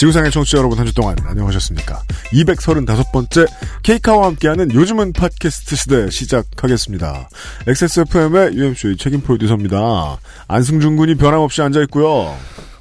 [0.00, 2.00] 지구상의 청취자 여러분 한 주 동안 안녕하셨습니까?
[2.32, 3.46] 235번째
[3.82, 7.28] 케이카와 함께하는 요즘은 팟캐스트 시대 시작하겠습니다.
[7.66, 10.16] XSFM의 UMC의 책임 프로듀서입니다.
[10.48, 12.34] 안승준 군이 변함없이 앉아있고요.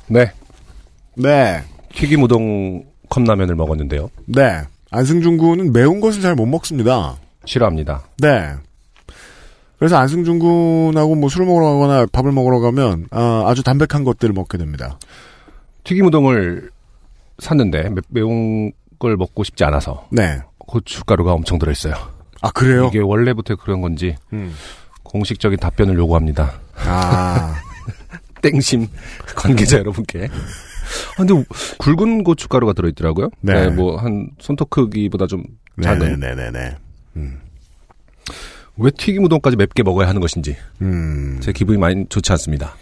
[0.08, 0.32] 네,
[1.18, 1.62] 네.
[1.94, 4.10] 튀김 우동 컵라면을 먹었는데요.
[4.26, 4.62] 네.
[4.90, 7.18] 안승준 군은 매운 것을 잘 못 먹습니다.
[7.44, 8.06] 싫어합니다.
[8.20, 8.54] 네.
[9.78, 14.58] 그래서 안승준 군하고 뭐 술을 먹으러 가거나 밥을 먹으러 가면 아, 아주 담백한 것들을 먹게
[14.58, 14.98] 됩니다.
[15.84, 16.70] 튀김 우동을
[17.40, 20.42] 샀는데 매, 매운 걸 먹고 싶지 않아서 네.
[20.58, 21.96] 고춧가루가 엄청 들어있어요.
[22.42, 22.88] 아 그래요?
[22.88, 24.54] 이게 원래부터 그런 건지 음.
[25.04, 26.54] 공식적인 답변을 요구합니다.
[26.86, 27.56] 아
[28.42, 28.88] 땡심
[29.36, 30.28] 관계자 여러분께.
[30.28, 31.34] 아, 근데
[31.80, 33.30] 굵은 고춧가루가 들어있더라고요.
[33.42, 33.70] 네.
[33.70, 35.44] 뭐한 손톱 크기보다 좀
[35.82, 36.20] 작은.
[36.20, 36.78] 네네네네.
[38.80, 41.40] 왜 튀김 우동까지 맵게 먹어야 하는 것인지 음.
[41.42, 42.76] 제 기분이 많이 좋지 않습니다.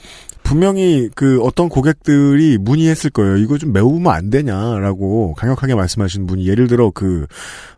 [0.47, 3.37] 분명히 그 어떤 고객들이 문의했을 거예요.
[3.37, 7.27] 이거 좀 매우면 안 되냐라고 강력하게 말씀하신 분이 예를 들어 그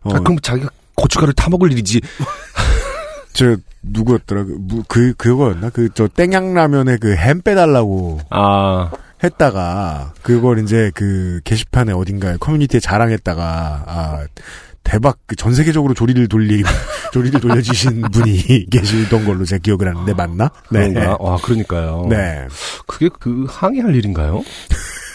[0.02, 2.00] 어, 아, 그럼 자기가 고춧가루 타 먹을 일이지.
[3.32, 8.90] 저 누구였더라 그, 무- 그 그거였나 그 저 땡양라면에 그 햄 빼달라고 아,
[9.24, 14.26] 했다가 그걸 이제 그 게시판에 어딘가에 커뮤니티에 자랑했다가 아
[14.82, 16.62] 대박 그전 세계적으로 조리를 돌리
[17.12, 20.50] 조리를 돌려주신 분이 계시던 걸로 제 기억을 하는데 맞나?
[20.68, 21.16] 그런가?
[21.20, 22.06] 와, 그러니까요.
[22.08, 22.46] 네.
[22.86, 24.42] 그게 그 항의할 일인가요?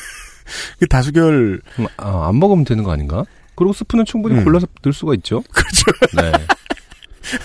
[0.79, 3.23] 그 다수결 그럼, 아, 안 먹으면 되는 거 아닌가?
[3.55, 4.43] 그리고 스프는 충분히 음.
[4.43, 5.41] 골라서 넣을 수가 있죠.
[5.51, 5.85] 그렇죠.
[6.21, 6.31] 네.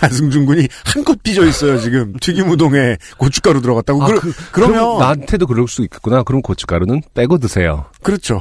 [0.01, 4.03] 안승준 군이 한껏 삐져 있어요 지금 튀김 우동에 고춧가루 들어갔다고.
[4.03, 6.23] 아, 그러, 그, 그럼 나한테도 그럴 수 있겠구나.
[6.23, 7.85] 그럼 고춧가루는 빼고 드세요.
[8.03, 8.39] 그렇죠.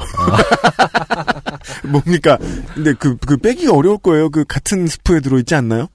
[1.85, 2.39] 뭡니까?
[2.75, 4.31] 근데 그, 그 빼기가 어려울 거예요.
[4.31, 5.89] 그 같은 스프에 들어있지 않나요?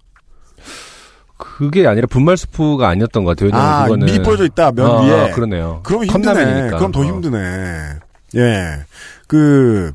[1.38, 3.52] 그게 아니라 분말 스프가 아니었던 것 같아요.
[3.54, 5.32] 아, 그거는 미 뿌려져 있다, 면 아, 위에.
[5.32, 5.82] 그러네요.
[5.84, 6.70] 그럼 힘드네.
[6.70, 7.06] 그럼 더 어.
[7.06, 7.38] 힘드네.
[8.36, 8.86] 예.
[9.28, 9.92] 그,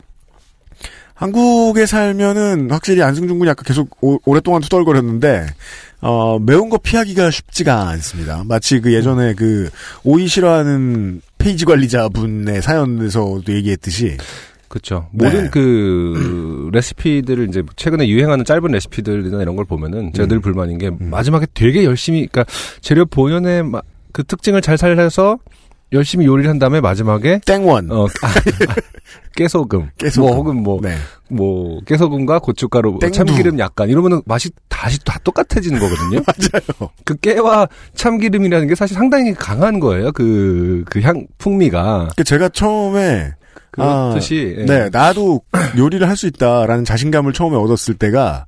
[1.14, 5.46] 한국에 살면은 확실히 안승준 군이 아까 계속 오, 오랫동안 투덜거렸는데,
[6.02, 8.42] 어, 매운 거 피하기가 쉽지가 않습니다.
[8.46, 9.70] 마치 그 예전에 그,
[10.02, 14.16] 오이 싫어하는 페이지 관리자분의 사연에서도 얘기했듯이,
[14.70, 15.08] 그렇죠.
[15.12, 15.24] 네.
[15.26, 20.28] 모든 그 레시피들을 이제 최근에 유행하는 짧은 레시피들이나 이런 걸 보면은 제가 음.
[20.28, 22.44] 늘 불만인 게 마지막에 되게 열심히 그러니까
[22.80, 23.82] 재료 본연의 마-
[24.12, 25.38] 그 특징을 잘 살려서
[25.92, 27.90] 열심히 요리를 한 다음에 마지막에 땡원.
[27.90, 28.28] 어 아,
[29.34, 30.28] 깨소금, 깨소금.
[30.28, 30.94] 뭐 혹은 뭐 네.
[31.28, 33.16] 뭐 깨소금과 고춧가루, 뭐 땡두.
[33.16, 36.22] 참기름 약간 이러면은 맛이 다시 다 똑같아지는 거거든요.
[36.26, 36.90] 맞아요.
[37.04, 40.12] 그 깨와 참기름이라는 게 사실 상당히 강한 거예요.
[40.12, 43.32] 그 그 향 풍미가 그 제가 처음에,
[43.70, 44.64] 그렇듯이 예.
[44.64, 45.42] 네, 나도
[45.78, 48.44] 요리를 할 수 있다라는 자신감을 처음에 얻었을 때가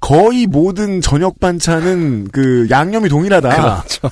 [0.00, 3.48] 거의 모든 저녁 반찬은 그 양념이 동일하다.
[3.48, 4.10] 그렇죠.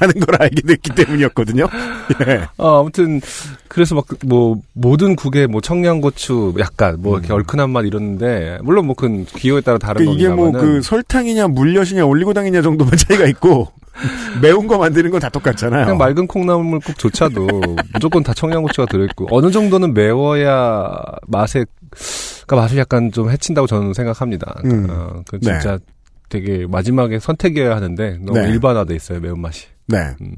[0.00, 1.66] 라는 걸 알게 됐기 때문이었거든요.
[2.26, 2.46] 예.
[2.58, 3.20] 어, 아무튼
[3.68, 8.94] 그래서 막 뭐 모든 국에 뭐 청양고추 약간 뭐 이렇게 얼큰한 맛 이러는데 물론 뭐
[8.94, 13.68] 그건 기호에 따라 다른 그 이게 뭐 그 설탕이냐 물엿이냐 올리고당이냐 정도만 차이가 있고
[14.42, 15.84] 매운 거 만드는 건 다 똑같잖아요.
[15.84, 17.48] 그냥 맑은 콩나물국조차도
[17.94, 20.92] 무조건 다 청양고추가 들어있고 어느 정도는 매워야
[21.26, 21.64] 맛에
[22.46, 24.60] 그 맛을 약간 좀 해친다고 저는 생각합니다.
[24.64, 24.86] 음.
[24.90, 25.52] 어, 그 네.
[25.52, 25.78] 진짜
[26.28, 28.48] 되게 마지막에 선택이어야 하는데 너무 네.
[28.50, 29.66] 일반화돼 있어요 매운 맛이.
[29.88, 30.14] 네.
[30.20, 30.36] 음.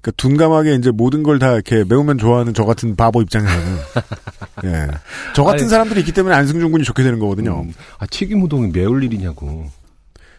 [0.00, 3.76] 그 둔감하게 이제 모든 걸 다 이렇게 매우면 좋아하는 저 같은 바보 입장에서는
[4.64, 4.88] 예.
[5.34, 7.62] 저 같은 아니, 사람들이 있기 때문에 안승준 군이 좋게 되는 거거든요.
[7.62, 7.72] 음.
[7.98, 9.66] 아 튀김 우동이 매울 일이냐고.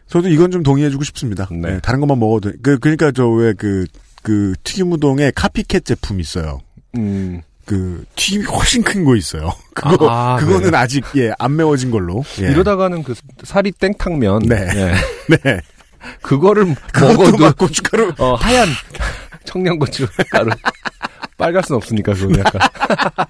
[0.07, 1.47] 저도 이건 좀 동의해주고 싶습니다.
[1.51, 1.75] 네.
[1.75, 3.85] 예, 다른 것만 먹어도 그 그러니까 저 왜 그
[4.21, 6.59] 그 튀김 우동에 카피캣 제품 있어요.
[6.97, 7.41] 음.
[7.65, 9.51] 그 튀김이 훨씬 큰 거 있어요.
[9.73, 10.77] 그거 아, 그거는 그래요?
[10.77, 12.23] 아직 예 안 매워진 걸로.
[12.41, 12.51] 예.
[12.51, 14.67] 이러다가는 그 사리 땡탕면 네.
[14.75, 14.93] 예.
[15.43, 15.59] 네.
[16.21, 18.67] 그거를 먹어도 막 고춧가루 어, 하얀
[19.45, 20.49] 청양고추 가루
[21.37, 22.61] 빨갈 순 없으니까 그건 약간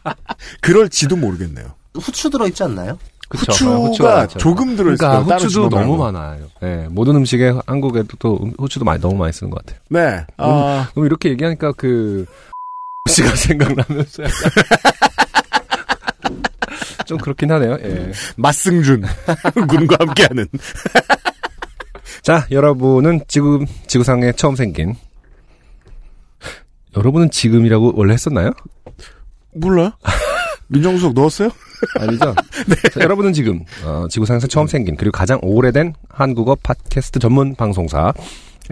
[0.61, 1.73] 그럴지도 모르겠네요.
[1.95, 2.97] 후추 들어 있지 않나요?
[3.27, 3.51] 그쵸.
[3.65, 4.37] 후추가 많죠.
[4.37, 5.69] 조금 들어있을 그러니까 후추도.
[5.69, 6.45] 너무 많아요.
[6.61, 9.79] 예, 모든 음식에 한국에도 또 후추도 많이 너무 많이 쓰는 것 같아요.
[9.89, 10.25] 네.
[10.37, 12.25] 아, 그럼 이렇게 얘기하니까 그
[13.09, 14.51] 씨가 생각나면서 약간
[17.05, 17.77] 좀 그렇긴 하네요.
[17.83, 18.11] 예.
[18.35, 19.03] 맛승준
[19.67, 20.47] 군과 함께하는
[22.25, 24.95] 자, 여러분은 지금 지구상에 처음 생긴
[26.97, 28.49] 여러분은 지금이라고 원래 했었나요?
[29.53, 29.91] 몰라요?
[30.65, 31.51] 민정수석 넣었어요?
[31.99, 32.33] 아니죠?
[32.93, 38.11] 자, 여러분은 지금 어, 지구상에서 처음 생긴 그리고 가장 오래된 한국어 팟캐스트 전문 방송사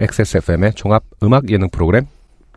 [0.00, 2.08] XSFM의 종합 음악 예능 프로그램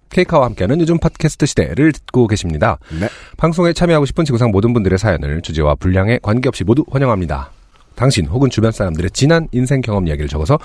[0.09, 2.79] 케이카와 함께하는 요즘 팟캐스트 시대를 듣고 계십니다.
[2.99, 3.07] 네.
[3.37, 7.51] 방송에 참여하고 싶은 지구상 모든 분들의 사연을 주제와 분량에 관계없이 모두 환영합니다.
[7.97, 10.57] 당신 혹은 주변 사람들의 지난 인생 경험 이야기를 적어서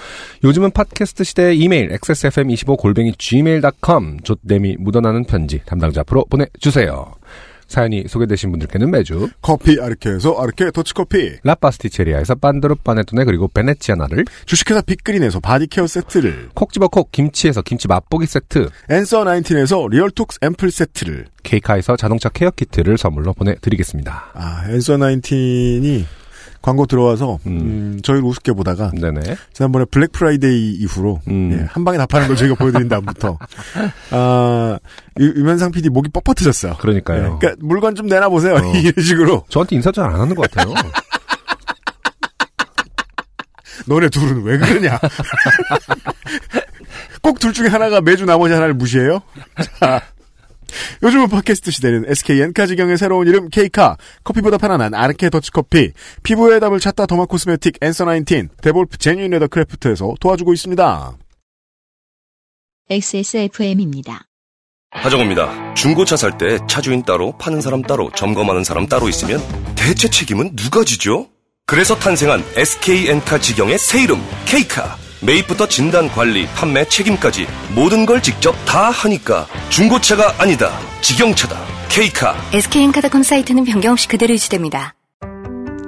[0.45, 7.15] 요즘은 팟캐스트 시대의 이메일 xsfm25 골뱅이 gmail.com 좆땜이 묻어나는 편지 담당자 앞으로 보내주세요.
[7.73, 11.39] 사연이 소개되신 분들께는 매주 커피 아르케에서 아르케 더치커피.
[11.43, 16.51] 라파스티체리아에서 빤드르 빠네토네 그리고 베네치아나를 주식회사 빅그린에서 body care 세트를.
[16.55, 21.27] 콕 집어 콕 김치에서 김치 맛보기 세트 앤서 19에서 리얼톡스 앰플 세트를.
[21.43, 24.33] 케이카에서 자동차 care kit를 선물로 보내드리겠습니다.
[24.35, 26.05] 아, 앤서 19이
[26.63, 27.59] 광고 들어와서 음.
[27.61, 29.37] 음, 저희를 우습게 보다가 네네.
[29.53, 31.59] 지난번에 블랙 프라이데이 이후로 음.
[31.61, 33.37] 예, 한 방에 답하는 걸 저희가 보여드린 다음부터
[34.13, 34.79] 아,
[35.21, 36.79] 유- 유면상 PD 목이 뻣뻣해졌어요.
[36.79, 37.19] 그러니까요.
[37.19, 38.55] 예, 그러니까 물건 좀 내놔 보세요.
[38.55, 38.59] 어.
[38.79, 39.45] 이런 식으로.
[39.49, 40.73] 저한테 인사 잘 안 하는 것 같아요.
[43.87, 44.99] 너네 둘은 왜 그러냐.
[47.23, 49.21] 꼭 둘 중에 하나가 매주 나머지 하나를 무시해요?
[49.81, 50.01] 자,
[51.03, 55.93] 요즘은 팟캐스트 시대는 SK엔카 직영의 새로운 이름 K카, 커피보다 편안한 아르케 더치커피,
[56.23, 61.17] 피부의 답을 찾다 derma cosmetic 앤서 19, 데볼프 genuine leather craft에서 도와주고 있습니다.
[62.91, 64.27] XSFM입니다.
[64.91, 65.75] 하정우입니다.
[65.75, 69.41] 중고차 살 때 차주인 따로, 파는 사람 따로, 점검하는 사람 따로 있으면
[69.75, 71.29] 대체 책임은 누가 지죠?
[71.65, 74.99] 그래서 탄생한 SKN카 직영의 새 이름, K카.
[75.25, 80.71] 매입부터 진단, 관리, 판매, 책임까지 모든 걸 직접 다 하니까 중고차가 아니다.
[81.01, 81.57] 직영차다.
[81.89, 82.35] K카.
[82.53, 84.95] SK엔카닷컴 사이트는 변경 없이 그대로 유지됩니다.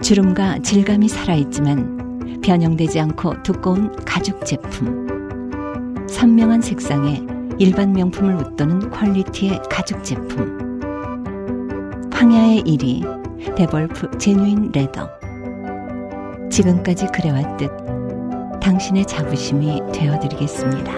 [0.03, 6.07] 주름과 질감이 살아있지만 변형되지 않고 두꺼운 가죽 제품.
[6.09, 7.23] 선명한 색상에
[7.59, 10.81] 일반 명품을 웃도는 퀄리티의 가죽 제품.
[12.13, 15.11] 황야의 1위 데볼프 제뉴인 레더.
[16.51, 17.84] 지금까지 그래왔듯
[18.65, 20.93] 당신의 자부심이 되어드리겠습니다.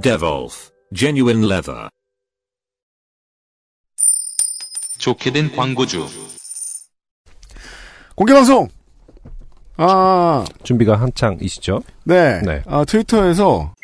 [0.00, 1.90] Devolf Genuine Leather.
[4.96, 6.08] 좋게 된 광고주.
[8.14, 8.68] 공개방송!
[9.76, 11.82] 아, 준비가 한창이시죠?
[12.04, 12.40] 네.
[12.40, 12.62] 네.
[12.64, 13.74] 아, 트위터에서,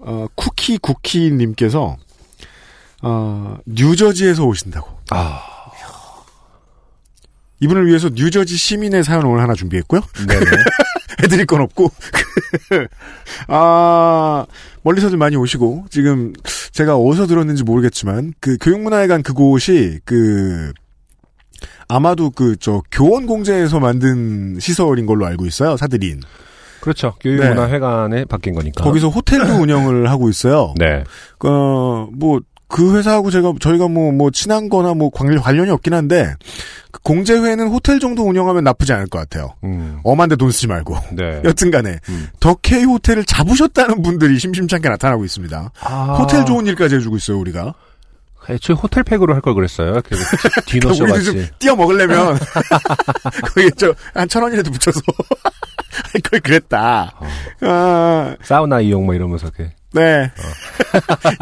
[0.00, 1.98] 어, 쿠키 쿠키님께서,
[3.02, 4.88] 어, 뉴저지에서 오신다고.
[5.10, 5.47] 아,
[7.60, 10.00] 이분을 위해서 뉴저지 시민의 사연 오늘 하나 준비했고요.
[10.28, 10.44] 네네.
[11.22, 11.90] 해드릴 건 없고.
[13.48, 14.46] 아,
[14.82, 16.32] 멀리서들 많이 오시고, 지금
[16.72, 20.72] 제가 어디서 들었는지 모르겠지만, 그 교육문화회관 그곳이, 그,
[21.88, 26.20] 아마도 그, 저, 교원공제에서 만든 시설인 걸로 알고 있어요, 사들인.
[26.80, 27.14] 그렇죠.
[27.20, 28.84] 교육문화회관에 바뀐 거니까.
[28.84, 30.74] 거기서 호텔도 운영을 하고 있어요.
[30.78, 31.02] 네.
[31.44, 36.34] 어, 뭐, 그 회사하고 제가, 저희가 뭐, 뭐, 친한 거나 뭐, 관련, 관련이 없긴 한데,
[36.92, 39.54] 그 공제회는 호텔 정도 운영하면 나쁘지 않을 것 같아요.
[39.64, 40.00] 음.
[40.04, 40.96] 엄한데 돈 쓰지 말고.
[41.12, 41.40] 네.
[41.48, 42.28] 여튼 간에, 음.
[42.40, 45.70] 덕케이 호텔을 잡으셨다는 분들이 심심찮게 나타나고 있습니다.
[45.80, 47.72] 아, 호텔 좋은 일까지 해주고 있어요, 우리가.
[48.50, 50.00] 애초에 호텔팩으로 할 걸 그랬어요.
[50.04, 50.16] 그
[50.66, 51.46] 디너쇼 우리도 좀.
[51.58, 52.38] 띄어 먹으려면,
[53.54, 55.00] 거기 저, 한 천 원이라도 붙여서
[56.12, 57.12] 할 걸 그랬다.
[57.18, 57.26] 어.
[57.62, 59.74] 아, 사우나 이용 뭐 이러면서 이렇게.
[59.92, 60.30] 네.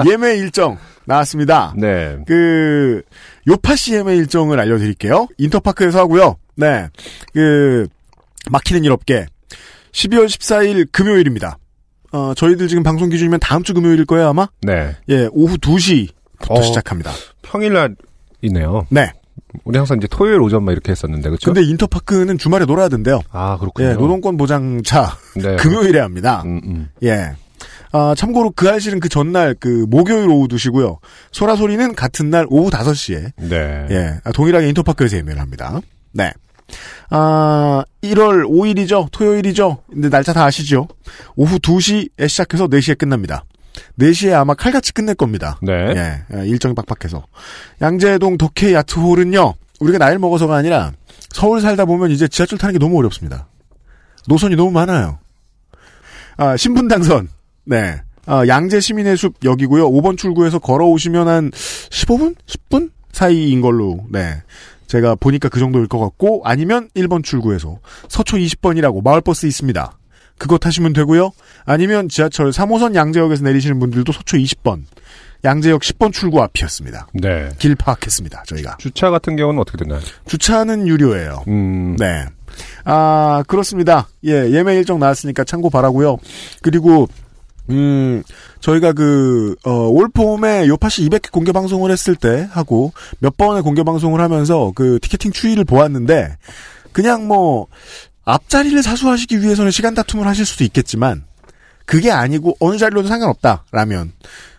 [0.08, 1.74] 예매 일정 나왔습니다.
[1.76, 2.18] 네.
[2.26, 3.02] 그
[3.46, 5.28] 요파시 예매 일정을 알려드릴게요.
[5.38, 6.36] 인터파크에서 하고요.
[6.56, 6.88] 네,
[7.32, 7.86] 그
[8.50, 9.26] 막히는 일 없게
[9.92, 11.58] 12월 14일 금요일입니다.
[12.12, 14.48] 어, 저희들 지금 방송 기준이면 다음 주 금요일일 거예요 아마.
[14.62, 14.96] 네.
[15.08, 16.62] 예, 오후 2시부터 어.
[16.62, 17.12] 시작합니다.
[17.42, 18.86] 평일날이네요.
[18.90, 19.12] 네.
[19.64, 21.52] 우리 항상 이제 토요일 오전 막 이렇게 했었는데 그렇죠?
[21.52, 23.20] 근데 인터파크는 주말에 놀아야 된대요.
[23.30, 23.88] 아 그렇군요.
[23.88, 25.56] 예, 노동권 보장차 네.
[25.60, 26.42] 금요일에 합니다.
[26.44, 26.88] 음, 음.
[27.02, 27.32] 예.
[27.92, 30.98] 아, 참고로 그 알실은 그 전날 그 목요일 오후 2시고요.
[31.32, 33.86] 소라소리는 같은 날 오후 5시에 네.
[33.90, 35.80] 예, 아, 동일하게 인터파크에서 예매를 합니다.
[36.12, 36.32] 네.
[37.10, 39.08] 아, 1월 5일이죠.
[39.12, 39.78] 토요일이죠.
[39.90, 40.88] 근데 날짜 다 아시죠?
[41.36, 43.44] 오후 2시에 시작해서 4시에 끝납니다.
[44.00, 45.58] 4시에 아마 칼같이 끝낼 겁니다.
[45.62, 45.72] 네.
[45.72, 47.24] 예, 예, 일정이 빡빡해서.
[47.82, 50.92] 양재동 덕혜 야트홀은요, 우리가 나이를 먹어서가 아니라
[51.30, 53.46] 서울 살다 보면 이제 지하철 타는 게 너무 어렵습니다.
[54.26, 55.18] 노선이 너무 많아요.
[56.36, 57.28] 아, 신분 당선.
[57.66, 58.00] 네.
[58.26, 59.88] 아, 양재 시민의 숲 여기고요.
[59.90, 62.34] 5번 출구에서 걸어오시면 한 15분?
[62.46, 62.90] 10분?
[63.12, 64.42] 사이인 걸로, 네.
[64.88, 69.98] 제가 보니까 그 정도일 것 같고, 아니면 1번 출구에서 서초 20번이라고 마을버스 있습니다.
[70.38, 71.30] 그거 타시면 되고요.
[71.64, 74.82] 아니면 지하철 3호선 양재역에서 내리시는 분들도 서초 20번,
[75.44, 77.06] 양재역 10번 출구 앞이었습니다.
[77.14, 77.48] 네.
[77.58, 78.76] 길 파악했습니다, 저희가.
[78.78, 80.00] 주차 같은 경우는 어떻게 되나요?
[80.26, 81.44] 주차는 유료예요.
[81.48, 81.96] 음.
[81.98, 82.26] 네.
[82.84, 84.08] 아, 그렇습니다.
[84.24, 86.18] 예, 예매 일정 나왔으니까 참고 바라고요
[86.62, 87.08] 그리고,
[87.70, 88.22] 음,
[88.60, 93.82] 저희가 그, 어, 올 봄에 요파시 200회 공개 방송을 했을 때 하고 몇 번의 공개
[93.82, 96.36] 방송을 하면서 그 티켓팅 추이를 보았는데
[96.92, 97.66] 그냥 뭐
[98.24, 101.24] 앞자리를 사수하시기 위해서는 시간 다툼을 하실 수도 있겠지만
[101.84, 104.12] 그게 아니고 어느 자리로도 상관없다 라면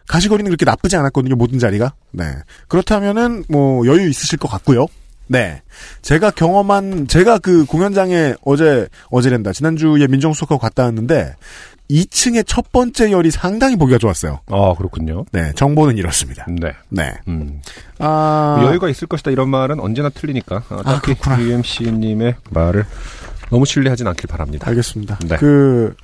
[0.08, 1.94] 가시거리는 그렇게 나쁘지 않았거든요 모든 자리가.
[2.12, 2.34] 네.
[2.68, 4.88] 그렇다면은 뭐 여유 있으실 것 같고요.
[5.28, 5.62] 네.
[6.02, 9.52] 제가 경험한 제가 그 공연장에 어제 어제랜다.
[9.52, 11.36] 지난주에 민정수석하고 갔다 왔는데
[11.90, 15.26] 2층의 첫 번째 열이 상당히 보기가 좋았어요 아, 그렇군요.
[15.32, 16.74] 네 정보는 이렇습니다 네.
[16.90, 17.62] 네 음.
[18.00, 21.42] 아, 여유가 있을 것이다 이런 말은 언제나 틀리니까 어, 아, 딱히 그렇구나.
[21.42, 22.86] UMC님의 말을
[23.50, 24.68] 너무 신뢰하진 않길 바랍니다.
[24.68, 25.20] 알겠습니다.
[25.26, 25.38] 네.
[25.38, 25.96] 그,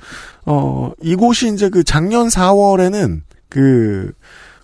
[0.46, 4.12] 어, 이곳이 이제 그 작년 4월에는 그,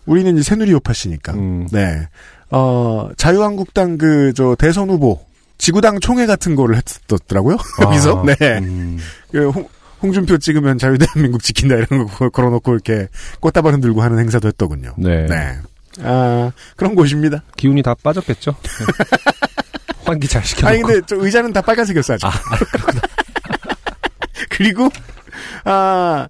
[0.05, 1.33] 우리는 이제 새누리 요파시니까.
[1.33, 1.67] 음.
[1.71, 2.07] 네.
[2.51, 5.19] 어, 자유한국당 그, 저, 대선 후보,
[5.57, 7.57] 지구당 총회 같은 거를 했었더라고요.
[7.83, 8.21] 여기서.
[8.21, 8.59] 아, 네.
[8.59, 8.97] 음.
[9.31, 9.67] 그 홍,
[10.01, 13.07] 홍준표 찍으면 자유대한민국 지킨다 이런 거 걸어놓고 이렇게
[13.39, 14.93] 꽃다발 흔들고 하는 행사도 했더군요.
[14.97, 15.25] 네.
[15.27, 15.57] 네.
[16.01, 17.43] 아, 그런 곳입니다.
[17.57, 18.55] 기운이 다 빠졌겠죠.
[20.05, 20.67] 환기 잘 시켜놓고.
[20.67, 22.27] 아니 근데 저 의자는 다 빨간색이었어 아직.
[24.49, 24.89] 그리고
[25.65, 26.27] 아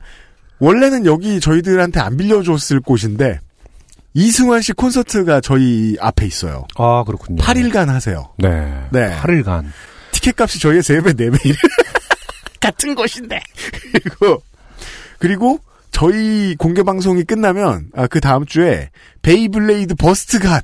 [0.59, 3.39] 원래는 여기 저희들한테 안 빌려줬을 곳인데
[4.13, 6.65] 이승환 씨 콘서트가 저희 앞에 있어요.
[6.75, 7.41] 아 그렇군요.
[7.43, 8.29] 8일간 하세요.
[8.37, 8.83] 네.
[8.91, 9.15] 네.
[9.21, 9.65] 8일간.
[10.11, 11.55] 티켓 값이 저희의 3배, 4배
[12.59, 13.39] 같은 곳인데.
[13.91, 14.43] 그리고
[15.19, 15.59] 그리고
[15.91, 18.89] 저희 공개 방송이 끝나면 아, 그 다음 주에
[19.21, 20.61] 베이블레이드 버스트가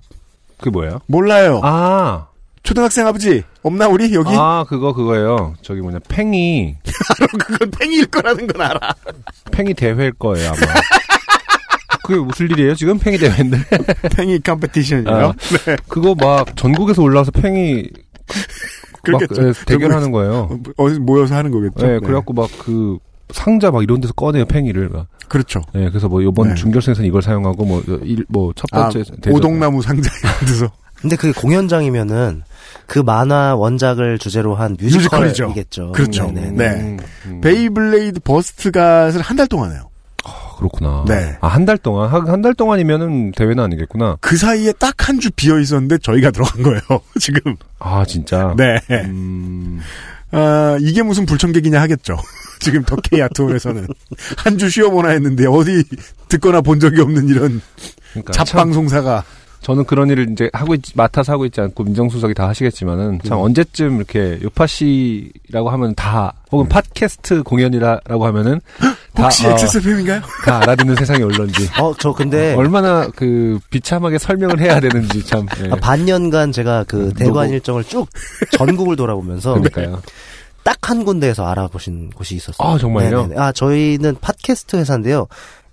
[0.57, 0.99] 그게 뭐예요?
[1.07, 1.61] 몰라요.
[1.63, 2.27] 아.
[2.63, 4.29] 초등학생 아버지 없나 우리 여기?
[4.33, 5.53] 아 그거 그거예요.
[5.61, 6.75] 저기 뭐냐 팽이
[7.39, 8.95] 그건 팽이일 거라는 건 알아.
[9.51, 10.57] 팽이 대회일 거예요 아마.
[12.03, 13.57] 그게 무슨 일이에요 지금 팽이 대회인데?
[14.15, 15.13] 팽이 competition이요.
[15.13, 15.33] 아,
[15.87, 17.83] 그거 막 전국에서 올라와서 팽이
[18.84, 19.47] 막 그렇겠죠.
[19.47, 20.49] 예, 대결하는 거예요.
[20.77, 21.85] 어디 모여서 하는 거겠죠.
[21.85, 21.99] 네, 네.
[21.99, 22.97] 그래갖고 막 그
[23.31, 24.89] 상자 막 이런 데서 꺼내요 팽이를.
[24.89, 25.07] 막.
[25.27, 25.61] 그렇죠.
[25.73, 26.55] 네, 그래서 뭐 이번 네.
[26.55, 30.71] 중결승에서는 이걸 사용하고 뭐일뭐첫 아, 번째 대전- 오동나무 상자 이런 데서
[31.01, 32.43] 근데 그게 공연장이면은
[32.85, 35.47] 그 만화 원작을 주제로 한 뮤지컬이죠.
[35.47, 35.91] 뮤지컬이겠죠.
[35.93, 36.27] 그렇죠.
[36.31, 36.51] 네네.
[36.51, 36.69] 네.
[36.81, 37.41] 음, 음.
[37.41, 39.89] 베이블레이드 버스트갓을 한 달 동안 해요.
[40.55, 41.05] 아, 그렇구나.
[41.07, 41.37] 네.
[41.41, 42.09] 아, 한 달 동안?
[42.09, 44.17] 한 달 동안이면은 대회는 아니겠구나.
[44.21, 46.81] 그 사이에 딱 한 주 비어 있었는데 저희가 들어간 거예요.
[47.19, 47.55] 지금.
[47.79, 48.53] 아, 진짜?
[48.57, 48.79] 네.
[48.91, 49.79] 음,
[50.31, 52.17] 아, 이게 무슨 불청객이냐 하겠죠.
[52.61, 53.87] 지금 덕케이 아트홀에서는
[54.37, 55.83] 한 주 쉬어보나 했는데 어디
[56.29, 57.61] 듣거나 본 적이 없는 이런
[58.11, 58.33] 그러니까.
[58.33, 59.23] 참, 잡방송사가
[59.61, 63.43] 저는 그런 일을 이제 하고 있, 맡아서 하고 있지 않고 민정수석이 다 하시겠지만은 참 음.
[63.45, 70.21] 언제쯤 이렇게 요파 씨라고 하면 다, 혹은 팟캐스트 공연이라고 하면은 다, 혹시 어, XSFM인가요?
[70.45, 71.69] 다 알아듣는 세상이 올런지.
[71.79, 75.45] 어, 저 근데 얼마나 그 비참하게 설명을 해야 되는지 참.
[75.63, 75.69] 예.
[75.71, 77.53] 아, 반년간 제가 그 대관 노고.
[77.53, 78.07] 일정을 쭉
[78.57, 80.01] 전국을 돌아보면서 그러니까요.
[80.63, 82.67] 딱 한 군데에서 알아보신 곳이 있었어요.
[82.67, 83.21] 아, 정말요?
[83.23, 83.41] 네네네.
[83.41, 85.25] 아, 저희는 팟캐스트 회사인데요.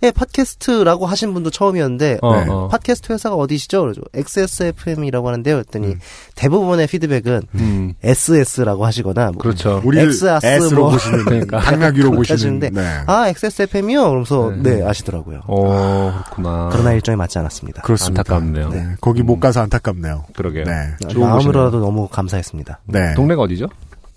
[0.03, 2.47] 예, 팟캐스트라고 하신 분도 처음이었는데 어, 네.
[2.49, 2.69] 어.
[2.69, 3.83] 팟캐스트 회사가 어디시죠?
[3.83, 4.01] 그러죠.
[4.15, 5.59] XSFM이라고 하는데요.
[5.59, 5.97] 했더니
[6.35, 9.81] 대부분의 피드백은 음, SS라고 하시거나 뭐 그렇죠.
[9.87, 10.91] 아스 S로 뭐.
[10.91, 11.61] 보시는 그러니까.
[11.61, 13.03] 당나귀로 보시는 네.
[13.07, 14.03] 아, XSFM이요?
[14.03, 14.77] 그러면서 네.
[14.77, 15.43] 네, 아시더라고요.
[15.47, 16.69] 어, 그렇구나.
[16.73, 17.83] 그러나 일정에 맞지 않았습니다.
[17.83, 18.21] 그렇습니다.
[18.21, 18.69] 안타깝네요.
[18.71, 18.87] 네.
[19.01, 20.25] 거기 못 가서 안타깝네요.
[20.37, 20.65] 그러게요.
[20.65, 20.97] 네.
[21.09, 22.81] 좋은 마음으로라도 너무 감사했습니다.
[22.87, 23.15] 네.
[23.15, 23.67] 동네가 어디죠?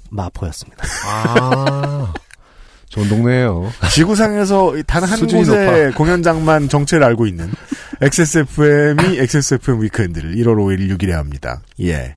[0.10, 0.84] 마포였습니다.
[1.08, 2.14] 아,
[2.96, 3.72] 좋은 동네예요.
[3.92, 7.52] 지구상에서 단 한 곳의 공연장만 정체를 알고 있는
[8.02, 11.62] XSFM이 XSFM 위크엔드를 1월 5일 6일에 합니다.
[11.82, 12.16] 예.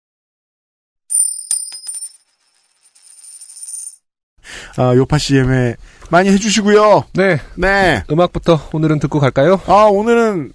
[4.76, 5.74] 아, 요파 CM에
[6.10, 7.04] 많이 해주시고요.
[7.14, 8.02] 네, 네.
[8.10, 9.60] 음악부터 오늘은 듣고 갈까요?
[9.66, 10.52] 아, 오늘은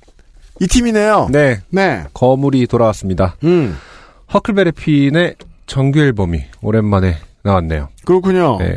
[0.61, 1.27] 이 팀이네요.
[1.31, 2.05] 네, 네.
[2.13, 3.35] 거물이 돌아왔습니다.
[3.43, 3.77] 음.
[4.33, 5.35] 허클베리핀의
[5.67, 7.89] 정규 앨범이 오랜만에 나왔네요.
[8.05, 8.57] 그렇군요.
[8.59, 8.75] 네,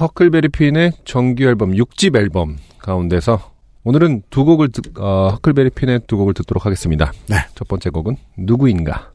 [0.00, 3.52] 허클베리 핀의 정규 앨범 6집 앨범 가운데서
[3.84, 7.12] 오늘은 두 곡을 듣, 어, 허클베리 핀의 두 곡을 듣도록 하겠습니다.
[7.28, 7.36] 네.
[7.54, 8.92] 첫 번째 곡은 누구인가?
[8.92, 9.11] 누구인가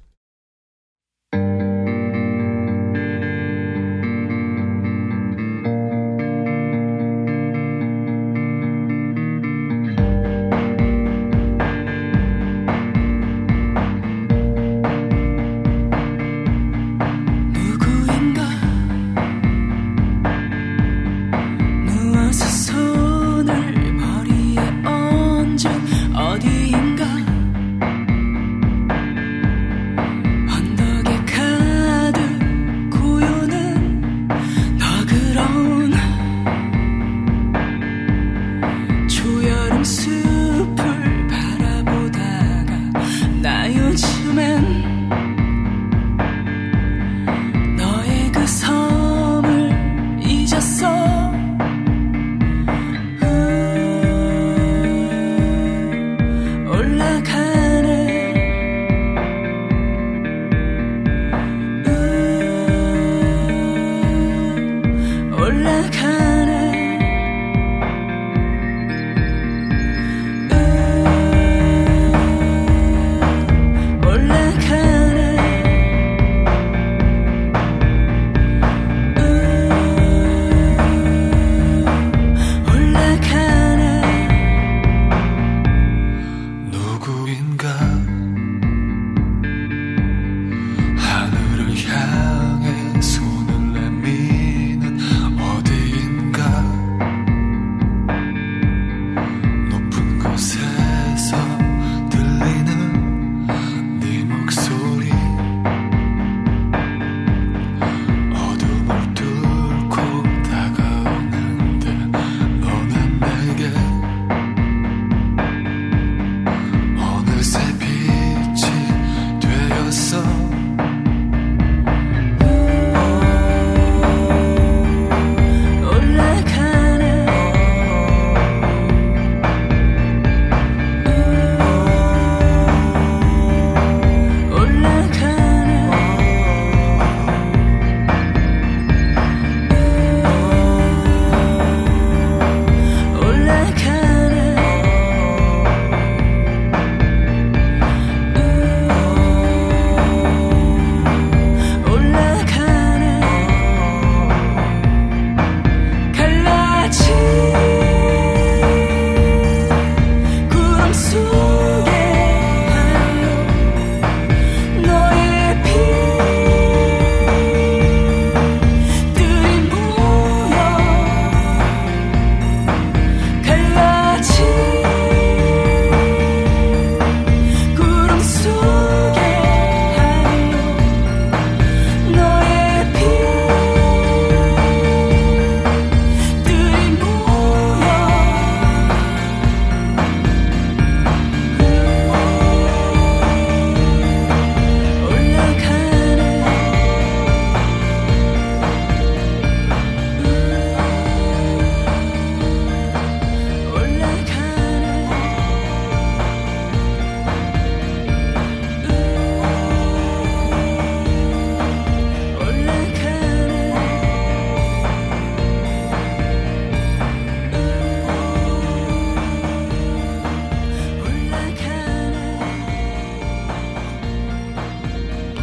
[65.68, 66.07] 올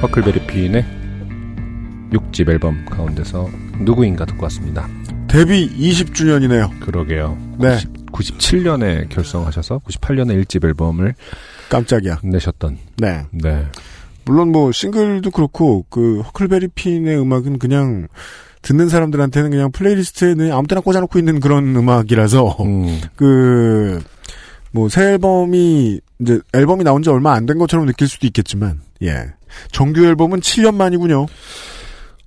[0.04, 0.84] 허클베리 핀의
[2.12, 3.48] 6집 앨범 가운데서
[3.80, 4.86] 누구인가 듣고 왔습니다.
[5.28, 6.78] 데뷔 20주년이네요.
[6.80, 7.38] 그러게요.
[7.58, 7.78] 네.
[8.12, 11.14] 90, 97년에 결성하셔서 98년에 1집 앨범을
[11.70, 12.18] 깜짝이야.
[12.22, 12.76] 내셨던.
[12.98, 13.22] 네.
[13.30, 13.64] 네.
[14.26, 18.08] 물론 뭐 싱글도 그렇고 그 허클베리 핀의 음악은 그냥
[18.60, 26.40] 듣는 사람들한테는 그냥 playlist에 아무 때나 꽂아놓고 있는 그런 음악이라서 음, 그뭐 새 앨범이 이제
[26.52, 29.26] 앨범이 나온 지 얼마 안 된 것처럼 느낄 수도 있겠지만 예
[29.72, 31.26] 정규 앨범은 7년 만이군요.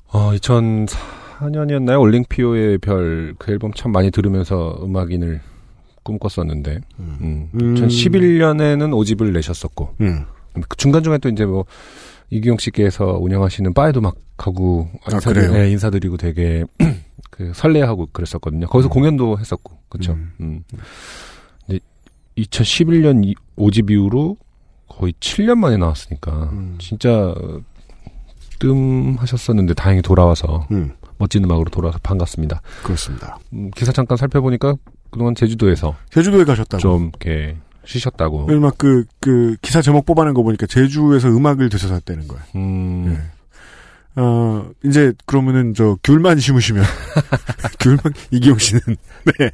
[0.09, 1.99] 어, 2004년이었나요?
[1.99, 5.41] 올링피오의 별 그 앨범 참 많이 들으면서 음악인을
[6.03, 7.49] 꿈꿨었는데, 음.
[7.53, 7.75] 음.
[7.75, 10.23] 2011년에는 5집을 내셨었고, 음.
[10.69, 11.65] 그 중간중간 또 이제 뭐,
[12.29, 15.51] 이기용 씨께서 운영하시는 바에도 막 가고, 아, 인사드- 그래요?
[15.51, 16.63] 네, 인사드리고 되게,
[17.29, 18.67] 그, 설레하고 그랬었거든요.
[18.67, 20.13] 거기서 공연도 했었고, 그쵸.
[20.13, 20.31] 음.
[20.39, 20.63] 음.
[21.67, 21.79] 근데
[22.37, 24.37] 2011년 5집 이후로
[24.87, 26.75] 거의 7년 만에 나왔으니까, 음.
[26.79, 27.33] 진짜,
[28.59, 30.93] 뜸하셨었는데 다행히 돌아와서, 음.
[31.17, 32.61] 멋진 음악으로 돌아와서 반갑습니다.
[32.83, 33.39] 그렇습니다.
[33.53, 34.75] 음, 기사 잠깐 살펴보니까
[35.09, 36.79] 그동안 제주도에서 제주도에 가셨다고.
[36.79, 38.47] 좀 이렇게 쉬셨다고.
[38.59, 42.43] 막 그, 그, 기사 제목 뽑아낸 거 보니까 제주에서 음악을 드셔서 했다는 거예요.
[42.55, 44.21] 음, 예.
[44.21, 46.83] 어, 이제, 그러면은, 저, 귤만 심으시면.
[47.79, 48.81] 귤만, 이기용 씨는.
[49.39, 49.51] 네.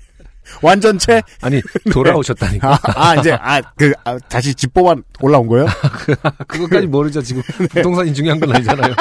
[0.62, 1.22] 완전체?
[1.42, 2.70] 아니 돌아오셨다니까.
[2.72, 5.66] 아, 아, 이제, 아, 그, 아, 다시 집 뽑아 올라온 거예요?
[6.48, 8.94] 그것까지 모르죠 지금 부동산이 중요한 건 아니잖아요.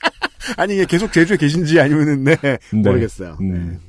[0.56, 2.36] 아니, 이게 계속 제주에 계신지 아니면은, 네.
[2.42, 2.58] 네.
[2.72, 3.36] 모르겠어요.
[3.40, 3.80] 음.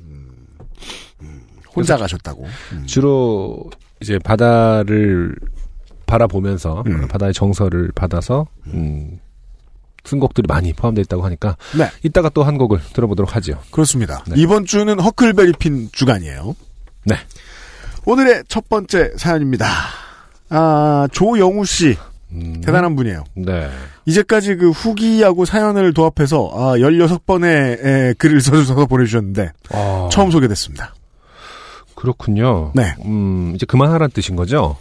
[1.75, 2.45] 혼자 가셨다고.
[2.73, 2.85] 음.
[2.87, 3.69] 주로
[4.01, 5.35] 이제 바다를
[6.07, 7.07] 바라보면서 음.
[7.07, 9.19] 바다의 정서를 받아서 음,
[10.03, 11.89] 쓴 곡들이 많이 포함되어 있다고 하니까 네.
[12.01, 13.59] 이따가 또 한 곡을 들어보도록 하죠.
[13.71, 14.23] 그렇습니다.
[14.27, 14.35] 네.
[14.37, 16.55] 이번 주는 허클베리 핀 주간이에요.
[17.07, 17.15] 네.
[18.05, 19.65] 오늘의 첫 번째 사연입니다.
[20.49, 21.97] 아, 조영우 씨.
[22.33, 23.23] 음, 대단한 분이에요.
[23.35, 23.69] 네.
[24.05, 30.93] 이제까지 그 후기하고 사연을 도합해서 아, 16번의 에, 글을 써주셔서 보내주셨는데 어, 처음 소개됐습니다.
[31.95, 32.73] 그렇군요.
[32.75, 32.93] 네.
[33.05, 34.77] 음, 이제 그만하라는 뜻인 거죠?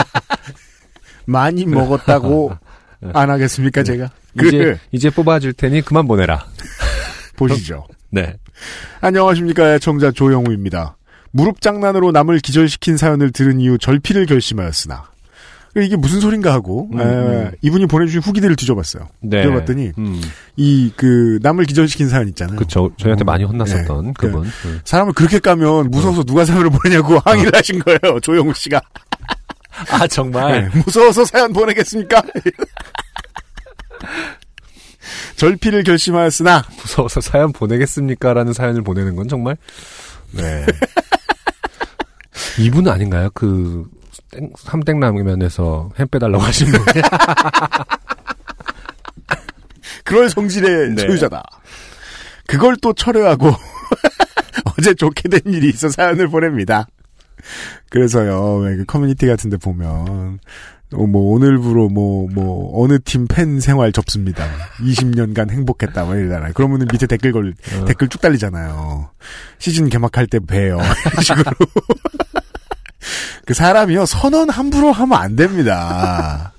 [1.24, 2.52] 많이 먹었다고
[3.14, 4.10] 안 하겠습니까, 제가?
[4.36, 6.46] 이제 그, 이제 뽑아줄 테니 그만 보내라.
[7.36, 7.86] 보시죠.
[8.10, 8.36] 네.
[9.00, 9.78] 안녕하십니까.
[9.78, 10.96] 청자 조영우입니다.
[11.34, 15.10] 무릎 장난으로 남을 기절시킨 사연을 들은 이후 절필을 결심하였으나
[15.76, 17.50] 이게 무슨 소린가 하고 음, 에, 음.
[17.60, 19.08] 이분이 보내주신 후기들을 뒤져봤어요.
[19.20, 19.42] 네.
[19.42, 20.22] 뒤져봤더니 음.
[20.54, 22.56] 이그 남을 기절시킨 사연 있잖아요.
[22.56, 22.92] 그쵸.
[22.98, 24.12] 저희한테 어, 많이 혼났었던 네.
[24.16, 24.48] 그분.
[24.84, 28.20] 사람을 그렇게 까면 무서워서 누가 사연을 보내냐고 항의를 하신 거예요.
[28.20, 28.80] 조영우 씨가.
[29.90, 30.70] 아, 정말?
[30.72, 32.22] 네, 무서워서 사연 보내겠습니까?
[35.34, 38.34] 절필을 결심하였으나 무서워서 사연 보내겠습니까?
[38.34, 39.56] 라는 사연을 보내는 건 정말.
[40.30, 40.64] 네.
[42.58, 43.30] 이분 아닌가요?
[43.34, 43.88] 그,
[44.30, 46.80] 땡, 삼땡라면에서 햄 빼달라고 하신 분.
[50.04, 51.06] 그럴 성질의 네.
[51.06, 51.42] 소유자다.
[52.46, 53.50] 그걸 또 철회하고
[54.78, 56.86] 어제 좋게 된 일이 있어 사연을 보냅니다.
[57.90, 60.38] 그래서요, 왜그 커뮤니티 같은 데 보면,
[60.96, 64.46] 어, 뭐, 오늘부로 뭐, 뭐, 어느 팀 팬 생활 접습니다.
[64.80, 66.52] 20년간 행복했다, 뭐 이러잖아요.
[66.54, 67.84] 그러면은 밑에 댓글 걸, 어.
[67.84, 69.10] 댓글 쭉 달리잖아요.
[69.58, 70.78] 시즌 개막할 때 봬요.
[71.06, 71.52] 이런 식으로.
[73.46, 76.52] 그 사람이요, 선언 함부로 하면 안 됩니다.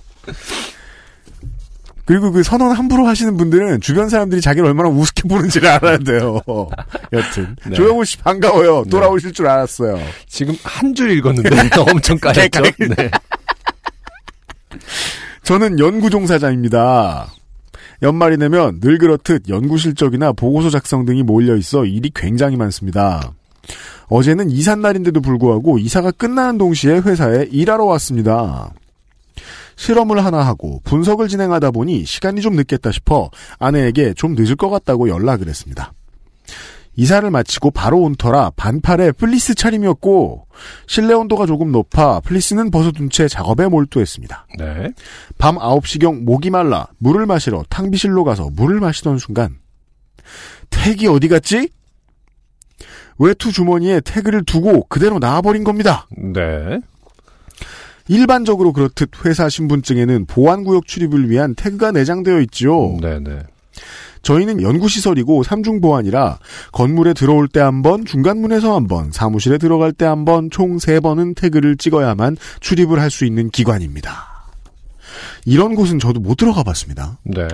[2.05, 6.39] 그리고 그 선언 함부로 하시는 분들은 주변 사람들이 자기를 얼마나 우습게 보는지를 알아야 돼요.
[7.13, 7.55] 여튼.
[7.65, 7.73] 네.
[7.73, 8.83] 조영우 씨 반가워요.
[8.91, 9.99] 돌아오실 줄 알았어요.
[10.27, 11.49] 지금 한 줄 읽었는데
[11.91, 12.61] 엄청 까였죠?
[12.95, 13.09] 네.
[15.45, 17.31] 저는 연구 종사자입니다.
[18.01, 23.31] 연말이 되면 늘 그렇듯 연구 실적이나 보고서 작성 등이 몰려 있어 일이 굉장히 많습니다.
[24.07, 28.73] 어제는 이삿날인데도 불구하고 이사가 끝나는 동시에 회사에 일하러 왔습니다.
[29.75, 33.29] 실험을 하나 하고 분석을 진행하다 보니 시간이 좀 늦겠다 싶어
[33.59, 35.93] 아내에게 좀 늦을 것 같다고 연락을 했습니다.
[36.95, 40.47] 이사를 마치고 바로 온 터라 반팔에 플리스 차림이었고
[40.87, 44.47] 실내 온도가 조금 높아 플리스는 벗어둔 채 작업에 몰두했습니다.
[44.57, 44.93] 네.
[45.37, 49.57] 밤 9시경 목이 말라 물을 마시러 탕비실로 가서 물을 마시던 순간
[50.69, 51.69] 택이 어디 갔지?
[53.17, 56.07] 외투 주머니에 태그를 두고 그대로 나와버린 겁니다.
[56.17, 56.79] 네.
[58.07, 62.97] 일반적으로 그렇듯 회사 신분증에는 보안구역 출입을 위한 태그가 내장되어 있지요.
[63.01, 63.39] 네네.
[64.25, 66.39] 저희는 연구시설이고 삼중보안이라
[66.71, 70.99] 건물에 들어올 때 한 번, 중간문에서 한 번, 사무실에 들어갈 때 한 번, 총 세
[70.99, 74.27] 번은 태그를 찍어야만 출입을 할 수 있는 기관입니다.
[75.45, 77.17] 이런 곳은 저도 못 들어가 봤습니다.
[77.23, 77.47] 네.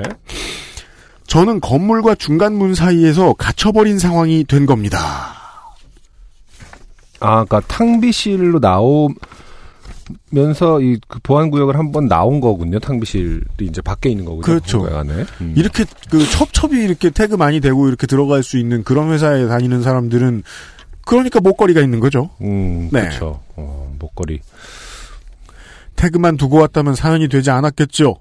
[1.27, 4.97] 저는 건물과 중간문 사이에서 갇혀버린 상황이 된 겁니다.
[7.19, 9.09] 아, 그니까 탕비실로 나오
[10.29, 12.79] 면서 이 그 보안 구역을 한번 나온 거군요.
[12.79, 14.41] 탕비실이 이제 밖에 있는 거군요.
[14.41, 14.85] 그렇죠.
[14.85, 15.25] 안에.
[15.41, 15.53] 음.
[15.57, 20.43] 이렇게 그 첩첩이 이렇게 태그 많이 대고 이렇게 들어갈 수 있는 그런 회사에 다니는 사람들은
[21.05, 22.29] 그러니까 목걸이가 있는 거죠.
[22.41, 23.01] 음, 네.
[23.01, 23.41] 그렇죠.
[23.55, 24.39] 어, 목걸이.
[25.95, 28.15] 태그만 두고 왔다면 사연이 되지 않았겠죠.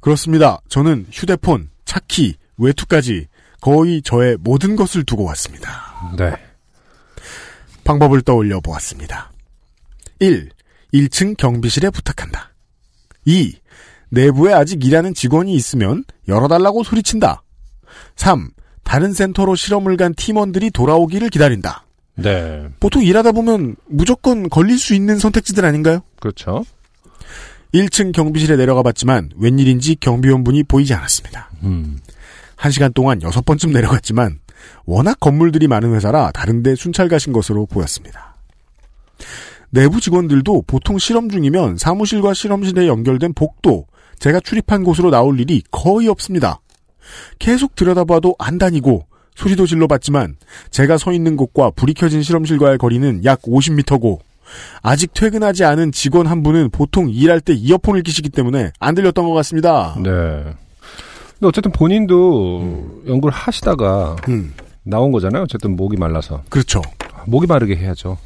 [0.00, 0.58] 그렇습니다.
[0.68, 3.26] 저는 휴대폰, 차키, 외투까지
[3.60, 5.70] 거의 저의 모든 것을 두고 왔습니다.
[6.16, 6.32] 네.
[7.84, 9.32] 방법을 떠올려 보았습니다.
[10.20, 10.50] 1.
[10.92, 12.52] 1층 경비실에 부탁한다.
[13.24, 13.54] 2.
[14.10, 17.42] 내부에 아직 일하는 직원이 있으면 열어달라고 소리친다.
[18.16, 18.50] 3.
[18.84, 21.84] 다른 센터로 실험을 간 팀원들이 돌아오기를 기다린다.
[22.14, 22.68] 네.
[22.80, 26.00] 보통 일하다 보면 무조건 걸릴 수 있는 선택지들 아닌가요?
[26.20, 26.64] 그렇죠.
[27.74, 31.50] 1층 경비실에 내려가 봤지만 웬일인지 경비원분이 보이지 않았습니다.
[31.64, 31.98] 음.
[32.56, 34.40] 한 시간 동안 여섯 번쯤 내려갔지만
[34.84, 38.36] 워낙 건물들이 많은 회사라 다른데 순찰 가신 것으로 보였습니다.
[39.70, 43.86] 내부 직원들도 보통 실험 중이면 사무실과 실험실에 연결된 복도,
[44.18, 46.60] 제가 출입한 곳으로 나올 일이 거의 없습니다.
[47.38, 50.36] 계속 들여다봐도 안 다니고 소리도 질러봤지만
[50.70, 54.18] 제가 서 있는 곳과 불이 켜진 실험실과의 거리는 약 50m고
[54.82, 59.32] 아직 퇴근하지 않은 직원 한 분은 보통 일할 때 이어폰을 끼시기 때문에 안 들렸던 것
[59.34, 59.94] 같습니다.
[60.02, 60.10] 네.
[60.10, 64.52] 근데 어쨌든 본인도 연구를 하시다가 음,
[64.82, 65.44] 나온 거잖아요.
[65.44, 66.42] 어쨌든 목이 말라서.
[66.48, 66.82] 그렇죠.
[67.26, 68.18] 목이 마르게 해야죠.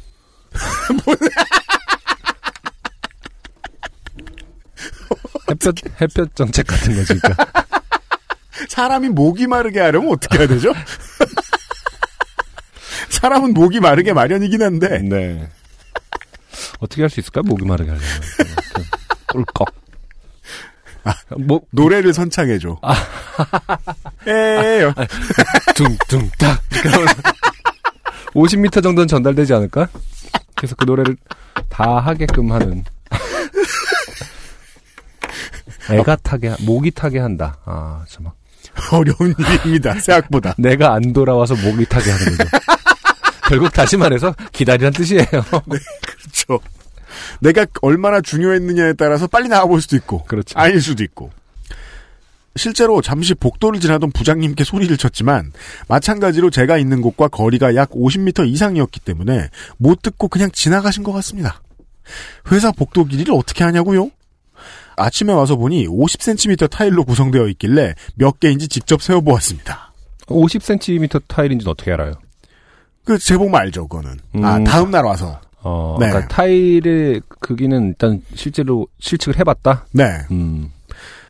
[5.49, 7.45] 햇볕, 햇볕 정책 같은 거지, 그러니까.
[8.69, 10.73] 사람이 목이 마르게 하려면 어떻게 해야 되죠?
[13.09, 15.49] 사람은 목이 마르게 마련이긴 한데 네.
[16.79, 17.43] 어떻게 할 수 있을까요?
[17.43, 18.11] 목이 마르게 하려면.
[19.27, 19.67] 꿀꺽.
[21.05, 22.79] 아, 목, 노래를 선창해줘.
[24.27, 24.93] 에요.
[25.75, 26.61] 둥둥 딱.
[26.71, 27.07] 이렇게 하면
[28.33, 29.87] 50m 정도는 전달되지 않을까?
[30.55, 31.17] 그래서 그 노래를
[31.69, 32.83] 다 하게끔 하는.
[35.89, 37.57] 애가 타게, 하- 목이 타게 한다.
[37.65, 38.27] 아, 참.
[38.91, 39.93] 어려운 일입니다.
[39.99, 40.55] 생각보다.
[40.57, 42.49] 내가 안 돌아와서 목이 타게 하는 거죠.
[43.47, 45.25] 결국 다시 말해서 기다리란 뜻이에요.
[45.25, 46.59] 그렇죠.
[47.41, 50.57] 내가 얼마나 중요했느냐에 따라서 빨리 나와볼 수도 있고, 그렇죠.
[50.57, 51.31] 아닐 수도 있고.
[52.55, 55.51] 실제로 잠시 복도를 지나던 부장님께 소리를 쳤지만
[55.87, 61.61] 마찬가지로 제가 있는 곳과 거리가 약 50m 이상이었기 때문에 못 듣고 그냥 지나가신 것 같습니다.
[62.51, 64.11] 회사 복도 길이를 어떻게 하냐고요?
[64.95, 69.91] 아침에 와서 보니 50cm 타일로 구성되어 있길래 몇 개인지 직접 세워보았습니다.
[70.27, 72.13] 50cm 타일인지는 어떻게 알아요?
[73.03, 74.19] 그 제목 알죠, 그거는.
[74.43, 74.63] 아 음.
[74.63, 75.41] 다음 날 와서.
[75.61, 76.07] 어, 네.
[76.09, 79.85] 그러니까 타일의 크기는 일단 실제로 실측을 해봤다.
[79.91, 80.19] 네.
[80.31, 80.71] 음,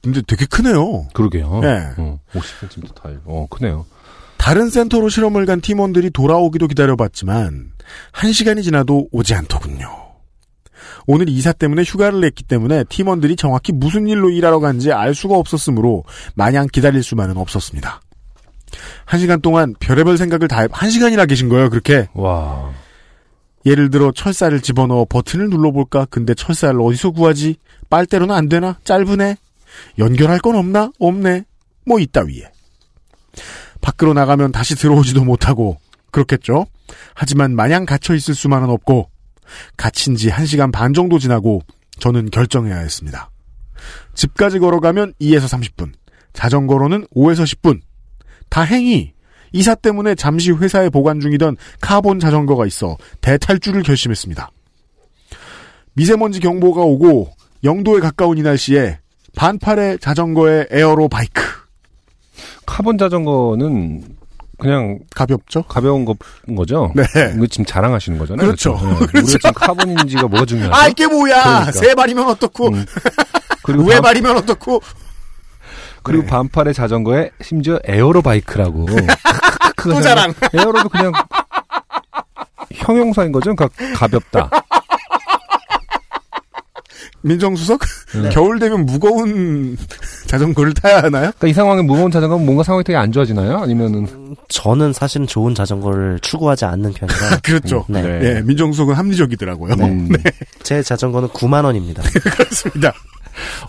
[0.03, 1.07] 근데 되게 크네요.
[1.13, 1.59] 그러게요.
[1.61, 1.79] 네.
[1.97, 3.19] 어, 50cm 타일.
[3.25, 3.85] 어, 크네요.
[4.37, 7.71] 다른 센터로 실험을 간 팀원들이 돌아오기도 기다려봤지만
[8.11, 9.87] 한 시간이 지나도 오지 않더군요.
[11.07, 16.03] 오늘 이사 때문에 휴가를 냈기 때문에 팀원들이 정확히 무슨 일로 일하러 간지 알 수가 없었으므로
[16.35, 18.01] 마냥 기다릴 수만은 없었습니다.
[19.05, 22.09] 한 시간 동안 별의별 생각을 다, 해- 한 시간이나 계신 거예요, 그렇게.
[22.13, 22.71] 와.
[23.65, 26.07] 예를 들어 철사를 집어넣어 버튼을 눌러볼까?
[26.09, 27.55] 근데 철사를 어디서 구하지?
[27.89, 28.77] 빨대로는 안 되나?
[28.83, 29.37] 짧으네?
[29.97, 30.91] 연결할 건 없나?
[30.99, 31.43] 없네?
[31.85, 32.51] 뭐 이따위에.
[33.81, 35.77] 밖으로 나가면 다시 들어오지도 못하고
[36.11, 36.65] 그렇겠죠?
[37.15, 39.09] 하지만 마냥 갇혀 있을 수만은 없고
[39.75, 41.61] 갇힌 지 1시간 반 정도 지나고
[41.99, 43.29] 저는 결정해야 했습니다.
[44.13, 45.91] 집까지 걸어가면 2에서 30분,
[46.33, 47.81] 자전거로는 5에서 10분.
[48.49, 49.13] 다행히
[49.51, 54.49] 이사 때문에 잠시 회사에 보관 중이던 카본 자전거가 있어 대탈주를 결심했습니다.
[55.93, 57.31] 미세먼지 경보가 오고
[57.63, 58.99] 영도에 가까운 이 날씨에
[59.35, 61.41] 반팔의 자전거에 aero bike.
[62.65, 64.03] 카본 자전거는
[64.59, 65.63] 그냥 가볍죠?
[65.63, 66.15] 가벼운 거,
[66.55, 66.91] 거죠?
[66.95, 67.03] 네.
[67.35, 68.45] 이거 지금 자랑하시는 거잖아요.
[68.45, 68.79] 그렇죠.
[68.81, 69.19] 네.
[69.19, 70.73] 우리가 지금 카본인지가 뭐가 중요하죠?
[70.73, 71.41] 아, 이게 뭐야!
[71.41, 71.71] 그러니까.
[71.71, 72.85] 세 발이면 어떻고, 음.
[73.63, 74.81] 그리고 왜 반- 발이면 어떻고,
[76.03, 76.29] 그리고 네.
[76.29, 78.85] 반팔의 자전거에 심지어 aero bike라고.
[79.83, 80.33] 또 자랑.
[80.53, 81.11] aero도 그냥
[82.71, 83.53] 형용사인 거죠?
[83.53, 84.49] 그러니까 가볍다.
[87.23, 87.81] 민정수석?
[88.21, 88.29] 네.
[88.31, 89.77] 겨울 되면 무거운
[90.27, 91.31] 자전거를 타야 하나요?
[91.37, 93.57] 그러니까 이 상황에 무거운 자전거는 뭔가 상황이 되게 안 좋아지나요?
[93.57, 97.85] 아니면은 저는 사실은 좋은 자전거를 추구하지 않는 편이라 그렇죠.
[97.87, 98.01] 네.
[98.01, 98.35] 네.
[98.35, 99.73] 예, 민정수석은 합리적이더라고요.
[99.75, 100.09] 음,
[100.61, 102.03] 제 자전거는 9만 원입니다.
[102.03, 102.93] 그렇습니다.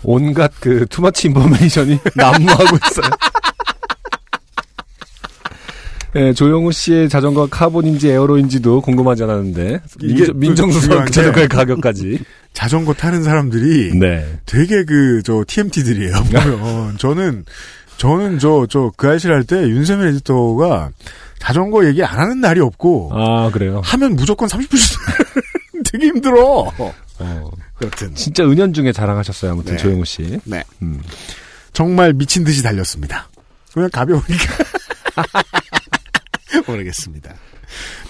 [0.03, 3.09] 온갖 그 투마치 인포메이션이 난무하고 있어요.
[6.15, 12.19] 네, 조영우 씨의 자전거 카본인지 에어로인지도 궁금하지 않았는데 이게 민정- 민정수석 자전거의 가격까지.
[12.53, 14.25] 자전거 타는 사람들이 네.
[14.45, 16.13] 되게 그, 저, TMT들이에요.
[16.31, 16.97] 보면.
[16.97, 17.43] 저는,
[17.97, 20.91] 저는 저, 저, 그 아실 할 때 윤세민 에디터가
[21.37, 23.81] 자전거 얘기 안 하는 날이 없고, 아 그래요.
[23.83, 24.97] 하면 무조건 30분씩
[25.91, 26.71] 되게 힘들어.
[27.19, 27.51] 어,
[27.83, 28.15] 여튼.
[28.15, 29.51] 진짜 은연중에 자랑하셨어요.
[29.51, 29.77] 아무튼 네.
[29.83, 30.39] 조영우 씨.
[30.45, 30.63] 네.
[30.81, 31.01] 음.
[31.73, 33.27] 정말 미친 듯이 달렸습니다.
[33.73, 34.63] 그냥 가벼우니까.
[36.67, 37.33] 모르겠습니다.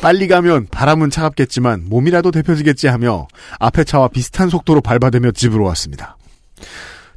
[0.01, 3.27] 빨리 가면 바람은 차갑겠지만 몸이라도 데펴지겠지 하며
[3.59, 6.17] 앞에 차와 비슷한 속도로 밟아대며 집으로 왔습니다.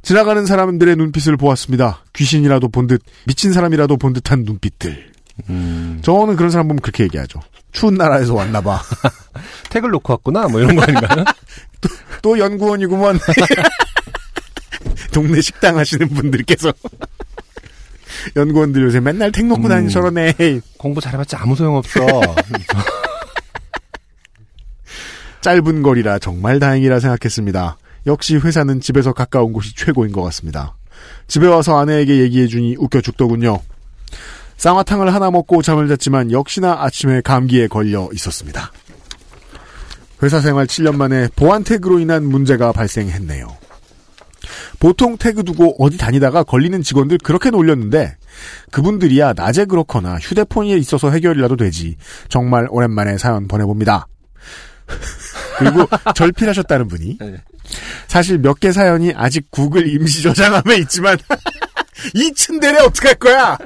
[0.01, 2.03] 지나가는 사람들의 눈빛을 보았습니다.
[2.13, 5.11] 귀신이라도 본 듯, 미친 사람이라도 본 듯한 눈빛들.
[5.49, 5.99] 음.
[6.01, 7.39] 저는 그런 사람 보면 그렇게 얘기하죠.
[7.71, 8.81] 추운 나라에서 왔나 봐.
[9.69, 10.47] 택을 놓고 왔구나.
[10.47, 11.23] 뭐 이런 거 아닌가요?
[12.21, 13.19] 또 연구원이구먼.
[15.13, 16.73] 동네 식당 하시는 분들께서.
[18.35, 19.69] 연구원들 요새 맨날 택 놓고 음.
[19.69, 20.33] 다니 저러네.
[20.77, 21.99] 공부 잘해봤자 아무 소용 없어.
[25.41, 27.77] 짧은 거리라 정말 다행이라 생각했습니다.
[28.07, 30.75] 역시 회사는 집에서 가까운 곳이 최고인 것 같습니다.
[31.27, 33.59] 집에 와서 아내에게 얘기해주니 웃겨 죽더군요.
[34.57, 38.71] 쌍화탕을 하나 먹고 잠을 잤지만 역시나 아침에 감기에 걸려 있었습니다.
[40.21, 43.58] 회사 생활 7년 만에 보안 태그로 인한 문제가 발생했네요.
[44.79, 48.15] 보통 태그 두고 어디 다니다가 걸리는 직원들 그렇게 놀렸는데
[48.71, 51.97] 그분들이야 낮에 그렇거나 휴대폰에 있어서 해결이라도 되지.
[52.29, 54.07] 정말 오랜만에 사연 보내봅니다.
[55.59, 57.41] 그리고 절필하셨다는 분이 네.
[58.07, 61.17] 사실 몇 개 사연이 아직 구글 임시 저장함에 있지만
[62.15, 63.57] 이 츤데레 어떡할 거야?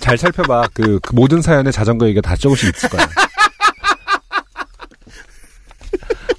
[0.00, 0.68] 잘 살펴봐.
[0.72, 3.06] 그, 그 모든 사연에 자전거 얘기가 다 조금씩 있을 거야.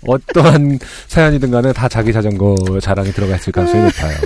[0.08, 4.18] 어떠한 사연이든 간에 다 자기 자전거 자랑이 들어가 있을 가능성이 높아요.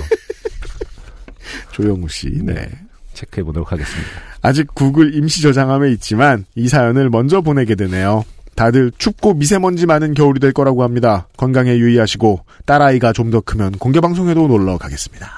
[1.72, 2.28] 조영우 씨.
[2.42, 2.68] 네.
[3.14, 4.08] 체크해 보도록 하겠습니다.
[4.42, 8.24] 아직 구글 임시 저장함에 있지만 이 사연을 먼저 보내게 되네요.
[8.54, 11.26] 다들 춥고 미세먼지 많은 겨울이 될 거라고 합니다.
[11.36, 15.30] 건강에 유의하시고 딸아이가 좀 더 크면 공개 방송에도 놀러 가겠습니다.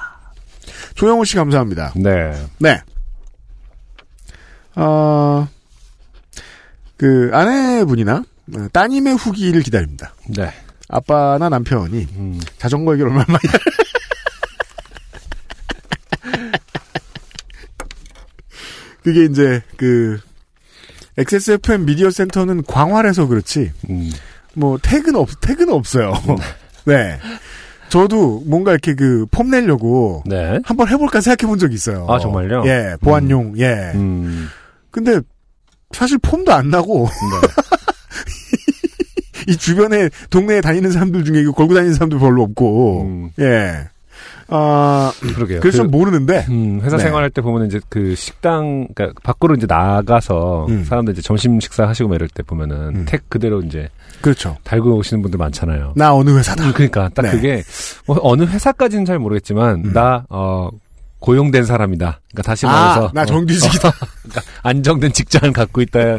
[0.95, 1.93] 조영우 씨 감사합니다.
[1.95, 2.33] 네.
[2.59, 2.81] 네.
[4.75, 5.47] 어,
[6.97, 8.23] 그 아내분이나 어,
[8.71, 10.13] 따님의 후기를 기다립니다.
[10.35, 10.51] 네.
[10.89, 12.39] 아빠나 남편이 음.
[12.57, 13.39] 자전거 얘기를 얼마나 많이
[19.03, 20.19] 그게 이제 그
[21.17, 24.11] XSFM 미디어 센터는 광활해서 그렇지 음.
[24.55, 26.13] 뭐 태그는 없 태그는 없어요.
[26.85, 27.19] 네.
[27.89, 30.59] 저도 뭔가 이렇게 그 폼 내려고 네.
[30.63, 32.07] 한번 해볼까 생각해 본 적이 있어요.
[32.09, 32.63] 아, 정말요?
[32.65, 33.91] 예, 보안용, 예.
[33.93, 34.47] 음.
[34.89, 35.19] 근데
[35.91, 37.07] 사실 폼도 안 나고
[39.47, 43.87] 이 주변에 동네에 다니는 사람들 중에 이거 걸고 다니는 사람도 별로 없고 예.
[44.49, 45.61] 아 그러게요.
[45.61, 47.03] 그래서 그- 좀 모르는데 음, 회사 네.
[47.03, 50.83] 생활할 때 보면 이제 그 식당, 그러니까 밖으로 이제 나가서 음.
[50.83, 53.87] 사람들 이제 점심 식사 하시고 막 이럴 때 보면은 택 그대로 이제
[54.21, 54.57] 그렇죠.
[54.63, 55.93] 달고 오시는 분들 많잖아요.
[55.95, 56.65] 나 어느 회사다.
[56.67, 57.31] 음, 그러니까 딱 네.
[57.31, 57.63] 그게
[58.05, 59.93] 뭐 어느 회사까지는 잘 모르겠지만 음.
[59.93, 60.69] 나 어.
[61.23, 62.19] 고용된 사람이다.
[62.31, 63.87] 그러니까 다시 아, 말해서 나 정규직이다.
[63.87, 63.91] 어,
[64.23, 66.17] 그러니까 안정된 직장을 갖고 있다.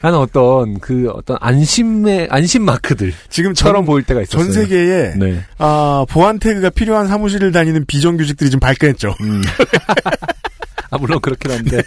[0.00, 4.44] 하는 어떤 그 어떤 안심의 안심 마크들 지금처럼 처럼 보일 때가 있었어요.
[4.44, 5.42] 전 세계에 네.
[5.58, 9.16] 아, 보안 태그가 필요한 사무실을 다니는 비정규직들이 좀 발끈했죠.
[9.22, 9.42] 음.
[10.90, 11.82] 아, 물론 그렇긴 한데,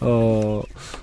[0.00, 0.62] 어,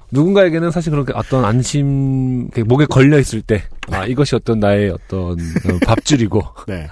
[0.09, 5.79] 누군가에게는 사실 그렇게 어떤 안심, 목에 걸려 있을 때, 아, 이것이 어떤 나의 어떤 어,
[5.85, 6.87] 밥줄이고, 네.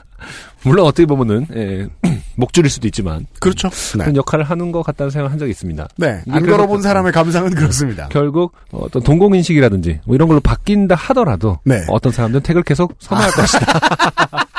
[0.63, 1.87] 물론 어떻게 보면은, 예,
[2.35, 3.69] 목줄일 수도 있지만, 그렇죠.
[3.69, 3.99] 네.
[4.03, 5.87] 그런 역할을 하는 것 같다는 생각을 한 적이 있습니다.
[5.97, 6.21] 네.
[6.25, 8.07] 이게 안 걸어본 그- 사람의 감상은 그렇습니다.
[8.09, 11.83] 결국 어떤 동공 인식이라든지 뭐 이런 걸로 바뀐다 하더라도 네.
[11.87, 13.65] 어떤 사람들은 택을 계속 선호할 것이다.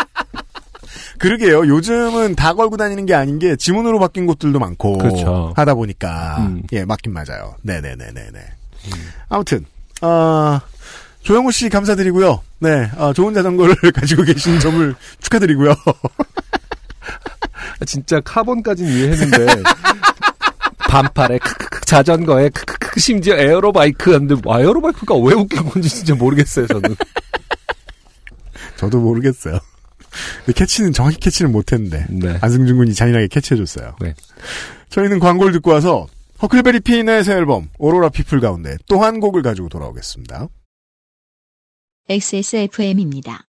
[1.19, 1.69] 그러게요.
[1.69, 5.53] 요즘은 다 걸고 다니는 게 아닌 게 지문으로 바뀐 곳들도 많고 그렇죠.
[5.55, 6.62] 하다 보니까 음.
[6.73, 7.55] 예 맞긴 맞아요.
[7.62, 8.41] 네네네네네.
[9.29, 9.65] 아무튼
[10.01, 10.61] 아
[11.23, 12.43] 조영호 씨 감사드리고요.
[12.61, 15.75] 네, 아, 좋은 자전거를 가지고 계신 점을 축하드리고요.
[17.87, 19.63] 진짜 카본까지는 이해했는데
[20.89, 26.67] 반팔에 크크크 자전거에 크크크 심지어 aero bike 하는데 aero bike가 왜 웃긴 건지 진짜 모르겠어요
[26.67, 26.97] 저는.
[28.77, 29.59] 저도 모르겠어요.
[30.45, 32.39] 근데 캐치는 정확히 캐치는 못했는데 네.
[32.41, 33.97] 안승준 군이 잔인하게 캐치해줬어요.
[34.01, 34.15] 네.
[34.91, 36.07] 저희는 광고를 듣고 와서
[36.43, 40.49] 허클베리 핀의 새 앨범 오로라 피플 가운데 또 한 곡을 가지고 돌아오겠습니다.
[42.09, 43.45] XSFM입니다.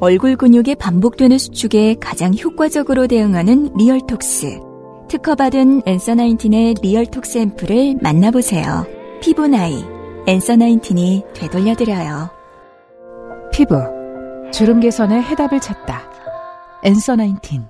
[0.00, 4.60] 얼굴 근육이 반복되는 수축에 가장 효과적으로 대응하는 리얼톡스.
[5.08, 8.86] 특허받은 Answer Nineteen의 리얼톡스 앰플을 만나보세요.
[9.22, 9.82] 피부 나이,
[10.26, 12.28] Answer Nineteen이 되돌려드려요.
[13.50, 13.74] 피부,
[14.52, 16.02] 주름 개선의 해답을 찾다.
[16.84, 17.64] 엔서 나인틴.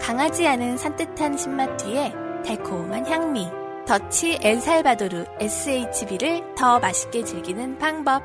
[0.00, 2.14] 강하지 않은 산뜻한 신맛 뒤에
[2.46, 3.61] 달콤한 향미.
[3.86, 8.22] 더치 엘살바도르 SHB를 더 맛있게 즐기는 방법.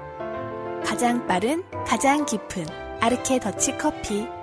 [0.85, 2.65] 가장 빠른, 가장 깊은
[3.01, 4.36] 아르케 더치 커피.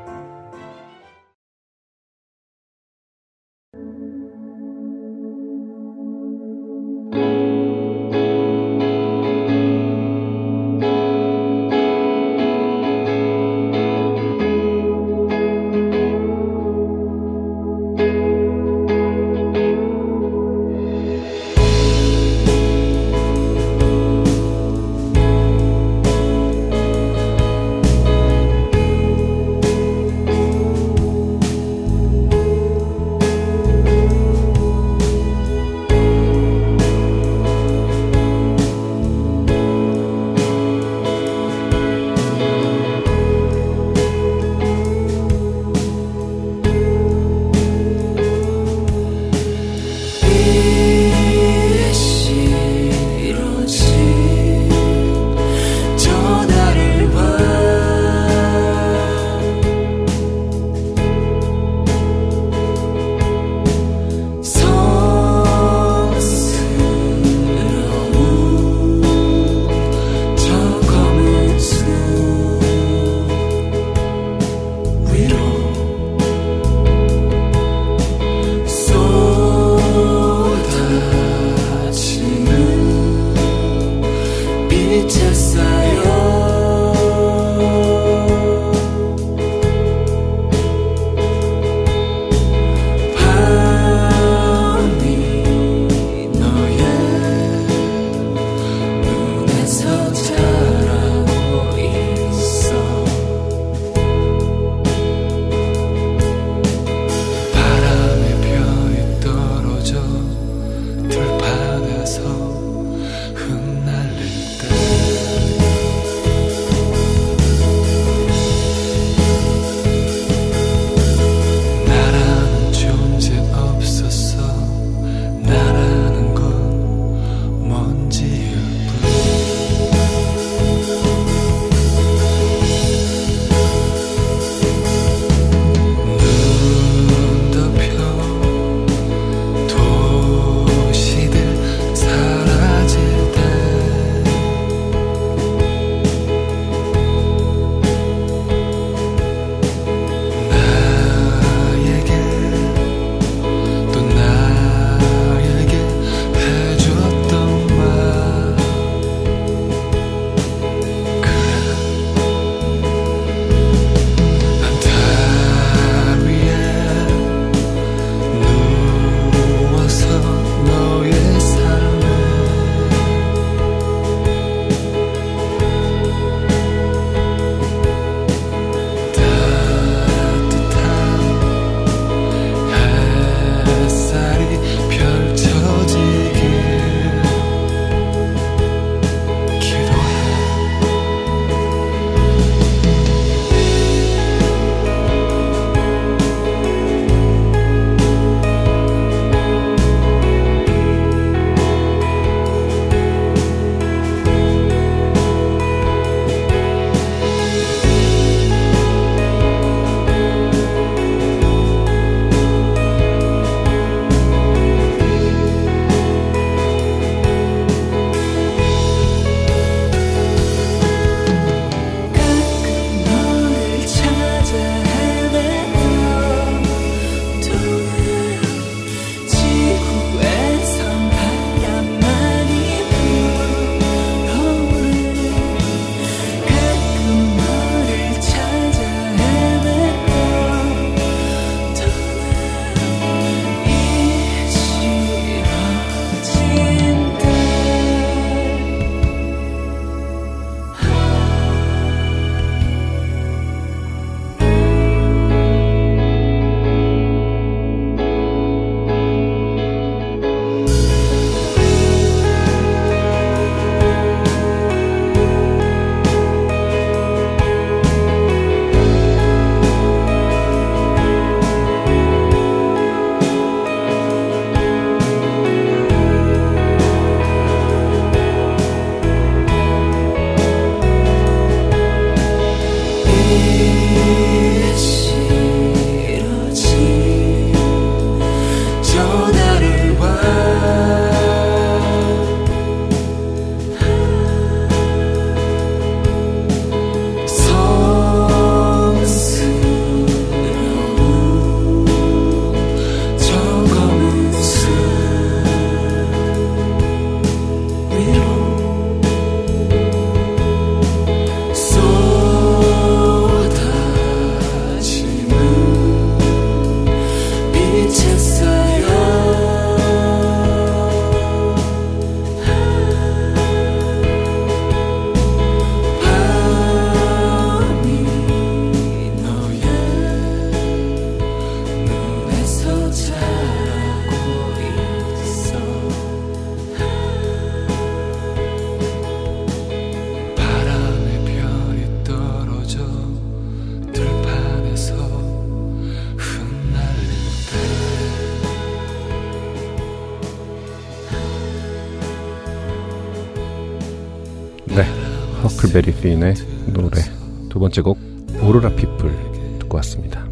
[355.74, 356.34] 베리 핀의
[356.72, 357.00] 노래
[357.48, 357.98] 두 번째 곡
[358.40, 360.24] 오로라 피플 듣고 왔습니다.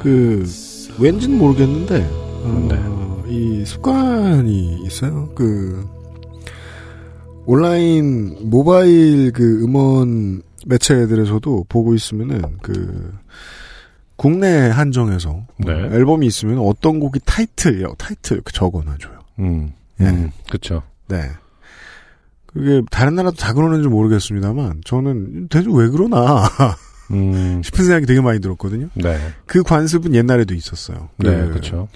[0.00, 0.44] 그
[0.98, 5.30] 왠지는 모르겠는데 어, 이 습관이 있어요.
[5.34, 5.88] 그
[7.46, 13.14] 온라인 모바일 그 음원 매체들에서도 보고 있으면은 그
[14.16, 15.72] 국내 한정에서 네.
[15.72, 19.20] 앨범이 있으면 어떤 곡이 타이틀이요 타이틀 그 적어놔줘요.
[19.38, 20.04] 음, 예.
[20.04, 20.82] 음, 그렇죠.
[21.08, 21.30] 네.
[22.56, 26.42] 그게 다른 나라도 다 그러는지 모르겠습니다만 저는 대체 왜 그러나
[27.12, 28.88] 음, 싶은 생각이 되게 많이 들었거든요.
[28.94, 31.08] 네, 그 관습은 옛날에도 있었어요.
[31.18, 31.88] 네, 그 그렇죠.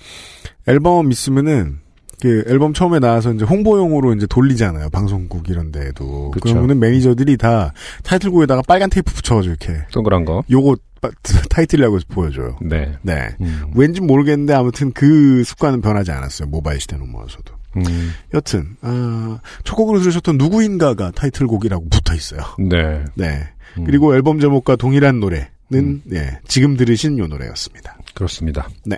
[0.67, 1.79] 앨범 있으면은
[2.21, 4.91] 그 앨범 처음에 나와서 이제 홍보용으로 이제 돌리잖아요.
[4.91, 6.31] 방송국 이런 데에도.
[6.33, 6.51] 그쵸.
[6.53, 7.73] 그러면은 매니저들이 다
[8.05, 10.45] 타이틀곡에다가 빨간 테이프 붙여가지고 이렇게 동그란 거.
[10.51, 11.09] 요거 빠-
[11.49, 12.59] 타이틀이라고 해서 보여줘요.
[12.61, 12.93] 네.
[13.01, 13.31] 네.
[13.41, 16.49] 음, 왠지 모르겠는데 아무튼 그 습관은 변하지 않았어요.
[16.49, 17.55] 모바일 시대 넘어와서도.
[17.77, 22.41] 음, 여튼 아, 첫 곡으로 들으셨던 누구인가가 타이틀곡이라고 붙어 있어요.
[22.59, 23.05] 네.
[23.15, 23.49] 네.
[23.79, 27.99] 음, 그리고 앨범 제목과 동일한 노래는 예, 지금 들으신 요 노래였습니다.
[28.15, 28.69] 그렇습니다.
[28.85, 28.97] 네.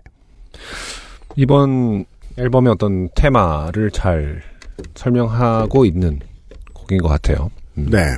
[1.37, 2.05] 이번
[2.39, 4.43] 앨범의 어떤 테마를 잘
[4.95, 6.21] 설명하고 있는
[6.73, 7.51] 곡인 것 같아요.
[7.77, 8.17] 음, 네.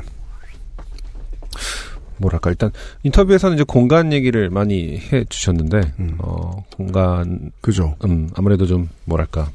[2.19, 2.71] 뭐랄까 일단
[3.03, 6.17] 인터뷰에서는 이제 공간 얘기를 많이 해 주셨는데 음.
[6.19, 7.97] 어 공간 그죠.
[8.05, 9.51] 음 아무래도 좀 뭐랄까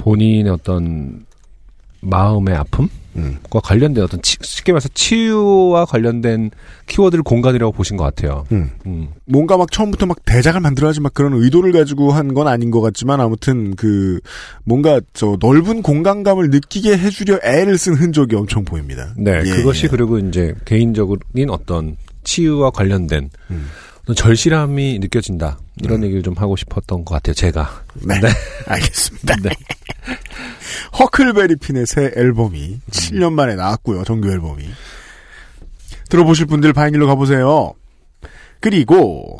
[0.00, 1.26] 본인의 어떤
[2.02, 3.38] 마음의 아픔과 음.
[3.52, 6.50] 관련된 어떤 치, 쉽게 말해서 치유와 관련된
[6.86, 8.46] 키워드를 공간이라고 보신 것 같아요.
[8.52, 8.70] 음.
[8.86, 9.08] 음.
[9.26, 13.20] 뭔가 막 처음부터 막 대작을 만들어야지 막 그런 의도를 가지고 한 건 아닌 것 같지만
[13.20, 14.20] 아무튼 그
[14.64, 19.12] 뭔가 저 넓은 공간감을 느끼게 해주려 애를 쓴 흔적이 엄청 보입니다.
[19.18, 19.88] 네, 예, 그것이 예.
[19.88, 23.66] 그리고 이제 개인적인 어떤 치유와 관련된 음.
[24.14, 25.58] 절실함이 느껴진다.
[25.82, 27.82] 이런 얘기를 좀 하고 싶었던 것 같아요, 제가.
[27.94, 28.14] 네.
[28.66, 29.36] 알겠습니다.
[29.42, 29.50] 네.
[30.98, 34.04] 허클베리 핀의 새 앨범이 7년 만에 나왔고요.
[34.04, 34.64] 정규 앨범이.
[36.08, 37.72] 들어보실 분들 바이닐로 가보세요.
[38.60, 39.38] 그리고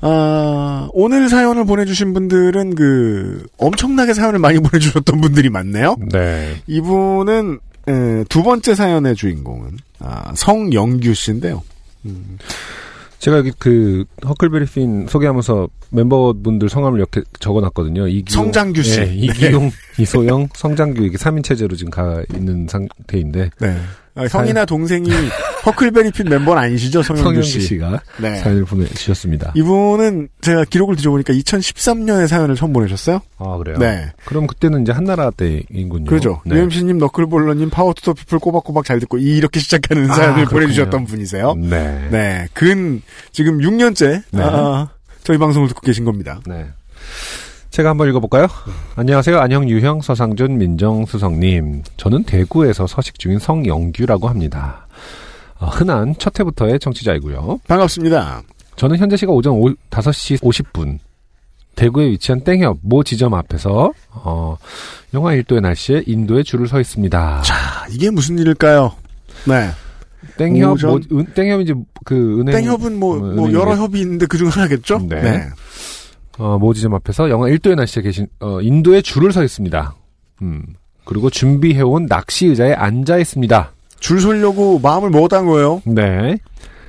[0.00, 5.96] 아, 오늘 사연을 보내주신 분들은 그 엄청나게 사연을 많이 보내주셨던 분들이 많네요.
[6.12, 6.56] 네.
[6.66, 11.62] 이분은 에, 두 번째 사연의 주인공은 아, 성영규 씨인데요.
[12.04, 12.38] 음,
[13.24, 18.06] 제가 여기 그 허클베리 핀 소개하면서 멤버분들 성함을 이렇게 적어놨거든요.
[18.06, 19.00] 이기용, 성장규 씨.
[19.00, 23.76] 예, 이기용, 이소영, 성장규 이게 3인 체제로 지금 가 있는 상태인데 네.
[24.16, 25.08] 아, 형이나 동생이
[25.66, 27.60] 허클베리 핀 멤버는 아니시죠, 성영규 성영규 씨.
[27.62, 28.36] 씨가 네.
[28.36, 29.52] 사연을 보내주셨습니다.
[29.56, 33.20] 이분은 제가 기록을 뒤져보니까 2013년에 사연을 처음 보내셨어요.
[33.38, 33.78] 아 그래요?
[33.78, 34.12] 네.
[34.24, 36.04] 그럼 그때는 이제 한나라 때인군요.
[36.04, 36.42] 그죠.
[36.44, 36.56] 네.
[36.56, 40.60] UMC님, 너클볼러님, Power to the People 꼬박꼬박 잘 듣고 이렇게 시작하는 아, 사연을 그렇군요.
[40.60, 41.54] 보내주셨던 분이세요.
[41.54, 42.08] 네.
[42.10, 42.48] 네.
[42.52, 43.02] 근
[43.32, 44.42] 지금 6년째 네.
[44.42, 44.88] 아,
[45.24, 46.40] 저희 방송을 듣고 계신 겁니다.
[46.46, 46.66] 네.
[47.74, 48.46] 제가 한번 읽어볼까요?
[48.94, 49.36] 안녕하세요.
[49.40, 51.82] 안녕, 유형, 서상준, 민정수석님.
[51.96, 54.86] 저는 대구에서 서식 중인 성영규라고 합니다.
[55.58, 57.58] 어, 흔한 첫 해부터의 청취자이고요.
[57.66, 58.42] 반갑습니다.
[58.76, 61.00] 저는 현재 시각 오전 오, 5시 50분.
[61.74, 64.56] 대구에 위치한 땡협 모 지점 앞에서 어,
[65.12, 67.42] 영하 1도의 날씨에 인도에 줄을 서 있습니다.
[67.42, 67.54] 자,
[67.90, 68.92] 이게 무슨 일일까요?
[69.48, 69.70] 네.
[70.38, 74.26] 땡협 오전- 뭐, 은, 땡협이 이제 그 은행 땡협은 뭐, 어, 뭐 여러 협이 있는데
[74.26, 75.00] 그중 하나겠죠?
[75.08, 75.48] 네.
[76.38, 79.94] 어, 모 지점 앞에서 영하 1도의 날씨에 계신 어, 인도에 줄을 서 있습니다.
[80.42, 80.62] 음.
[81.04, 83.72] 그리고 준비해온 낚시 의자에 앉아 있습니다.
[84.00, 85.82] 줄 서려고 마음을 먹었다는 거예요.
[85.84, 86.38] 네.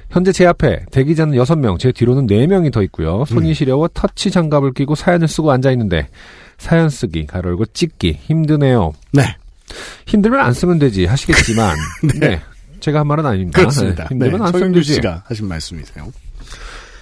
[0.09, 3.19] 현재 제 앞에 대기자는 6명, 제 뒤로는 4명이 더 있고요.
[3.21, 3.25] 음.
[3.25, 6.07] 손이 시려워 터치 장갑을 끼고 사연을 쓰고 앉아 있는데
[6.57, 8.93] 사연 쓰기, 가로 열고 찍기 힘드네요.
[9.11, 9.23] 네.
[10.05, 11.75] 힘들면 안 쓰면 되지 하시겠지만
[12.19, 12.39] 네.
[12.79, 13.59] 제가 한 말은 아닙니다.
[13.59, 14.03] 그렇습니다.
[14.03, 14.93] 네, 힘들면 네, 안 쓰면 되지.
[14.93, 16.07] 씨가 하신 말씀이세요.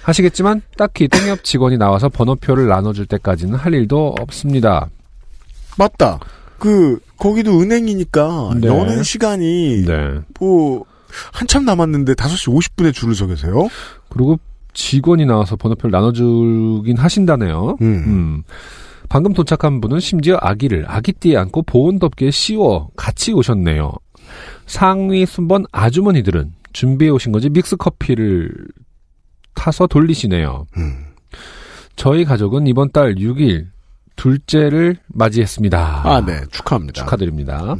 [0.03, 4.89] 하시겠지만 딱히 땡협 직원이 나와서 번호표를 나눠줄 때까지는 할 일도 없습니다.
[5.77, 6.19] 맞다.
[6.59, 8.67] 그 거기도 은행이니까 네.
[8.67, 10.19] 여는 시간이 네.
[10.39, 10.85] 뭐
[11.31, 13.67] 한참 남았는데 5시 50분에 줄을 서 계세요.
[14.09, 14.39] 그리고
[14.73, 17.77] 직원이 나와서 번호표를 나눠주긴 하신다네요.
[17.81, 18.43] 음.
[19.09, 23.91] 방금 도착한 분은 심지어 아기를 아기띠에 안고 보온 덮개에 씌워 같이 오셨네요.
[24.65, 28.51] 상위 순번 아주머니들은 준비해 오신 거지 믹스 커피를
[29.53, 30.65] 타서 돌리시네요.
[30.77, 31.05] 음.
[31.95, 33.67] 저희 가족은 이번 달 6일
[34.15, 36.01] 둘째를 맞이했습니다.
[36.05, 36.41] 아, 네.
[36.51, 37.01] 축하합니다.
[37.01, 37.75] 축하드립니다.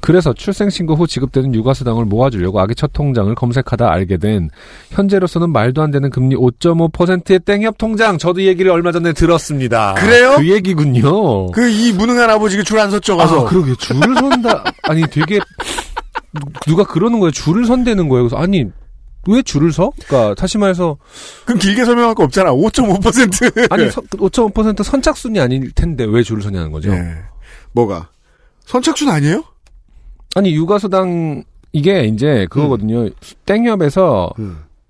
[0.00, 4.48] 그래서 출생신고 후 지급되는 육아수당을 모아주려고 아기 첫 통장을 검색하다 알게 된
[4.90, 8.16] 현재로서는 말도 안 되는 금리 5.5%의 땡협 통장.
[8.16, 9.94] 저도 이 얘기를 얼마 전에 들었습니다.
[9.94, 10.36] 그래요?
[10.36, 11.50] 그 얘기군요.
[11.50, 13.46] 그 이 무능한 아버지가 줄 안 섰죠 가서.
[13.46, 14.62] 아, 그러게 줄을 선다.
[14.84, 15.40] 아니 되게
[16.66, 17.32] 누가 그러는 거예요.
[17.32, 18.28] 줄을 선대는 거예요.
[18.28, 18.66] 그래서 아니
[19.28, 19.92] 왜 줄을 서?
[20.06, 20.96] 그러니까 다시 말해서
[21.44, 22.52] 그럼 길게 설명할 거 없잖아.
[22.52, 23.70] 5.5%.
[23.70, 26.90] 아니 5.5% 선착순이 아닐 텐데 왜 줄을 서냐는 거죠.
[26.90, 27.14] 네.
[27.72, 28.08] 뭐가?
[28.64, 29.44] 선착순 아니에요?
[30.34, 33.08] 아니 육아수당 이게 이제 그거거든요.
[33.46, 34.32] 땡협에서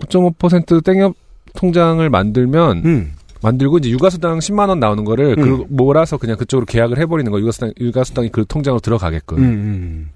[0.00, 1.14] 9.5% 땡협
[1.54, 3.12] 통장을 만들면 음.
[3.40, 5.44] 만들고 이제 육아수당 10만 원 나오는 거를 음.
[5.44, 9.38] 그 몰아서 그냥 그쪽으로 계약을 해버리는 거 육아수당 육아수당이 그 통장으로 들어가게끔.
[9.38, 10.10] 음, 음.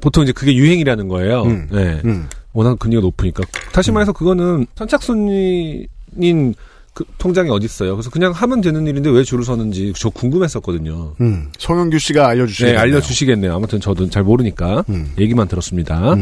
[0.00, 1.42] 보통 이제 그게 유행이라는 거예요.
[1.42, 1.68] 음.
[1.70, 2.00] 네.
[2.04, 2.28] 음.
[2.52, 3.44] 워낙 금리가 높으니까.
[3.72, 6.54] 다시 말해서 그거는 선착순인
[6.94, 7.94] 그 통장이 어디 있어요.
[7.94, 11.14] 그래서 그냥 하면 되는 일인데 왜 줄을 서는지 저 궁금했었거든요.
[11.20, 11.48] 음.
[11.58, 12.76] 송영규 씨가 알려주시겠네요.
[12.76, 13.54] 네, 알려주시겠네요.
[13.54, 15.12] 아무튼 저도 잘 모르니까 음.
[15.18, 16.16] 얘기만 들었습니다.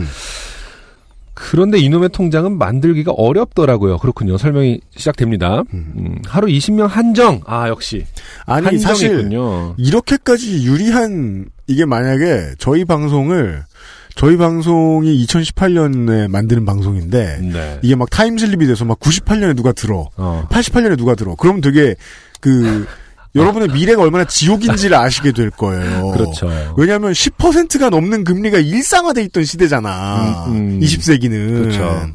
[1.33, 3.99] 그런데 이놈의 통장은 만들기가 어렵더라고요.
[3.99, 4.39] 그렇군요.
[4.39, 5.65] 설명이 시작됩니다.
[5.75, 7.43] 음, 하루 20명 한정.
[7.45, 8.07] 아 역시
[8.47, 9.31] 아니 한정이 사실.
[9.77, 13.65] 이렇게까지 유리한 이게 만약에 저희 방송을
[14.17, 17.79] 저희 방송이 2018년에 만드는 방송인데 네.
[17.83, 20.47] 이게 막 타임슬립이 돼서 막 98년에 누가 들어, 어.
[20.51, 21.35] 88년에 누가 들어.
[21.35, 21.95] 그럼 되게
[22.41, 22.87] 그
[23.35, 26.13] 여러분의 미래가 얼마나 지옥인지를 아시게 될 거예요.
[26.13, 26.51] 그렇죠.
[26.79, 30.47] 왜냐하면 10%가 넘는 금리가 일상화돼 있던 시대잖아.
[30.47, 30.81] 음, 음.
[30.81, 31.63] 20세기는.
[31.65, 32.09] 그렇죠.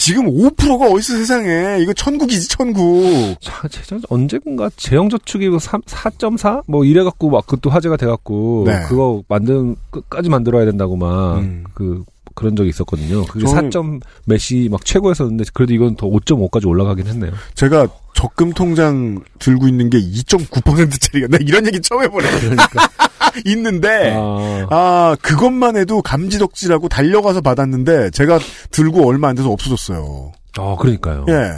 [0.00, 3.36] 지금 5%가 어디서 세상에 이거 천국이지 천국.
[3.42, 6.62] 자, 재정 언제군가 재형저축이 4.4?
[6.66, 8.80] 뭐 이래 갖고 막 그것도 화제가 돼 갖고 네.
[8.88, 11.64] 그거 만드는 끝까지 만들어야 된다고 막 음.
[11.74, 12.02] 그
[12.34, 13.26] 그런 적이 있었거든요.
[13.26, 17.32] 그게 저는- 4점 몇이 막 최고였었는데 그래도 이건 더 5.5까지 올라가긴 했네요.
[17.54, 22.26] 제가 적금 통장 들고 있는 게 2.9%짜리가 나 이런 얘기 처음 해보네.
[23.46, 28.38] 있는데 아, 아 그것만 해도 감지덕지라고 달려가서 받았는데 제가
[28.70, 30.32] 들고 얼마 안 돼서 없어졌어요.
[30.58, 31.26] 어, 그러니까요.
[31.28, 31.52] 예.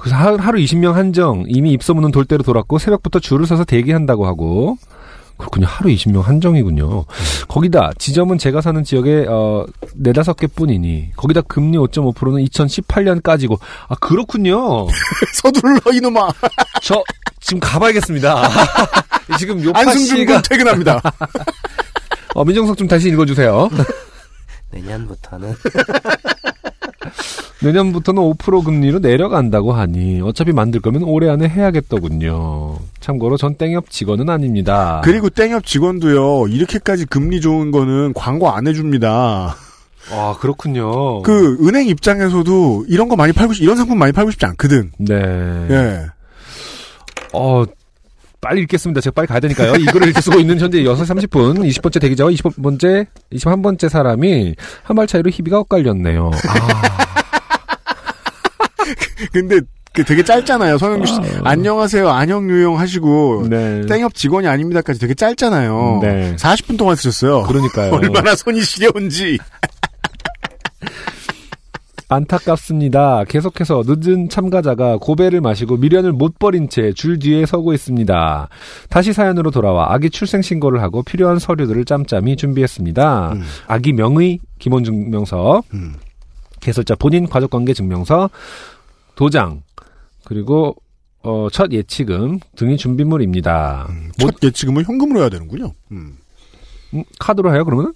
[0.00, 4.76] 그래서 하- 하루 20명 한정 이미 입소문은 돌대로 돌았고 새벽부터 줄을 서서 대기한다고 하고
[5.36, 5.66] 그렇군요.
[5.66, 7.04] 하루 20명 한정이군요.
[7.48, 13.58] 거기다 지점은 제가 사는 지역에 어 네다섯 개뿐이니 거기다 금리 5.5%는 2018년까지고
[13.88, 14.86] 아 그렇군요.
[15.34, 16.30] 서둘러 이놈아.
[16.82, 17.02] 저
[17.40, 18.48] 지금 가봐야겠습니다.
[19.38, 21.00] 지금 요파 안승준 씨가 군 퇴근합니다.
[22.34, 23.68] 어, 민정석 좀 다시 읽어주세요.
[24.70, 25.54] 내년부터는
[27.62, 32.78] 내년부터는 5% 금리로 내려간다고 하니 어차피 만들 거면 올해 안에 해야겠더군요.
[33.00, 35.00] 참고로 전 땡협 직원은 아닙니다.
[35.04, 39.56] 그리고 땡협 직원도요 이렇게까지 금리 좋은 거는 광고 안 해줍니다.
[40.12, 41.22] 아 그렇군요.
[41.22, 44.92] 그 은행 입장에서도 이런 거 많이 팔고 싶, 이런 상품 많이 팔고 싶지 않거든.
[44.98, 45.14] 네.
[45.70, 46.06] 예.
[47.32, 47.64] 어
[48.40, 49.00] 빨리 읽겠습니다.
[49.00, 49.74] 제가 빨리 가야 되니까요.
[49.76, 55.58] 이거를 쓰고 있는 현재 6시 30분 20번째 대기자와 20번째 21번째 사람이 한 발 차이로 희비가
[55.60, 56.30] 엇갈렸네요.
[56.48, 57.06] 아,
[59.32, 59.60] 근데
[59.92, 60.76] 그 되게 짧잖아요.
[60.78, 63.84] 서영규 씨 안녕하세요 안녕 유용 하시고 네.
[63.86, 66.00] 땡협 직원이 아닙니다까지 되게 짧잖아요.
[66.02, 66.36] 네.
[66.36, 67.42] 40분 동안 쓰셨어요.
[67.44, 67.92] 그러니까요.
[67.96, 69.38] 얼마나 손이 시려운지.
[72.08, 73.24] 안타깝습니다.
[73.24, 78.48] 계속해서 늦은 참가자가 고배를 마시고 미련을 못 버린 채 줄 뒤에 서고 있습니다.
[78.88, 83.32] 다시 사연으로 돌아와 아기 출생 신고를 하고 필요한 서류들을 짬짬이 준비했습니다.
[83.32, 83.42] 음.
[83.66, 85.62] 아기 명의 기본 증명서,
[86.60, 88.30] 개설자 본인 가족관계 증명서,
[89.16, 89.62] 도장,
[90.24, 90.76] 그리고
[91.22, 93.88] 어, 첫 예치금 등이 준비물입니다.
[94.18, 95.72] 첫 예치금을 현금으로 해야 되는군요.
[95.90, 96.16] 음.
[96.94, 97.92] 음, 카드로 해요 그러면은?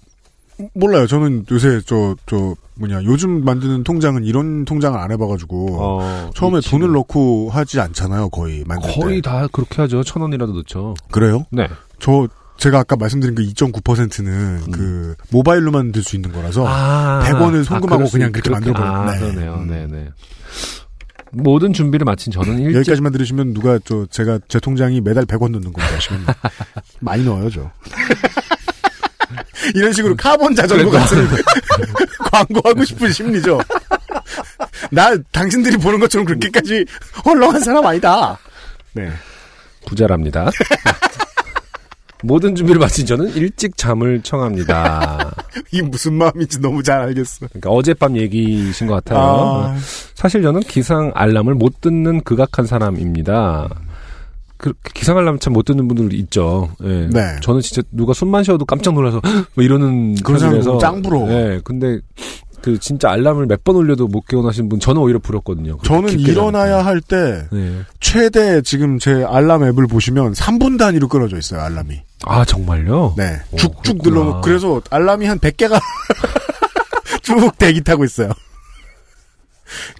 [0.73, 1.07] 몰라요.
[1.07, 6.79] 저는 요새 저, 저, 뭐냐, 요즘 만드는 통장은 이런 통장을 안 해봐가지고, 어, 처음에 예치금.
[6.79, 8.63] 돈을 넣고 하지 않잖아요, 거의.
[8.67, 9.29] 만들 거의 때.
[9.29, 10.03] 다 그렇게 하죠.
[10.03, 10.95] 천 원이라도 넣죠.
[11.11, 11.45] 그래요?
[11.51, 11.67] 네.
[11.99, 16.67] 저, 제가 아까 말씀드린 그 2.9%는 그, 모바일로만 들 수 있는 거라서, 음.
[16.67, 18.87] 아, 100원을 송금하고 그럴 수 그냥 있- 그렇게 그렇게- 만들어버려.
[18.87, 19.19] 아, 네.
[19.19, 19.65] 그러네요.
[19.67, 20.09] 네네.
[21.33, 25.71] 모든 준비를 마친 저는 일찍 여기까지만 들으시면 누가 저, 제가 제 통장이 매달 100원 넣는
[25.71, 26.25] 건가 하시면,
[26.99, 27.71] 많이 넣어요, 저.
[29.75, 31.27] 이런 식으로 카본 자전거 그래, 같은
[32.31, 33.59] 광고하고 싶은 심리죠.
[34.91, 36.85] 나 당신들이 보는 것처럼 그렇게까지
[37.25, 38.37] 헐렁한 사람 아니다.
[38.93, 39.09] 네.
[39.85, 40.49] 부자랍니다.
[42.23, 45.33] 모든 준비를 마친 저는 일찍 잠을 청합니다.
[45.71, 47.47] 이 무슨 마음인지 너무 잘 알겠어.
[47.47, 49.19] 그러니까 어젯밤 얘기이신 것 같아요.
[49.19, 49.77] 아.
[50.13, 53.69] 사실 저는 기상 알람을 못 듣는 극악한 사람입니다.
[54.61, 56.69] 그 기상 알람 참 못 듣는 분들 있죠.
[56.83, 57.07] 예.
[57.11, 57.35] 네.
[57.41, 59.19] 저는 진짜 누가 숨만 쉬어도 깜짝 놀라서
[59.55, 61.29] 뭐 이러는 편이라서 짱 부러워.
[61.31, 61.59] 예.
[61.63, 61.99] 근데
[62.61, 65.79] 그 진짜 알람을 몇 번 올려도 못 깨어나시는 분 저는 오히려 부럽거든요.
[65.83, 67.79] 저는 일어나야 할때 네.
[67.99, 71.99] 최대 지금 제 알람 앱을 보시면 3분 단위로 끊어져 있어요 알람이.
[72.25, 73.15] 아 정말요?
[73.17, 73.37] 네.
[73.51, 73.97] 오, 쭉쭉.
[74.03, 75.79] 눌러놓고 그래서 알람이 한 100개가
[77.23, 78.31] 쭉 대기 타고 있어요.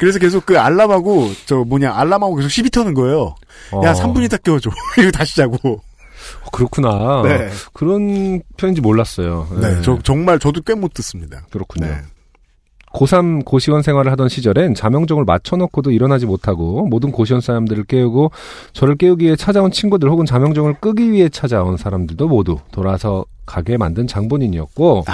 [0.02, 3.36] 그래서 계속 그 알람하고 저 뭐냐 알람하고 계속 시비 터는 거예요.
[3.84, 3.94] 야 어.
[3.94, 4.72] 3분 있다 깨워줘.
[4.98, 5.58] 이거 다시 자고.
[5.74, 7.22] 어, 그렇구나.
[7.24, 7.50] 네.
[7.72, 9.48] 그런 편인지 몰랐어요.
[9.62, 9.82] 네.
[9.84, 11.44] 저 정말 저도 꽤 못 듣습니다.
[11.52, 11.86] 그렇군요.
[11.86, 11.98] 네.
[12.94, 18.32] 고3 고시원 생활을 하던 시절엔 자명종을 맞춰놓고도 일어나지 못하고 모든 고시원 사람들을 깨우고
[18.74, 24.08] 저를 깨우기 위해 찾아온 친구들 혹은 자명종을 끄기 위해 찾아온 사람들도 모두 돌아서 가게 만든
[24.08, 25.06] 장본인이었고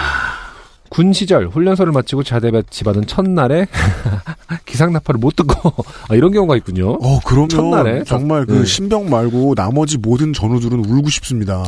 [0.90, 3.68] 군 시절 훈련소를 마치고 자대 배치받은 첫날에
[4.66, 5.74] 기상나팔을 못 듣고
[6.10, 6.94] 아, 이런 경우가 있군요.
[6.94, 8.66] 어, 그러면 첫날에 정말 그 네.
[8.66, 11.64] 신병 말고 나머지 모든 전우들은 울고 싶습니다.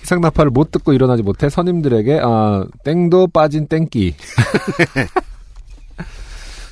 [0.00, 4.14] 기상나팔을 못 듣고 일어나지 못해 선임들에게 아, 땡도 빠진 땡기.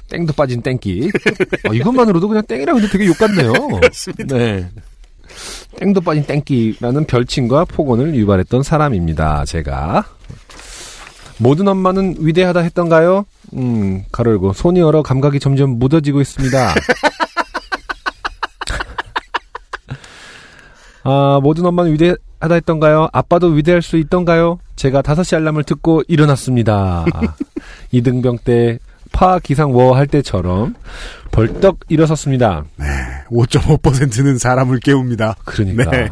[0.09, 1.11] 땡도 빠진 땡기.
[1.69, 3.53] 어, 이것만으로도 그냥 땡이라고 해도 되게 욕 같네요.
[3.53, 4.37] 그렇습니다.
[4.37, 4.71] 네.
[5.79, 9.45] 땡도 빠진 땡기라는 별칭과 폭언을 유발했던 사람입니다.
[9.45, 10.05] 제가.
[11.39, 13.27] 모든 엄마는 위대하다 했던가요?
[13.55, 16.75] 음, 가로 열고 손이 얼어 감각이 점점 묻어지고 있습니다.
[21.05, 23.09] 아, 모든 엄마는 위대하다 했던가요?
[23.13, 24.59] 아빠도 위대할 수 있던가요?
[24.77, 27.05] 제가 5시 알람을 듣고 일어났습니다.
[27.93, 28.79] 이등병 때
[29.13, 30.75] 파 기상 워 할 때처럼
[31.31, 32.65] 벌떡 일어섰습니다.
[33.31, 35.37] 5.5%는 사람을 깨웁니다.
[35.45, 35.91] 그러니까.
[35.91, 36.09] 네.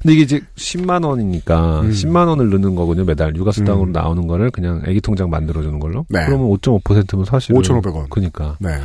[0.00, 1.90] 근데 이게 이제 10만 원이니까 음.
[1.90, 3.04] 10만 원을 넣는 거군요.
[3.04, 6.06] 매달 육아수 당으로 나오는 거를 그냥 애기 통장 만들어 주는 걸로.
[6.08, 6.24] 네.
[6.24, 8.08] 그러면 5.5%면 사실 5,500원.
[8.08, 8.56] 그러니까.
[8.60, 8.78] 네.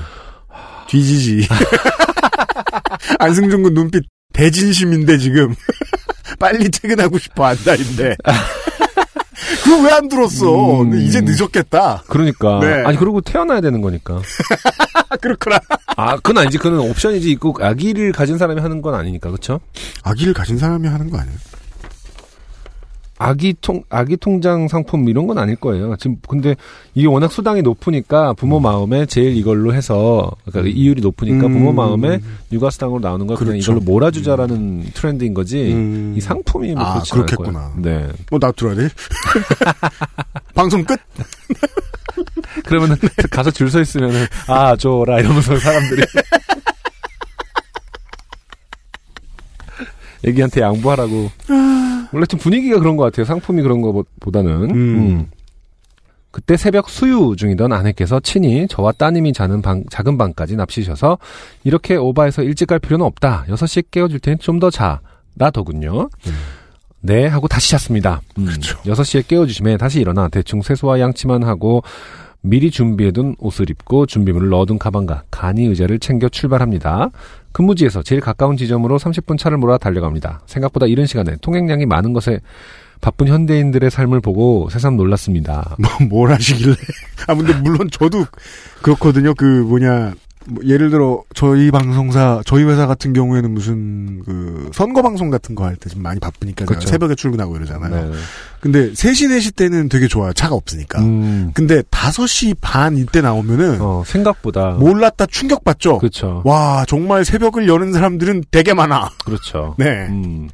[0.88, 1.48] 뒤지지.
[3.20, 4.04] 안승준 군 눈빛
[4.34, 5.56] 대진심인데 지금
[6.40, 8.18] 빨리 퇴근하고 싶어 한달인데
[9.66, 10.82] 그거 왜 안 들었어?
[10.84, 10.96] 음.
[11.02, 12.04] 이제 늦었겠다.
[12.08, 12.60] 그러니까.
[12.62, 12.84] 네.
[12.86, 14.22] 아니 그리고 태어나야 되는 거니까.
[15.22, 15.60] 그렇구나.
[15.98, 16.58] 아, 그건 아니지.
[16.58, 17.32] 그건 옵션이지.
[17.32, 19.30] 있고 아기를 가진 사람이 하는 건 아니니까.
[19.30, 19.60] 그렇죠?
[20.04, 21.38] 아기를 가진 사람이 하는 거 아니에요?
[23.18, 25.96] 아기 통 아기 통장 상품 이런 건 아닐 거예요.
[25.98, 26.56] 지금 근데
[26.96, 31.54] 이게 워낙 수당이 높으니까 부모 마음에 제일 이걸로 해서 그러니까 이율이 높으니까 음.
[31.54, 32.20] 부모 마음에
[32.52, 33.72] 육아 수당으로 나오는 거 그냥 그렇죠.
[33.72, 35.72] 이걸로 몰아주자라는 트렌드인 거지.
[35.74, 36.14] 음.
[36.18, 37.72] 이 상품이 뭐 아, 그렇겠구나.
[37.78, 38.08] 네.
[38.30, 38.90] 뭐나 들어야 돼?
[40.54, 41.00] 방송 끝?
[42.66, 42.96] 그러면은
[43.32, 46.04] 가서 줄 서 있으면은 아 줘라 이러면서 사람들이
[50.26, 51.30] 애기한테 양보하라고.
[52.12, 53.26] 원래 좀 분위기가 그런 것 같아요.
[53.26, 54.52] 상품이 그런 것보다는.
[54.72, 55.28] 음.
[56.32, 61.18] 그때 새벽 수유 중이던 아내께서 친히 저와 따님이 자는 방, 작은 방까지 납치셔서
[61.64, 63.46] 이렇게 오바해서 일찍 갈 필요는 없다.
[63.48, 65.00] 6시에 깨워줄 테니 좀 더 자.
[65.38, 66.10] 라더군요.
[67.02, 68.22] 네, 하고 다시 잤습니다.
[68.38, 71.84] 음, 6시에 깨워주심에 다시 일어나 대충 세수와 양치만 하고
[72.46, 77.10] 미리 준비해둔 옷을 입고 준비물을 넣어둔 가방과 간이 의자를 챙겨 출발합니다.
[77.52, 80.42] 근무지에서 제일 가까운 지점으로 30분 차를 몰아 달려갑니다.
[80.46, 82.40] 생각보다 이른 시간에 통행량이 많은 것에
[83.02, 85.76] 바쁜 현대인들의 삶을 보고 새삼 놀랐습니다.
[85.80, 86.76] 뭐, 뭘 하시길래.
[87.28, 88.26] 아, 근데 물론 저도
[88.82, 89.34] 그렇거든요.
[89.34, 90.14] 그 뭐냐.
[90.48, 95.64] 뭐 예를 들어 저희 방송사 저희 회사 같은 경우에는 무슨 그 선거 방송 같은 거
[95.66, 96.88] 할 때 좀 많이 바쁘니까 그렇죠.
[96.88, 98.12] 새벽에 출근하고 이러잖아요.
[98.12, 98.18] 네.
[98.60, 100.34] 근데 3시 4시 때는 되게 좋아요.
[100.34, 101.00] 차가 없으니까.
[101.02, 104.72] 음, 근데 5시 반 이때 나오면은 어, 생각보다.
[104.72, 105.98] 몰랐다 충격 받죠.
[106.00, 106.42] 그렇죠.
[106.46, 109.10] 와 정말 새벽을 여는 사람들은 되게 많아.
[109.26, 109.76] 그렇죠.
[109.78, 110.08] 네.
[110.10, 110.50] 음.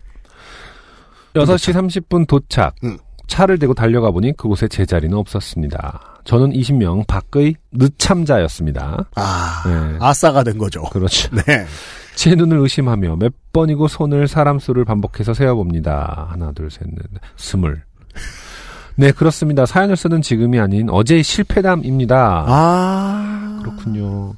[1.36, 2.76] 6시 30분 도착.
[2.84, 2.98] 음.
[3.32, 6.20] 차를 대고 달려가 보니 그곳에 제 자리는 없었습니다.
[6.26, 9.06] 저는 20명 밖의 늦참자였습니다.
[9.16, 9.98] 아 네.
[10.02, 10.82] 아싸가 된 거죠.
[10.92, 11.34] 그렇죠.
[11.48, 11.66] 네.
[12.16, 16.28] 제 눈을 의심하며 몇 번이고 손을 사람 수를 반복해서 세어봅니다.
[16.30, 16.98] 하나, 둘, 셋, 넷,
[17.38, 17.82] 스물.
[18.96, 19.66] 네, 그렇습니다.
[19.66, 22.46] 사연을 쓰는 지금이 아닌 어제의 실패담입니다.
[22.48, 24.34] 아 그렇군요.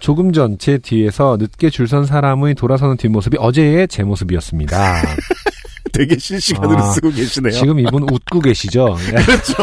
[0.00, 4.76] 조금 전 제 뒤에서 늦게 줄 선 사람의 돌아서는 뒷모습이 어제의 제 모습이었습니다.
[5.92, 7.52] 되게 실시간으로 아, 쓰고 계시네요.
[7.52, 8.96] 지금 이분 웃고 계시죠?
[9.10, 9.22] 네.
[9.22, 9.54] 그렇죠.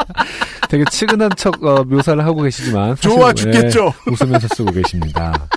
[0.68, 3.84] 되게 측은한 척 어, 묘사를 하고 계시지만 사실, 좋아 죽겠죠.
[3.84, 5.48] 네, 웃으면서 쓰고 계십니다.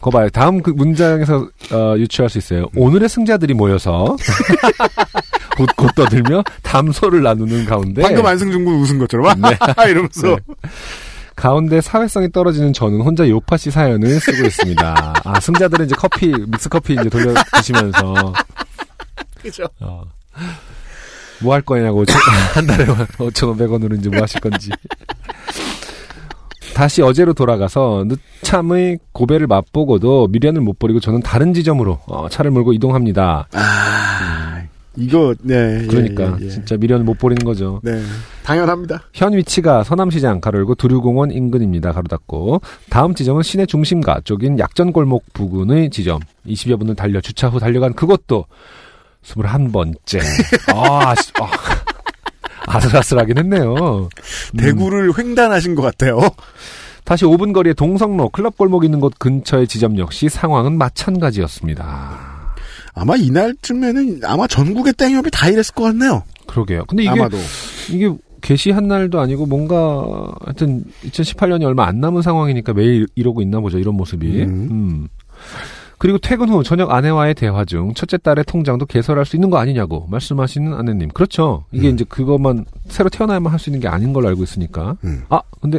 [0.00, 0.28] 거 봐요.
[0.30, 2.66] 다음 그 문장에서 어, 유추할 수 있어요.
[2.74, 4.16] 오늘의 승자들이 모여서
[5.60, 9.56] 웃고 떠들며 담소를 나누는 가운데 방금 안승준 군 웃은 것처럼 네.
[9.88, 10.36] 이러면서 네.
[11.42, 15.14] 가운데 사회성이 떨어지는 저는 혼자 요파 씨 사연을 쓰고 있습니다.
[15.24, 18.32] 아 승자들은 이제 커피 믹스 커피 이제 돌려 드시면서
[19.42, 19.64] 그죠.
[19.80, 20.04] 어,
[21.42, 22.04] 뭐 할 거냐고
[22.54, 24.70] 한 달에 5,500원으로 이제 뭐 하실 건지.
[26.74, 32.72] 다시 어제로 돌아가서 늦참의 고배를 맛보고도 미련을 못 버리고 저는 다른 지점으로 어, 차를 몰고
[32.72, 33.48] 이동합니다.
[33.52, 34.62] 아
[34.96, 36.50] 이거 네 그러니까 예, 예, 예.
[36.50, 37.80] 진짜 미련을 못 버리는 거죠.
[37.82, 38.02] 네
[38.44, 39.02] 당연합니다.
[39.12, 41.92] 현 위치가 서남시장 가로열고 두류공원 인근입니다.
[41.92, 47.58] 가로 닫고 다음 지점은 시내 중심가 쪽인 약전골목 부근의 지점 20여 분을 달려 주차 후
[47.58, 48.46] 달려간 그것도
[49.24, 50.20] 21번째.
[50.74, 54.08] 아, 아, 아슬아슬하긴 했네요.
[54.54, 54.56] 음.
[54.58, 56.20] 대구를 횡단하신 것 같아요.
[57.04, 62.31] 다시 5분 거리에 동성로 클럽 골목 있는 곳 근처의 지점 역시 상황은 마찬가지였습니다.
[62.94, 66.22] 아마 이날쯤에는 아마 전국의 땡협이 다 이랬을 것 같네요.
[66.46, 66.84] 그러게요.
[66.86, 67.38] 근데 이게 아마도
[67.90, 68.12] 이게
[68.42, 70.04] 게시한 날도 아니고 뭔가
[70.44, 73.78] 하여튼 2018년이 얼마 안 남은 상황이니까 매일 이러고 있나 보죠.
[73.78, 74.42] 이런 모습이.
[74.42, 75.08] 음.
[75.98, 80.06] 그리고 퇴근 후 저녁 아내와의 대화 중 첫째 딸의 통장도 개설할 수 있는 거 아니냐고
[80.10, 81.08] 말씀하시는 아내님.
[81.10, 81.64] 그렇죠.
[81.70, 84.96] 이게 이제 그것만 새로 태어나야만 할 수 있는 게 아닌 걸로 알고 있으니까.
[85.28, 85.78] 아, 근데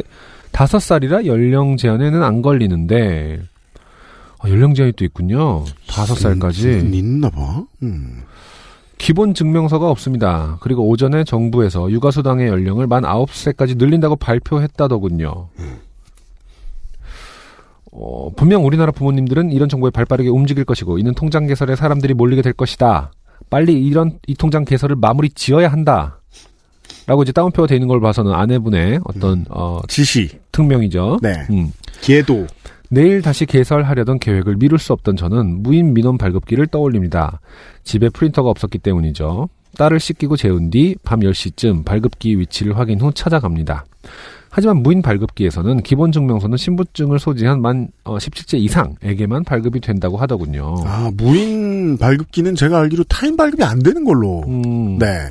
[0.50, 3.42] 다섯 살이라 연령 제한에는 안 걸리는데
[4.44, 5.64] 아, 연령 제한이 또 있군요.
[5.88, 6.90] 다섯 살까지.
[6.92, 7.64] 있나 봐.
[7.82, 8.22] 음.
[8.98, 10.58] 기본 증명서가 없습니다.
[10.60, 15.48] 그리고 오전에 정부에서 육아수당의 연령을 만 9세까지 늘린다고 발표했다더군요.
[17.92, 22.52] 어, 분명 우리나라 부모님들은 이런 정보에 발빠르게 움직일 것이고 이는 통장 개설에 사람들이 몰리게 될
[22.52, 23.12] 것이다.
[23.48, 26.20] 빨리 이런 이 통장 개설을 마무리 지어야 한다.
[27.06, 31.18] 라고 이제 따옴표가 돼 있는 걸 봐서는 아내분의 어떤 어 지시 특명이죠.
[31.22, 31.46] 네.
[31.50, 31.72] 음.
[32.00, 32.46] 계도
[32.94, 37.40] 내일 다시 개설하려던 계획을 미룰 수 없던 저는 무인 민원 발급기를 떠올립니다.
[37.82, 39.48] 집에 프린터가 없었기 때문이죠.
[39.76, 43.84] 딸을 씻기고 재운 뒤 밤 10시쯤 발급기 위치를 확인 후 찾아갑니다.
[44.48, 50.76] 하지만 무인 발급기에서는 기본 증명서는 신분증을 소지한 만 17세 이상에게만 발급이 된다고 하더군요.
[50.86, 54.44] 아, 무인 발급기는 제가 알기로 타인 발급이 안 되는 걸로.
[54.46, 54.98] 음.
[55.00, 55.28] 네.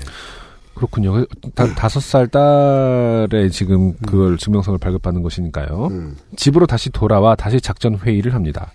[0.84, 1.26] 그렇군요.
[1.56, 5.90] 다, 다섯 살 딸의 지금 그걸 증명서를 발급받는 것이니까요.
[6.36, 8.72] 집으로 다시 돌아와 다시 작전 회의를 합니다.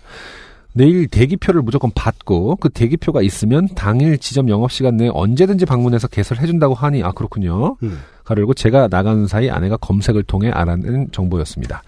[0.73, 6.47] 내일 대기표를 무조건 받고 그 대기표가 있으면 당일 지점 영업 시간 내에 언제든지 방문해서 개설해
[6.47, 7.75] 준다고 하니 아 그렇군요.
[8.23, 11.83] 가르고 제가 나가는 사이 아내가 검색을 통해 알아낸 정보였습니다.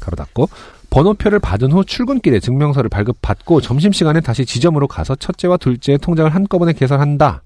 [0.00, 0.48] 가로 닫고
[0.90, 7.42] 번호표를 받은 후 출근길에 증명서를 발급받고 점심시간에 다시 지점으로 가서 첫째와 둘째의 통장을 한꺼번에 개설한다.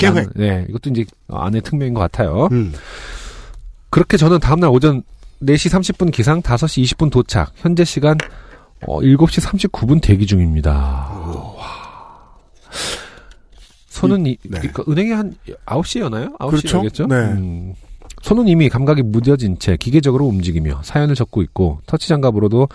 [0.00, 0.14] 계획.
[0.14, 2.48] 라는, 네, 이것도 이제 아내 특명인 것 같아요.
[3.90, 5.02] 그렇게 저는 다음날 오전
[5.42, 7.52] 4시 30분 기상 5시 20분 도착.
[7.56, 8.16] 현재 시간
[8.86, 10.72] 어, 7시 39분 대기 중입니다.
[10.72, 11.80] 와.
[13.88, 15.34] 손은 이, 그러니까 은행에 한
[15.66, 16.32] 9시에 여나요?
[16.38, 17.06] 9시에 그렇죠.
[17.06, 17.14] 네.
[17.16, 17.74] 음.
[18.22, 22.68] 손은 이미 감각이 무뎌진 채 기계적으로 움직이며 사연을 적고 있고 터치 장갑으로도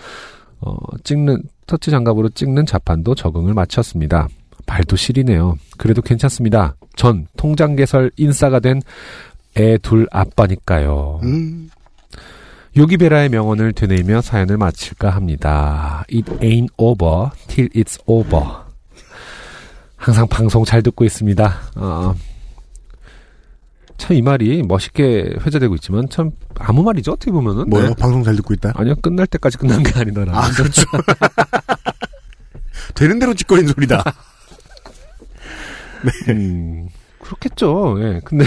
[0.60, 4.28] 어, 찍는 터치 장갑으로 찍는 자판도 적응을 마쳤습니다.
[4.66, 5.56] 발도 시리네요.
[5.78, 6.74] 그래도 괜찮습니다.
[6.96, 8.80] 전 통장 개설 인싸가 된
[9.58, 11.20] 애 둘 아빠니까요.
[11.22, 11.70] 음.
[12.76, 16.04] 요기베라의 명언을 되뇌이며 사연을 마칠까 합니다.
[16.12, 18.44] It ain't over till it's over.
[19.96, 21.54] 항상 방송 잘 듣고 있습니다.
[21.76, 22.14] 어,
[23.96, 27.88] 참이 말이 멋있게 회자되고 있지만 참 아무 말이죠 어떻게 보면은 뭐요?
[27.88, 27.94] 네.
[27.98, 28.72] 방송 잘 듣고 있다?
[28.74, 30.38] 아니요 끝날 때까지 끝난 게 아니더라.
[30.38, 30.82] 아, 그렇죠.
[32.94, 34.02] 되는 대로 지껄이는 소리다.
[36.28, 36.88] 음,
[37.20, 37.96] 그렇겠죠.
[38.00, 38.20] 예.
[38.24, 38.44] 근데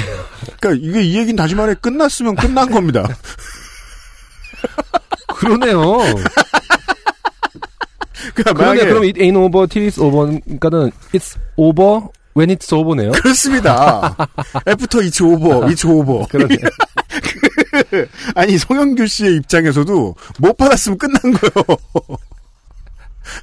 [0.60, 3.08] 그러니까 이게 이 얘기는 다시 말해 끝났으면 끝난 겁니다.
[5.36, 5.98] 그러네요.
[8.34, 8.86] 그러니까 그러네.
[8.86, 10.40] 그럼 it ain't over till it's over.
[10.42, 13.12] 그러니까는 it's over when it's over네요.
[13.12, 14.16] 그렇습니다.
[14.68, 16.26] After it's over, it's over.
[16.28, 16.56] 그러네.
[18.36, 21.78] 아니 송영규 씨의 입장에서도 못 받았으면 끝난 거요.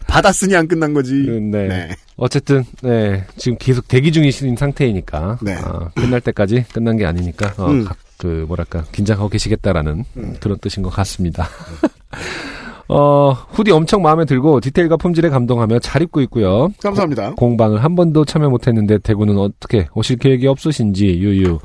[0.06, 1.12] 받았으니 안 끝난 거지.
[1.50, 1.88] 네.
[2.16, 7.84] 어쨌든 네 지금 계속 대기 중이신 상태이니까 어, 끝날 때까지 끝난 게 아니니까 어, 음.
[7.84, 10.04] 각- 그 뭐랄까 긴장하고 계시겠다라는
[10.40, 11.46] 그런 뜻인 것 같습니다.
[12.88, 16.68] 어 후디 엄청 마음에 들고 디테일과 품질에 감동하며 잘 입고 있고요.
[16.80, 17.32] 감사합니다.
[17.34, 21.58] 공, 방을 한 번도 참여 못했는데 대구는 어떻게 오실 계획이 없으신지 유유.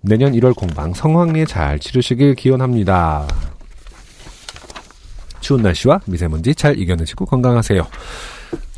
[0.00, 3.26] 내년 1월 공방 성황리에 잘 치르시길 기원합니다.
[5.46, 7.86] 추운 날씨와 미세먼지 잘 이겨내시고 건강하세요.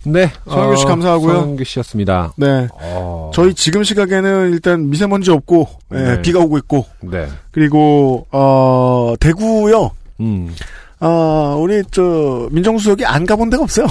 [0.04, 1.40] 네, 성규 씨 어, 감사하고요.
[1.40, 2.34] 성규 씨였습니다.
[2.36, 2.68] 네.
[2.74, 3.30] 어.
[3.32, 6.22] 저희 지금 시각에는 일단 미세먼지 없고 예, 네.
[6.22, 7.26] 비가 오고 있고 네.
[7.52, 9.92] 그리고 어 대구요.
[10.20, 10.54] 음.
[11.00, 13.86] 어 우리 저 민정수석이 안 가본 데가 없어요.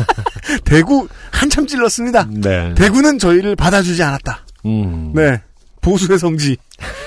[0.64, 2.28] 대구 한참 찔렀습니다.
[2.30, 2.74] 네.
[2.76, 4.40] 대구는 저희를 받아주지 않았다.
[4.64, 5.12] 음.
[5.14, 5.42] 네.
[5.82, 6.56] 보수의 성지.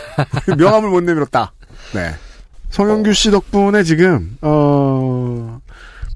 [0.56, 1.52] 명함을 못 내밀었다.
[1.96, 2.14] 네.
[2.70, 5.60] 성영규 씨 덕분에 지금, 어,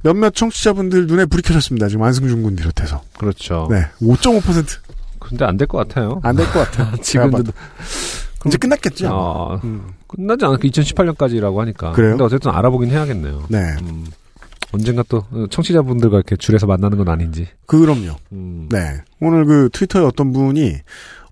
[0.03, 1.87] 몇몇 청취자분들 눈에 불이 켜졌습니다.
[1.87, 3.01] 지금 안승준 군 비롯해서.
[3.17, 3.67] 그렇죠.
[3.71, 3.85] 네.
[4.01, 4.79] 5.5%.
[5.19, 6.19] 근데 안 될 것 같아요.
[6.23, 6.95] 안 될 것 같아요.
[7.01, 7.51] 지금도.
[8.45, 9.07] 이제 끝났겠죠.
[9.09, 9.61] 어,
[10.07, 11.89] 끝나지 않을까 2018년까지라고 하니까.
[11.91, 11.93] 음.
[11.93, 12.09] 그래요?
[12.11, 13.45] 근데 어쨌든 알아보긴 해야겠네요.
[13.47, 13.59] 네.
[13.81, 14.05] 음,
[14.73, 17.47] 언젠가 또 청취자분들과 이렇게 줄에서 만나는 건 아닌지.
[17.65, 18.15] 그럼요.
[18.33, 18.67] 음.
[18.69, 19.01] 네.
[19.21, 20.75] 오늘 그 트위터에 어떤 분이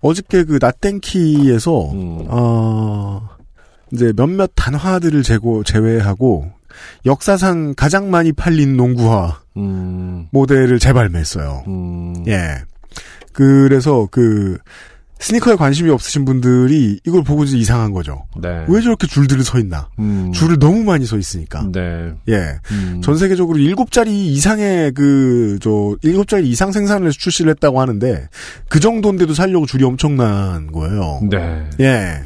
[0.00, 2.24] 어저께 그 나땡키에서, 음.
[2.28, 3.28] 어,
[3.92, 6.50] 이제 몇몇 단화들을 제고, 제외하고
[7.04, 10.26] 역사상 가장 많이 팔린 농구화 음.
[10.30, 11.64] 모델을 재발매했어요.
[11.66, 12.24] 음.
[12.26, 12.62] 예.
[13.32, 14.58] 그래서 그
[15.22, 18.24] 스니커에 관심이 없으신 분들이 이걸 보고 이제 이상한 거죠.
[18.42, 18.64] 네.
[18.66, 19.88] 왜 저렇게 줄들을 서 있나?
[20.00, 20.32] 음.
[20.32, 21.64] 줄을 너무 많이 서 있으니까.
[21.70, 22.12] 네.
[22.28, 22.58] 예.
[22.72, 23.00] 음.
[23.04, 28.28] 전 세계적으로 일곱 자리 이상의 그, 저, 일곱 자리 이상 생산을 해서 출시를 했다고 하는데,
[28.68, 31.20] 그 정도인데도 살려고 줄이 엄청난 거예요.
[31.30, 31.70] 네.
[31.78, 32.22] 예.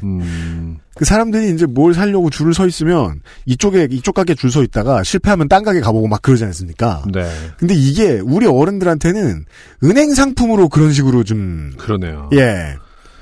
[0.97, 0.99] 음.
[0.99, 5.49] 그 사람들이 이제 뭘 사려고 줄을 서 있으면 이쪽에 이쪽 가게 줄 서 있다가 실패하면
[5.49, 7.03] 딴 가게 가보고 막 그러지 않습니까?
[7.12, 7.28] 네.
[7.59, 9.44] 근데 이게 우리 어른들한테는
[9.84, 12.30] 은행 상품으로 그런 식으로 좀 그러네요.
[12.32, 12.76] 예.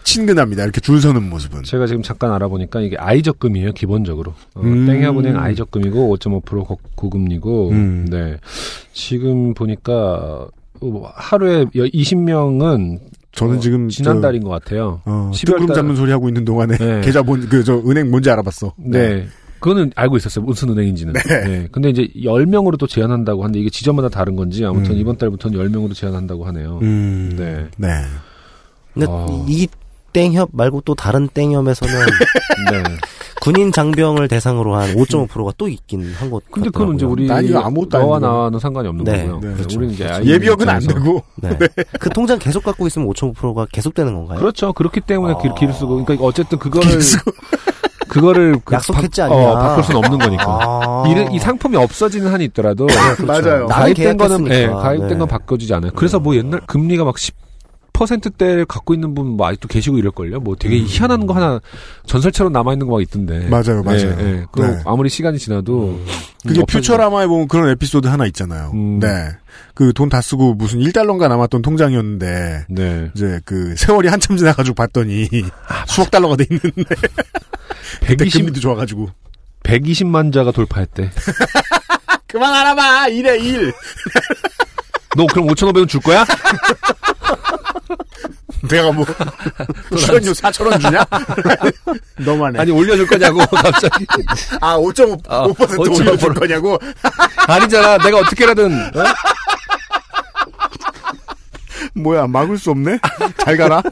[0.05, 0.63] 친근합니다.
[0.65, 1.63] 이렇게 줄 서는 모습은.
[1.63, 4.35] 제가 지금 잠깐 알아보니까 이게 아이적금이에요, 기본적으로.
[4.55, 4.85] 어, 음.
[4.87, 8.07] 땡협은행 아이적금이고 5.5% 고- 고금리고, 음.
[8.11, 8.37] 네.
[8.93, 10.47] 지금 보니까
[10.83, 12.99] 어, 하루에 20명은
[13.35, 15.01] 저는 지금 지난달인 저- 것 같아요.
[15.05, 17.01] 어, 12월 뜨구름 달- 잡는 소리 하고 있는 동안에 네.
[17.05, 18.75] 계좌 뭔, 그, 저, 은행 뭔지 알아봤어.
[18.77, 19.27] 네.
[19.61, 20.45] 그거는 알고 있었어요.
[20.45, 21.15] 무슨 은행인지는.
[21.15, 21.69] 네.
[21.73, 24.97] 근데 이제 10명으로 또 제한한다고 하는데 이게 지점마다 다른 건지 아무튼 음.
[24.99, 26.81] 이번 달부터는 10명으로 제한한다고 하네요.
[26.83, 27.35] 음.
[27.39, 27.67] 네.
[27.79, 27.89] 네.
[28.93, 29.45] 근데 어.
[29.49, 29.67] 이
[30.15, 31.95] 땡협 말고 또 다른 땡협에서는
[32.73, 32.83] 네.
[33.43, 36.97] 군인 장병을 대상으로 한 5.5%가 또 있긴 한것 근데 같더라고요.
[36.97, 38.19] 그건 이제 우리 아무것도 너와.
[38.19, 39.27] 나와는 상관이 없는 네.
[39.27, 39.41] 거고요.
[39.41, 39.79] 네, 네, 그렇죠.
[39.79, 40.25] 우리는 이제 그렇죠.
[40.25, 40.81] 예비역은 안.
[40.81, 41.23] 되고.
[41.37, 41.51] 네.
[42.01, 44.39] 그 통장 계속 갖고 있으면 5.5%가 계속되는 건가요?
[44.39, 44.73] 그렇죠.
[44.73, 45.39] 그렇기 때문에 아.
[45.39, 46.03] 길, 길 쓰고.
[46.05, 46.89] 그러니까 어쨌든 그거를
[48.09, 49.35] 그거를 그 약속했지 바, 않냐.
[49.35, 50.45] 어, 바꿀 수는 없는 거니까.
[50.47, 51.05] 아.
[51.07, 52.87] 이, 이 상품이 없어지는 한이 있더라도
[53.27, 53.67] 맞아요.
[53.67, 54.49] 나는 가입된 거는.
[54.53, 55.17] 예, 가입된 네.
[55.17, 55.91] 건 바꿔주지 않아요.
[55.95, 57.33] 그래서 뭐 옛날 금리가 막10%
[58.37, 60.41] 대를 갖고 있는 분 뭐 아직도 계시고 이럴걸요.
[60.41, 61.61] 뭐 되게 희한한 거 하나
[62.07, 63.39] 전설처럼 남아 있는 거 막 있던데.
[63.39, 63.51] 음.
[63.51, 64.17] 맞아요, 맞아요.
[64.19, 64.45] 예, 예.
[64.53, 64.81] 그 네.
[64.85, 66.01] 아무리 시간이 지나도
[66.47, 68.71] 그게 음, 없어지는- 퓨처라마에 보면 그런 에피소드 하나 있잖아요.
[68.75, 68.99] 음.
[69.01, 69.09] 네.
[69.75, 73.11] 그 돈 다 쓰고 무슨 1달러인가 남았던 통장이었는데, 네.
[73.15, 75.29] 이제 그 세월이 한참 지나가지고 봤더니
[75.89, 76.73] 수억 달러가 돼 있는데,
[78.01, 79.09] 그때 120, 금리도 좋아가지고.
[79.65, 81.11] 120만 자가 돌파했대.
[82.29, 83.07] 그만 알아봐!
[83.09, 83.73] 1에 1!
[85.17, 86.25] 너 그럼 5,500원 줄 거야?
[88.69, 89.05] 내가 뭐,
[89.97, 91.05] 출연료 4천원 주냐?
[92.25, 92.61] 너만 해.
[92.61, 94.07] 아니 올려줄 거냐고 갑자기.
[94.61, 96.79] 아, 5.5% 아, 5% 5.5% 올려줄 거냐고?
[97.47, 97.99] 아니잖아.
[97.99, 99.05] 내가 어떻게라든 어?
[101.95, 102.99] 뭐야, 막을 수 없네?
[103.39, 103.83] 잘 가라.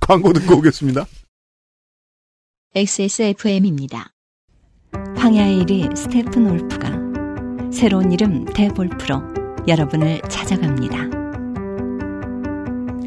[0.00, 1.04] 광고 듣고 오겠습니다.
[2.74, 4.10] XSFM입니다.
[5.16, 6.90] 황야의 1위 스테픈 올프가
[7.72, 9.22] 새로운 이름 대볼프로
[9.68, 11.27] 여러분을 찾아갑니다.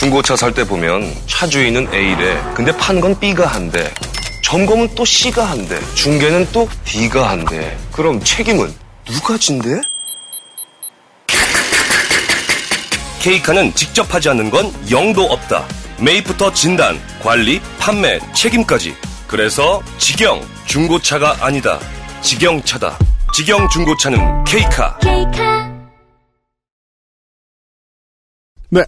[0.00, 2.40] 중고차 살 때 보면 차 주인은 A래.
[2.54, 3.92] 근데 판 건 B가 한대.
[4.42, 5.78] 점검은 또 C가 한대.
[5.94, 7.76] 중개는 또 D가 한대.
[7.92, 8.74] 그럼 책임은
[9.04, 9.78] 누가 진대?
[13.20, 15.68] 케이카는 직접 하지 않는 건 영도 없다.
[15.98, 18.96] 매입부터 진단, 관리, 판매, 책임까지.
[19.28, 21.78] 그래서 직영 중고차가 아니다.
[22.22, 22.98] 직영차다.
[23.34, 24.98] 직영 중고차는 케이카.
[28.70, 28.82] 네.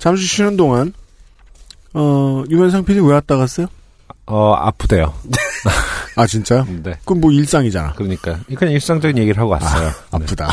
[0.00, 0.92] 잠시 쉬는 동안,
[1.94, 3.68] 어, 유현상 PD 왜 왔다 갔어요?
[4.26, 5.12] 어 아프대요.
[6.16, 6.66] 아, 진짜요?
[6.84, 6.94] 네.
[7.04, 7.92] 그럼 뭐 일상이잖아.
[7.94, 9.88] 그러니까 그냥 일상적인 얘기를 하고 왔어요.
[9.88, 9.94] 네.
[10.12, 10.52] 아프다.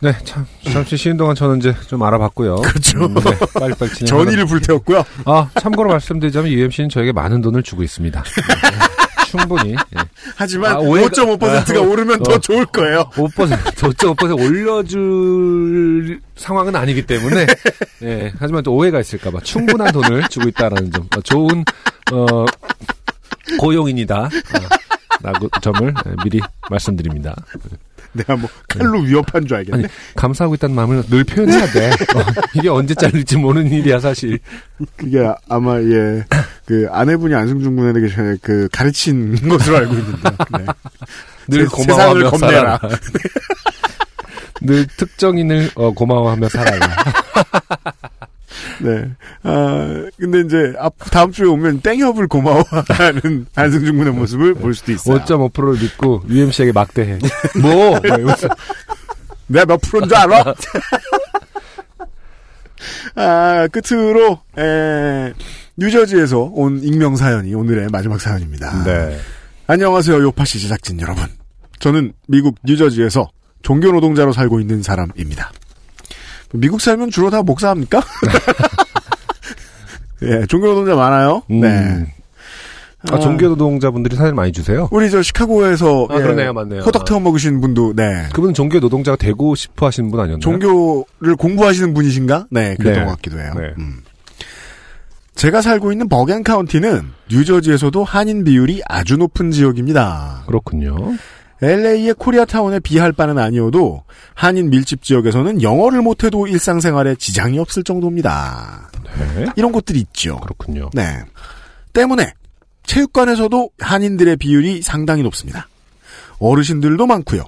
[0.00, 2.56] 네, 참 잠시 쉬는 동안 저는 이제 좀 알아봤고요.
[2.56, 3.06] 그렇죠.
[3.06, 3.22] 음, 네,
[3.58, 4.06] 빨리빨리 진행.
[4.06, 5.02] 전의를 불태웠고요.
[5.24, 8.22] 아 참고로 말씀드리자면 UMC는 저에게 많은 돈을 주고 있습니다.
[9.32, 9.70] 네, 충분히.
[9.96, 9.98] 예.
[10.36, 12.24] 하지만 아, 오해가- 5.5%가 아, 오르면 어.
[12.24, 13.10] 더 좋을 거예요.
[13.14, 17.46] 5% 5.5% 올려줄 상황은 아니기 때문에
[18.04, 21.64] 예 하지만 또 오해가 있을까봐 충분한 돈을 주고 있다라는 점 어, 좋은
[22.12, 22.44] 어
[23.58, 24.28] 고용인이다 어,
[25.22, 27.34] 라고 점을 예, 미리 말씀드립니다.
[28.18, 29.78] 내가 뭐 칼로 위협한 줄 알겠네.
[29.78, 31.88] 아니 감사하고 있다는 마음을 늘 표현해야 돼.
[31.90, 34.38] 어, 이게 언제 잘릴지 모르는 일이야 사실.
[34.96, 36.24] 그게 아마 예
[36.66, 40.66] 그 아내분이 안승준 군에게 그 가르친 것으로 알고 있는데 네.
[41.48, 42.30] 늘 세- 고마워하며.
[42.36, 42.78] 살아라.
[44.60, 46.78] 늘 특정인을 어, 고마워하며 살아라.
[48.80, 49.10] 네.
[49.42, 55.18] 아 근데 이제 앞 다음 주에 오면 땡협을 고마워하는 안승준 군의 모습을 볼 수도 있어요.
[55.24, 57.18] 5.5%를 믿고 UMC에게 막대해.
[57.60, 57.92] 뭐?
[57.92, 58.48] 막 이러면서.
[59.48, 60.54] 내가 몇 프로인 줄 알아?
[63.16, 65.32] 아, 끝으로, 에,
[65.76, 68.84] 뉴저지에서 온 익명 사연이 오늘의 마지막 사연입니다.
[68.84, 69.18] 네.
[69.66, 71.24] 안녕하세요, 요파시 제작진 여러분.
[71.80, 73.28] 저는 미국 뉴저지에서
[73.62, 75.50] 종교 노동자로 살고 있는 사람입니다.
[76.52, 78.02] 미국 살면 주로 다 목사합니까?
[80.22, 81.42] 예, 종교 노동자 많아요.
[81.50, 81.60] 음.
[81.60, 82.14] 네.
[83.10, 84.88] 아, 종교 노동자분들이 사연 많이 주세요.
[84.90, 86.82] 우리 저 시카고에서 아, 예, 그러네요, 맞네요.
[86.82, 88.26] 호떡 태워 먹으신 분도 네.
[88.34, 90.40] 그분은 종교 노동자가 되고 싶어 하시는 분 아니었나요?
[90.40, 92.46] 종교를 공부하시는 분이신가?
[92.50, 93.04] 네, 그랬던 네.
[93.04, 93.52] 것 같기도 해요.
[93.56, 93.72] 네.
[93.78, 94.00] 음.
[95.36, 100.42] 제가 살고 있는 버겐 카운티는 뉴저지에서도 한인 비율이 아주 높은 지역입니다.
[100.48, 100.96] 그렇군요.
[101.60, 104.04] LA의 코리아타운에 비할 바는 아니어도
[104.34, 108.90] 한인 밀집 지역에서는 영어를 못해도 일상생활에 지장이 없을 정도입니다.
[109.18, 109.46] 네.
[109.56, 110.38] 이런 곳들이 있죠.
[110.38, 110.90] 그렇군요.
[110.94, 111.18] 네.
[111.92, 112.32] 때문에
[112.84, 115.68] 체육관에서도 한인들의 비율이 상당히 높습니다.
[116.38, 117.44] 어르신들도 많고요.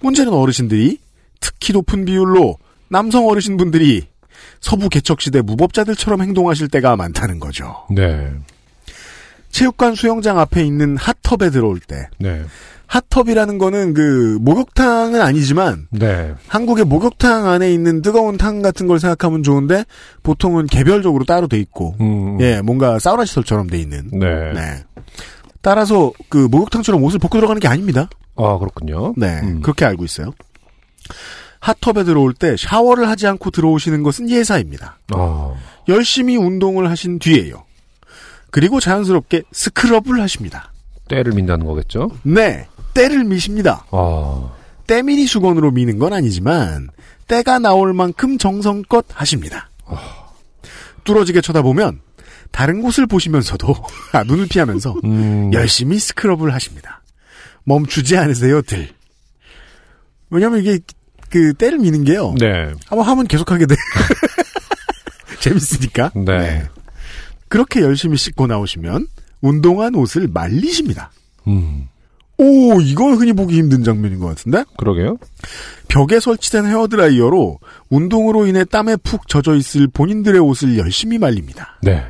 [0.00, 0.98] 문제는 어르신들이
[1.40, 2.58] 특히 높은 비율로
[2.88, 4.06] 남성 어르신분들이
[4.60, 7.86] 서부 개척시대 무법자들처럼 행동하실 때가 많다는 거죠.
[7.90, 8.32] 네.
[9.50, 12.42] 체육관 수영장 앞에 있는 핫tub에 들어올 때 네.
[12.94, 16.32] 핫tub이라는 거는 그 목욕탕은 아니지만 네.
[16.46, 19.84] 한국의 목욕탕 안에 있는 뜨거운 탕 같은 걸 생각하면 좋은데
[20.22, 22.40] 보통은 개별적으로 따로 돼 있고 음.
[22.40, 24.52] 예 뭔가 사우나 시설처럼 돼 있는 네.
[24.52, 24.84] 네.
[25.60, 28.08] 따라서 그 목욕탕처럼 옷을 벗고 들어가는 게 아닙니다.
[28.36, 29.14] 아, 그렇군요.
[29.16, 29.60] 네, 음.
[29.60, 30.30] 그렇게 알고 있어요.
[31.58, 34.98] 핫tub에 들어올 때 샤워를 하지 않고 들어오시는 것은 예사입니다.
[35.12, 35.54] 아.
[35.88, 37.64] 열심히 운동을 하신 뒤에요.
[38.50, 40.72] 그리고 자연스럽게 스크럽을 하십니다.
[41.08, 42.10] 때를 민다는 거겠죠?
[42.22, 43.84] 네, 때를 미십니다.
[43.90, 44.52] 아.
[44.86, 46.88] 때밀이 수건으로 미는 건 아니지만
[47.26, 49.70] 때가 나올 만큼 정성껏 하십니다.
[51.04, 52.00] 뚫어지게 쳐다보면
[52.50, 53.74] 다른 곳을 보시면서도
[54.12, 55.52] 아, 눈을 피하면서 음.
[55.52, 57.02] 열심히 스크럽을 하십니다.
[57.64, 58.88] 멈추지 않으세요, 들.
[60.30, 60.78] 왜냐면 이게
[61.30, 62.34] 그 때를 미는 게요.
[62.38, 62.72] 네.
[62.86, 63.74] 한번 하면 계속하게 돼.
[65.40, 66.12] 재밌으니까.
[66.14, 66.64] 네.
[67.48, 69.08] 그렇게 열심히 씻고 나오시면
[69.40, 71.10] 운동한 옷을 말리십니다.
[71.48, 71.88] 음.
[72.36, 74.64] 오, 이건 흔히 보기 힘든 장면인 것 같은데?
[74.76, 75.18] 그러게요.
[75.88, 77.58] 벽에 설치된 헤어드라이어로
[77.90, 81.78] 운동으로 인해 땀에 푹 젖어 있을 본인들의 옷을 열심히 말립니다.
[81.82, 82.04] 네.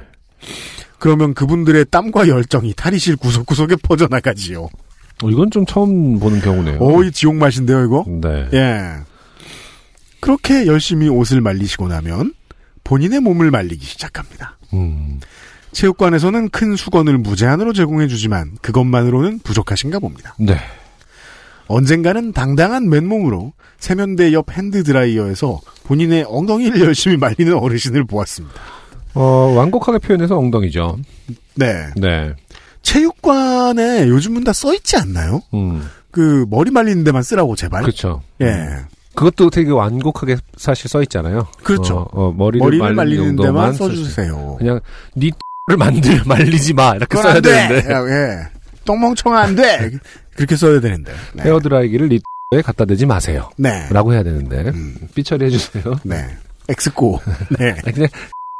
[0.98, 4.68] 그러면 그분들의 땀과 열정이 탈의실 구석구석에 퍼져나가지요.
[5.22, 6.78] 어, 이건 좀 처음 보는 경우네요.
[6.80, 8.04] 어이, 지옥 맛인데요, 이거?
[8.06, 8.48] 네.
[8.54, 8.94] 예.
[10.20, 12.32] 그렇게 열심히 옷을 말리시고 나면
[12.82, 14.58] 본인의 몸을 말리기 시작합니다.
[14.72, 15.20] 음.
[15.74, 20.34] 체육관에서는 큰 수건을 무제한으로 제공해주지만 그것만으로는 부족하신가 봅니다.
[20.38, 20.56] 네.
[21.66, 28.54] 언젠가는 당당한 맨몸으로 세면대 옆 핸드드라이어에서 본인의 엉덩이를 열심히 말리는 어르신을 보았습니다.
[29.14, 30.98] 어, 완곡하게 표현해서 엉덩이죠.
[31.56, 31.86] 네.
[31.96, 32.34] 네.
[32.82, 35.42] 체육관에 요즘은 다 써있지 않나요?
[35.54, 35.88] 음.
[36.10, 37.82] 그 머리 말리는 데만 쓰라고 제발.
[37.82, 38.22] 그렇죠.
[38.40, 38.46] 예.
[39.14, 41.46] 그것도 되게 완곡하게 사실 써 있잖아요.
[41.62, 42.08] 그렇죠.
[42.12, 44.56] 어, 어, 머리를, 머리를 말리는, 말리는 데만 써주세요.
[44.58, 44.80] 그냥
[45.16, 45.30] 니
[45.66, 47.40] 를 만들 말리지 마 이렇게 써야.
[47.40, 48.48] 되는데 예.
[48.84, 49.92] 똥멍청아 안 돼.
[50.36, 51.12] 그렇게 써야 되는데.
[51.32, 51.44] 네.
[51.44, 53.50] 헤어 드라이기를 니에 갖다 대지 마세요.
[53.56, 53.88] 네.
[53.90, 54.72] 라고 해야 되는데
[55.14, 56.00] 삐처리 해주세요.
[56.02, 56.36] 네.
[56.68, 57.20] 엑스코.
[57.58, 57.74] 네.
[57.82, 58.08] 그냥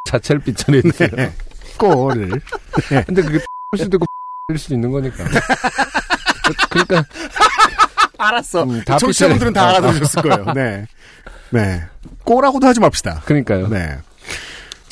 [0.06, 1.08] 자체를 삐처리 해주세요.
[1.14, 1.32] 네.
[1.76, 2.40] 꼬를.
[2.90, 3.02] 네.
[3.06, 3.38] 근데 그게
[3.72, 4.06] 할 수도 있고
[4.48, 5.24] 일 수도 있는 거니까.
[6.70, 7.04] 그러니까
[8.16, 8.62] 알았어.
[8.62, 10.52] 음, 다 청취자분들은 다 알아들으셨을 거예요.
[10.54, 10.86] 네.
[11.50, 11.82] 네.
[12.24, 13.20] 꼬라고도 하지 맙시다.
[13.26, 13.68] 그러니까요.
[13.68, 13.98] 네.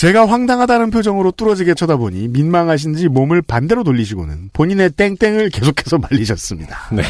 [0.02, 6.88] 제가 황당하다는 표정으로 뚫어지게 쳐다보니 민망하신지 몸을 반대로 돌리시고는 본인의 땡땡을 계속해서 말리셨습니다.
[6.90, 7.04] 네.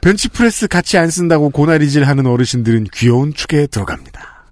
[0.00, 4.46] 벤치프레스 같이 안 쓴다고 고나리질 하는 어르신들은 귀여운 축에 들어갑니다.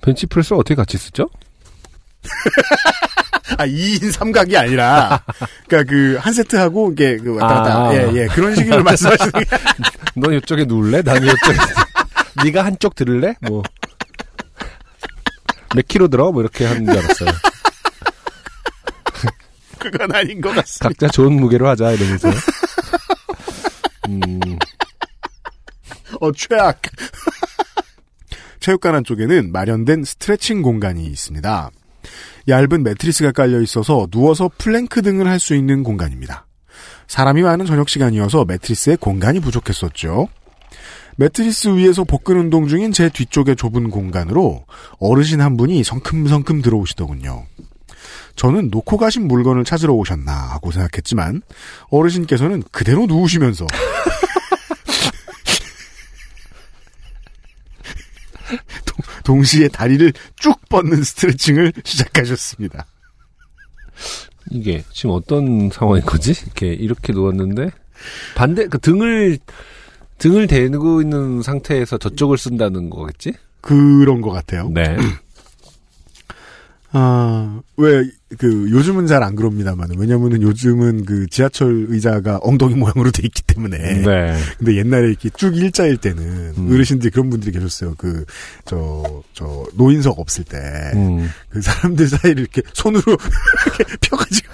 [0.00, 1.28] 벤치프레스 어떻게 같이 쓰죠?
[3.58, 5.22] 아, 2인 3각이 아니라,
[5.68, 7.94] 그니까 그, 한 세트하고, 이게, 그, 왔다 갔다, 아.
[7.94, 9.44] 예, 예, 그런 식으로 말씀하시는 게.
[10.16, 11.02] 넌 이쪽에 누울래?
[11.02, 11.58] 난 이쪽에.
[12.44, 13.34] 네가 한쪽 들을래?
[13.42, 13.62] 뭐.
[15.74, 16.32] 몇 킬로 들어?
[16.32, 17.30] 뭐 이렇게 하는 줄 알았어요.
[19.78, 20.88] 그건 아닌 것 같습니다.
[20.88, 22.28] 각자 좋은 무게로 하자 이러면서.
[24.08, 24.40] 음,
[26.20, 26.80] 어, 최악.
[28.60, 31.70] 체육관 안쪽에는 마련된 스트레칭 공간이 있습니다.
[32.48, 36.46] 얇은 매트리스가 깔려 있어서 누워서 플랭크 등을 할 수 있는 공간입니다.
[37.06, 40.28] 사람이 많은 저녁 시간이어서 매트리스에 공간이 부족했었죠.
[41.20, 44.64] 매트리스 위에서 복근 운동 중인 제 뒤쪽의 좁은 공간으로
[45.00, 47.44] 어르신 한 분이 성큼성큼 들어오시더군요.
[48.36, 51.42] 저는 놓고 가신 물건을 찾으러 오셨나 하고 생각했지만
[51.90, 53.66] 어르신께서는 그대로 누우시면서
[59.22, 62.86] 동시에 다리를 쭉 뻗는 스트레칭을 시작하셨습니다.
[64.52, 66.30] 이게 지금 어떤 상황인 거지?
[66.30, 67.72] 이렇게 이렇게 누웠는데
[68.34, 69.38] 반대 그 등을
[70.20, 73.32] 등을 대고 있는 상태에서 저쪽을 쓴다는 거겠지?
[73.60, 74.70] 그런 것 같아요.
[74.72, 74.96] 네.
[76.92, 78.02] 아, 왜,
[78.36, 83.78] 그, 요즘은 잘 안 그럽니다만, 왜냐면은 요즘은 그 지하철 의자가 엉덩이 모양으로 돼 있기 때문에.
[83.78, 84.36] 네.
[84.58, 87.94] 근데 옛날에 이렇게 쭉 일자일 때는, 어르신들이 그런 분들이 계셨어요.
[87.96, 88.24] 그,
[88.64, 90.58] 저, 저, 노인석 없을 때.
[90.94, 91.28] 음.
[91.48, 94.52] 그 사람들 사이를 이렇게 손으로 이렇게 펴가지고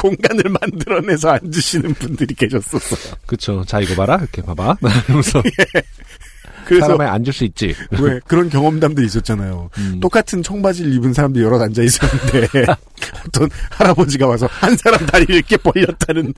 [0.00, 3.14] 공간을 만들어내서 앉으시는 분들이 계셨었어요.
[3.26, 3.62] 그쵸.
[3.66, 4.16] 자, 이거 봐라.
[4.16, 4.78] 이렇게 봐봐.
[5.06, 5.42] 이러면서.
[6.64, 7.74] 그래서 사람에 앉을 수 있지.
[8.00, 9.70] 왜 그런 경험담들이 있었잖아요.
[9.78, 10.00] 음.
[10.00, 12.48] 똑같은 청바지를 입은 사람들이 여럿 앉아 있었는데
[13.26, 16.32] 어떤 할아버지가 와서 한 사람 다리를 이렇게 벌렸다는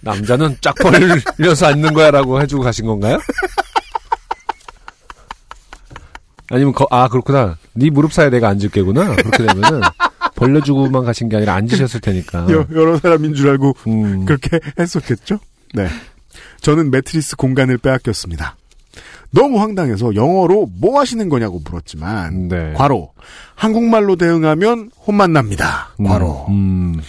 [0.00, 3.18] 남자는 쫙 벌려서 앉는 거야라고 해주고 가신 건가요?
[6.50, 7.56] 아니면 거, 아 그렇구나.
[7.72, 9.16] 네 무릎 사이에 내가 앉을 게구나.
[9.16, 9.80] 그렇게 되면은
[10.46, 12.46] 벌려주고만 가신 게 아니라 앉으셨을 테니까.
[12.50, 14.24] 여, 여러 사람인 줄 알고 음.
[14.24, 15.38] 그렇게 했었겠죠?
[15.74, 15.88] 네.
[16.60, 18.56] 저는 매트리스 공간을 빼앗겼습니다.
[19.30, 22.72] 너무 황당해서 영어로 뭐 하시는 거냐고 물었지만 네.
[22.74, 23.12] 과로
[23.56, 25.88] 한국말로 대응하면 혼만 납니다.
[26.04, 27.00] 과로 음.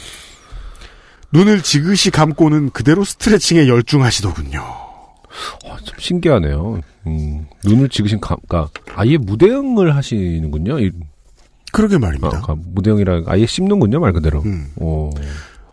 [1.32, 4.60] 눈을 지그시 감고는 그대로 스트레칭에 열중하시더군요.
[4.60, 6.80] 어, 참 신기하네요.
[7.08, 10.78] 음, 눈을 지그신 가, 가 아예 무대응을 하시는군요.
[11.76, 12.42] 이, 그러게 말입니다.
[12.48, 14.42] 아, 무대응이라 아예 씹는군요 말 그대로.
[14.44, 14.72] 음.
[14.78, 15.10] 오.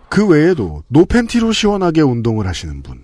[0.08, 3.02] 그 외에도 노팬티로 시원하게 운동을 하시는 분.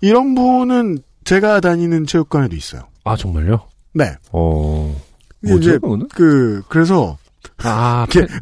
[0.00, 2.82] 이런 분은 제가 다니는 체육관에도 있어요.
[3.04, 3.66] 아 정말요?
[3.94, 4.14] 네.
[4.32, 4.96] 어.
[5.42, 6.08] 뭐죠, 이제 그거는?
[6.14, 7.16] 그 그래서
[7.64, 8.32] 아, 이렇게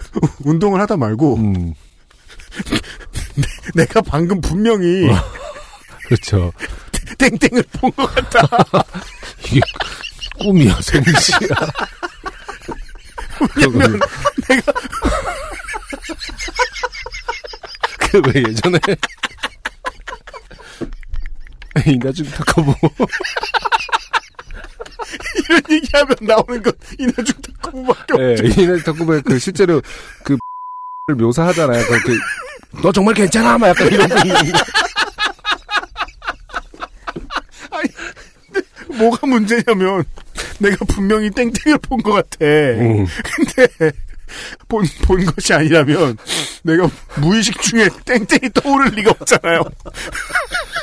[0.45, 1.75] 운동을 하다 말고 음,
[3.75, 5.07] 내가 방금 분명히
[6.09, 6.53] 그렇죠.
[7.19, 8.85] 땡땡을 본 것 같다.
[9.47, 9.61] 이게
[10.39, 11.49] 꿈이야, 생시야.
[13.57, 14.01] 왜냐면
[14.49, 14.73] 내가
[18.11, 18.79] 그 왜 예전에
[21.87, 22.91] 이나중 타카보고
[25.49, 28.45] 이런 얘기하면 나오는 건 이나중 탁구밖에 예, 없죠.
[28.47, 29.83] 이나중 타카보에 그 실제로
[30.25, 30.39] 그를
[31.19, 31.85] 묘사하잖아요.
[31.87, 32.13] 그렇게
[32.83, 34.53] 너 정말 괜찮아, 막 약간 이런 거 있는데.
[38.99, 40.05] 뭐가 문제냐면
[40.59, 42.45] 내가 분명히 땡땡을 본것 같아.
[42.45, 43.07] 음.
[43.25, 43.93] 근데
[44.69, 46.17] 본, 본 것이 아니라면
[46.63, 49.63] 내가 무의식 중에 땡땡이 떠오를 리가 없잖아요.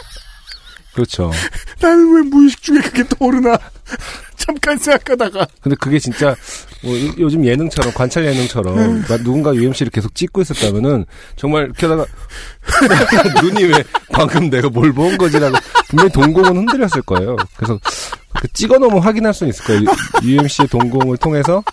[0.94, 1.32] 그렇죠.
[1.82, 3.58] 나는 왜 무의식 중에 그게 떠오르나
[4.38, 6.36] 잠깐 생각하다가 근데 그게 진짜
[6.84, 11.06] 뭐 요- 요즘 예능처럼 관찰 예능처럼 막 누군가 UMC를 계속 찍고 있었다면은
[11.38, 12.06] 정말 이렇게 하다가
[13.42, 15.56] 눈이 왜 방금 내가 뭘 본 거지라고
[15.90, 17.36] 분명히 동공은 흔들렸을 거예요.
[17.56, 17.80] 그래서
[18.40, 19.82] 그 찍어 놓으면 확인할 수는 있을 거예요.
[20.24, 21.64] UMC의 동공을 통해서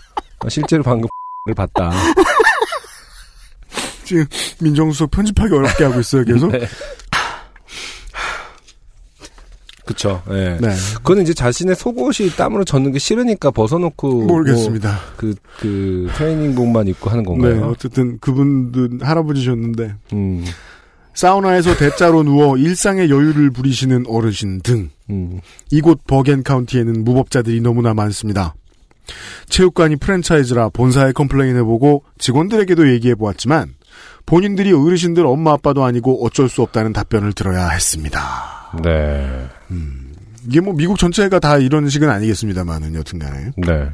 [0.48, 1.08] 실제로 방금
[1.48, 1.90] 을 봤다.
[4.04, 4.26] 지금
[4.60, 6.50] 민정수석 편집하기 어렵게 하고 있어요 계속.
[6.52, 6.66] 네.
[9.90, 10.22] 그쵸.
[10.30, 10.56] 예.
[10.60, 10.68] 네.
[10.98, 14.88] 그거는 이제 자신의 속옷이 땀으로 젖는 게 싫으니까 벗어놓고 모르겠습니다.
[14.88, 17.70] 뭐 그, 그 트레이닝복만 입고 하는 네, 건가요?
[17.72, 20.44] 어쨌든 그분들 할아버지셨는데 음.
[21.12, 25.40] 사우나에서 대자로 누워 일상의 여유를 부리시는 어르신 등 음.
[25.72, 28.54] 이곳 버겐 카운티에는 무법자들이 너무나 많습니다.
[29.48, 33.74] 체육관이 프랜차이즈라 본사에 complain 해보고 직원들에게도 얘기해보았지만
[34.24, 38.59] 본인들이 어르신들 엄마 아빠도 아니고 어쩔 수 없다는 답변을 들어야 했습니다.
[38.82, 39.48] 네.
[40.46, 43.52] 이게 뭐 미국 전체가 다 이런 식은 아니겠습니다만은 여튼간에.
[43.56, 43.90] 네.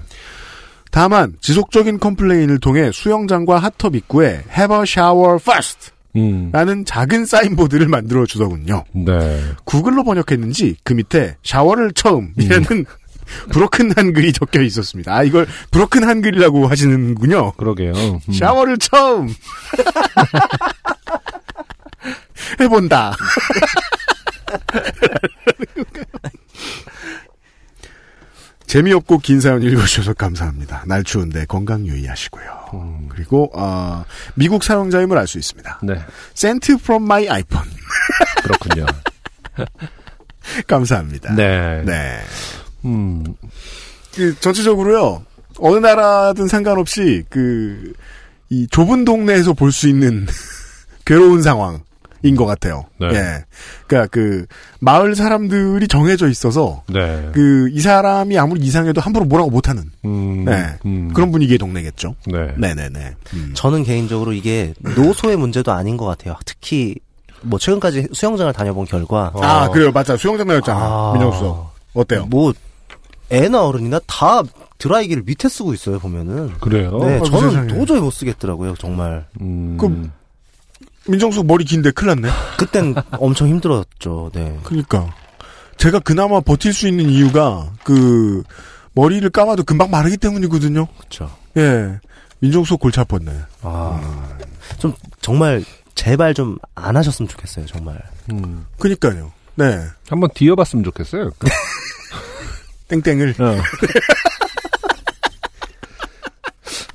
[0.91, 6.51] 다만 지속적인 complain을 통해 수영장과 핫tub 입구에 Have a shower first 음.
[6.53, 8.85] 라는 작은 signboard를 만들어 주더군요.
[8.93, 9.43] 네.
[9.65, 12.87] 구글로 번역했는지 그 밑에 샤워를 처음이라는
[13.51, 15.15] broken 한글이 적혀 있었습니다.
[15.15, 17.53] 아 이걸 broken 한글이라고 하시는군요.
[17.53, 17.93] 그러게요.
[17.93, 18.33] 음.
[18.33, 19.29] 샤워를 처음
[22.61, 23.17] 해본다.
[28.67, 30.83] 재미없고 긴 사연 읽어주셔서 감사합니다.
[30.87, 33.07] 날 추운데 건강 유의하시고요.
[33.11, 34.05] 그리고 어,
[34.35, 35.81] 미국 사용자임을 알 수 있습니다.
[35.85, 35.95] 네.
[36.37, 37.71] Sent from my iPhone.
[38.43, 38.87] 그렇군요.
[40.67, 41.35] 감사합니다.
[41.35, 41.83] 네.
[41.85, 42.19] 네.
[42.85, 43.25] 음.
[44.15, 45.25] 그 전체적으로요.
[45.59, 47.93] 어느 나라든 상관없이 그
[48.49, 50.25] 이 좁은 동네에서 볼 수 있는
[51.05, 51.83] 괴로운 상황
[52.23, 52.85] 인것 같아요.
[53.01, 53.09] 네.
[53.13, 53.45] 예.
[53.87, 54.47] 그러니까 그
[54.81, 57.31] 마을 사람들이 정해져 있어서 네.
[57.33, 60.45] 그이 사람이 아무리 이상해도 함부로 뭐라고 못하는 음.
[60.45, 60.77] 네.
[60.85, 61.11] 음.
[61.15, 62.15] 그런 분위기의 동네겠죠.
[62.27, 62.55] 네.
[62.57, 63.15] 네 네 네.
[63.35, 63.53] 음.
[63.55, 66.37] 저는 개인적으로 이게 노소의 문제도 아닌 것 같아요.
[66.45, 66.97] 특히
[67.43, 70.17] 뭐 최근까지 수영장을 다녀본 결과 아 그래요, 맞아.
[70.17, 70.81] 수영장 다녔잖아.
[70.81, 71.13] 아.
[71.15, 71.65] 민정수
[71.95, 72.27] 어때요?
[72.27, 72.53] 뭐
[73.31, 74.43] 애나 어른이나 다
[74.79, 76.53] 드라이기를 밑에 쓰고 있어요 보면은.
[76.61, 76.99] 그래요?
[76.99, 77.69] 네, 아이고, 저는 세상에.
[77.69, 79.27] 도저히 못 쓰겠더라고요 정말.
[79.41, 79.77] 음.
[79.79, 80.13] 그럼
[81.09, 82.29] 민정수 머리 긴데 큰일 났네.
[82.59, 84.31] 그땐 엄청 힘들었죠.
[84.35, 84.59] 네.
[84.65, 85.13] 그러니까
[85.77, 88.43] 제가 그나마 버틸 수 있는 이유가 그
[88.95, 90.87] 머리를 감아도 금방 마르기 때문이거든요.
[90.99, 91.31] 그렇죠.
[91.57, 91.99] 예.
[92.41, 93.45] 민정수 골치 아팠네.
[93.63, 94.39] 아,
[94.79, 95.65] 좀 정말
[95.95, 98.01] 제발 좀 안 하셨으면 좋겠어요 정말.
[98.33, 98.65] 음.
[98.79, 99.33] 그니까요.
[99.55, 99.81] 네.
[100.09, 101.31] 한번 뒤어봤으면 좋겠어요.
[102.89, 103.35] 땡땡을.
[103.41, 103.57] 어.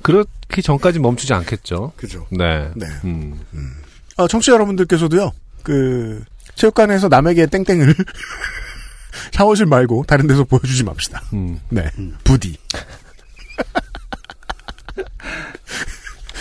[0.02, 1.92] 그렇기 전까지 멈추지 않겠죠.
[1.96, 2.26] 그죠.
[2.30, 2.70] 네.
[2.74, 2.86] 네.
[3.04, 3.38] 음.
[4.22, 5.32] 아, 청취자 여러분들께서도요.
[5.62, 6.24] 그
[6.54, 7.94] 체육관에서 남에게 땡땡을
[9.32, 11.22] 샤워실 말고 다른 데서 보여주지 맙시다.
[11.32, 11.60] 음.
[11.68, 11.90] 네.
[12.24, 12.56] 부디.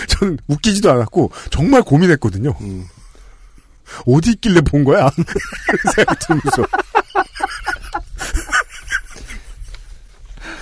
[0.08, 2.54] 저는 웃기지도 않았고 정말 고민했거든요.
[4.06, 5.10] 어디 있길래 본 거야?
[5.96, 6.66] 생각이 들면서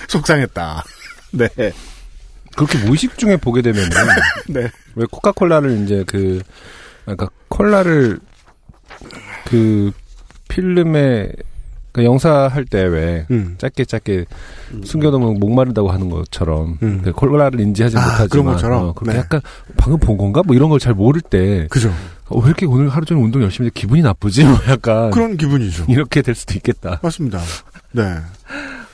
[0.08, 0.84] 속상했다.
[1.32, 1.48] 네.
[2.56, 3.90] 그렇게 무의식 중에 보게 되면은
[4.48, 4.70] 네.
[4.96, 6.42] 왜 코카콜라를 이제 그
[7.04, 8.18] 그러니까 콜라를
[9.46, 9.92] 그
[10.48, 11.30] 필름에
[11.92, 13.56] 그 영사할 때왜 음.
[13.58, 14.24] 짧게 짧게
[14.84, 18.82] 숨겨놓으면 목마르다고 하는 것처럼 그 콜라를 인지하지 아, 못하지만 그런 것처럼?
[18.84, 19.18] 어, 그렇게 네.
[19.18, 19.40] 약간
[19.76, 21.92] 방금 본 건가 뭐 이런 걸 잘 모를 때 그죠.
[22.28, 25.86] 어, 왜 이렇게 오늘 하루 종일 운동 열심히 했는데 기분이 나쁘지 뭐 약간 그런 기분이죠.
[25.88, 27.00] 이렇게 될 수도 있겠다.
[27.02, 27.40] 맞습니다.
[27.92, 28.02] 네.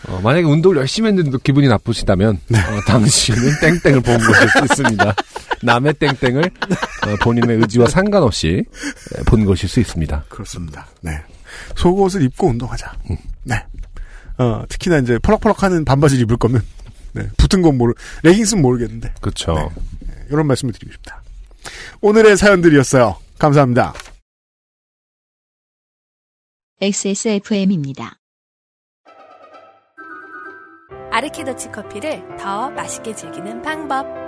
[0.08, 2.58] 어, 만약에 운동을 열심히 했는데도 기분이 나쁘시다면 네.
[2.58, 3.40] 어, 당신은
[3.82, 5.14] 땡땡을 본 것일 수 있습니다.
[5.62, 8.64] 남의 땡땡을 어, 본인의 의지와 상관없이
[9.16, 10.24] 에, 본 것일 수 있습니다.
[10.28, 10.86] 그렇습니다.
[11.00, 11.22] 네.
[11.76, 12.92] 속옷을 입고 운동하자.
[13.10, 13.16] 음.
[13.44, 13.64] 네.
[14.38, 16.62] 어, 특히나 이제 펄럭펄럭하는 반바지를 입을 거면
[17.12, 19.54] 네, 붙은 건 모르, 레깅스는 모르겠는데 그렇죠.
[20.00, 21.22] 네, 이런 말씀을 드리고 싶다.
[22.02, 23.16] 오늘의 사연들이었어요.
[23.38, 23.94] 감사합니다.
[26.80, 28.18] XSFM입니다.
[31.10, 34.25] 아르케 더치 커피를 더 맛있게 즐기는 방법.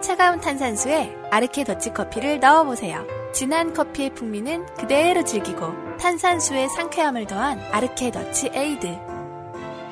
[0.00, 3.06] 차가운 탄산수에 아르케 더치 커피를 넣어보세요.
[3.32, 8.98] 진한 커피의 풍미는 그대로 즐기고 탄산수의 상쾌함을 더한 아르케 더치 에이드.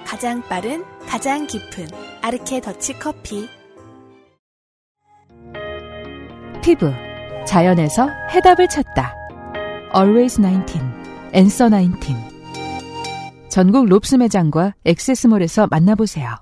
[0.06, 1.86] 가장 빠른, 가장 깊은
[2.22, 3.48] 아르케 더치 커피.
[6.62, 6.90] 피부
[7.46, 9.14] 자연에서 해답을 찾다.
[9.94, 10.80] Always 19,
[11.34, 12.14] Answer 19.
[13.48, 16.36] 전국 롭스 매장과 XS몰에서 만나보세요.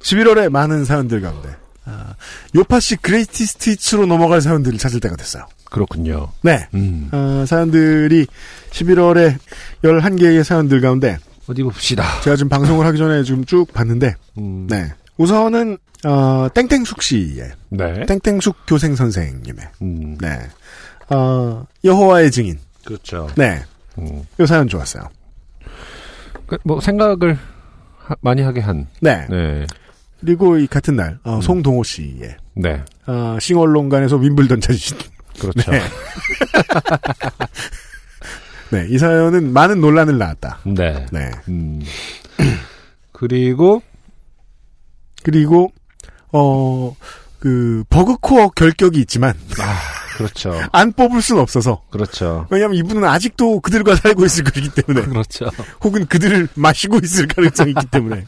[0.00, 2.14] 11월에 많은 사연들 가운데 아,
[2.54, 5.46] 요파시 Greatest Hits로 넘어갈 사연들을 찾을 때가 됐어요.
[5.64, 6.30] 그렇군요.
[6.42, 6.66] 네.
[6.74, 7.08] 음.
[7.12, 8.26] 어, 사연들이
[8.70, 9.36] 11월에
[9.82, 11.18] 11개의 사연들 가운데
[11.48, 12.04] 어디 봅시다.
[12.22, 14.66] 제가 지금 방송을 하기 전에 지금 쭉 봤는데 음.
[14.68, 14.92] 네.
[15.16, 18.06] 우선은 어, 땡땡숙 씨의 네.
[18.06, 20.18] 땡땡숙 교생 선생님의 음.
[20.18, 20.40] 네.
[21.10, 22.58] 어, 여호와의 증인.
[22.84, 23.28] 그렇죠.
[23.36, 23.62] 네.
[23.98, 24.24] 음.
[24.40, 25.08] 이 사연 좋았어요.
[26.46, 27.38] 그, 뭐 생각을
[27.98, 28.86] 하- 많이 하게 한.
[29.00, 29.26] 네.
[29.30, 29.66] 네.
[30.26, 31.30] 그리고 이 같은 날 음.
[31.30, 32.82] 어, 송동호 씨의 네.
[33.06, 34.98] 어, 싱얼론간에서 윈블던 찾으신
[35.38, 35.70] 그렇죠.
[35.70, 35.80] 네.
[38.72, 40.58] 네, 이 사연은 많은 논란을 낳았다.
[40.64, 41.06] 네.
[41.12, 41.30] 네.
[41.46, 41.80] 음.
[43.12, 43.82] 그리고
[45.22, 45.72] 그리고
[46.32, 46.96] 어,
[47.38, 49.78] 그 버그코어 결격이 있지만 아,
[50.16, 50.60] 그렇죠.
[50.72, 52.48] 안 뽑을 수는 없어서 그렇죠.
[52.50, 55.48] 왜냐하면 이분은 아직도 그들과 살고 있을 것이기 때문에 그렇죠.
[55.84, 58.24] 혹은 그들을 마시고 있을 가능성이 있기 때문에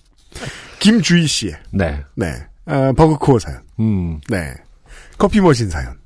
[0.81, 2.05] 김주희 씨의 네.
[2.15, 2.33] 네
[2.67, 4.21] 아, 버그코어 사연, 음.
[4.29, 4.55] 네
[5.17, 5.97] 커피 머신 사연,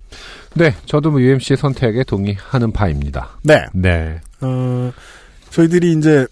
[0.55, 0.75] 네.
[0.87, 3.31] 저도 뭐 UMC의 선택에 동의하는 바입니다.
[3.43, 4.21] 네 네.
[4.41, 4.93] 어,
[5.51, 6.27] 저희들이 이제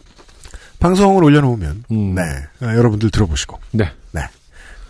[0.78, 2.14] 방송을 올려놓으면 음.
[2.14, 2.22] 네
[2.60, 3.90] 아, 여러분들 들어보시고 네.
[4.12, 4.22] 네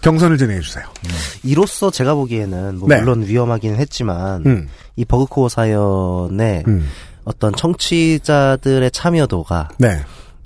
[0.03, 0.85] 경선을 진행해 주세요.
[1.43, 2.99] 이로써 제가 보기에는 뭐 네.
[2.99, 4.69] 물론 위험하긴 했지만 음.
[4.97, 6.89] 이 버그코어 사연에 음.
[7.25, 10.01] 어떤 청취자들의 참여도가 네.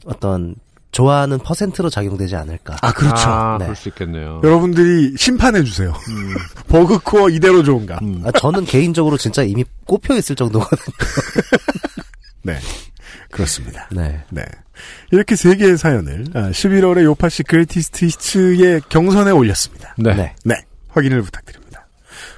[0.06, 0.56] 어떤
[0.94, 2.76] 좋아하는 퍼센트로 작용되지 않을까.
[2.80, 3.28] 아 그렇죠.
[3.28, 3.64] 아, 네.
[3.64, 4.40] 그럴 수 있겠네요.
[4.44, 5.92] 여러분들이 심판해 주세요.
[6.68, 7.98] 버그코어 이대로 좋은가?
[8.00, 8.22] 음.
[8.24, 10.96] 아, 저는 개인적으로 진짜 이미 꼽혀 있을 정도거든요.
[12.42, 12.58] 네.
[13.32, 13.88] 그렇습니다.
[13.90, 14.22] 네.
[14.30, 14.44] 네.
[15.10, 19.96] 이렇게 세 개의 사연을 아, 11월에 요파시 Greatest Hits의 경선에 올렸습니다.
[19.98, 20.14] 네.
[20.14, 20.34] 네.
[20.44, 20.54] 네.
[20.90, 21.88] 확인을 부탁드립니다.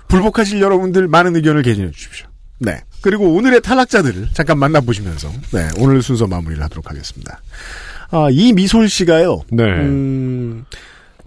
[0.08, 2.26] 불복하실 여러분들 많은 의견을 개진해 주십시오.
[2.58, 2.80] 네.
[3.02, 7.42] 그리고 오늘의 탈락자들을 잠깐 만나보시면서 네, 오늘 순서 마무리를 하도록 하겠습니다.
[8.10, 9.42] 아, 이 미솔 씨가요.
[9.50, 9.64] 네.
[9.64, 10.64] 음,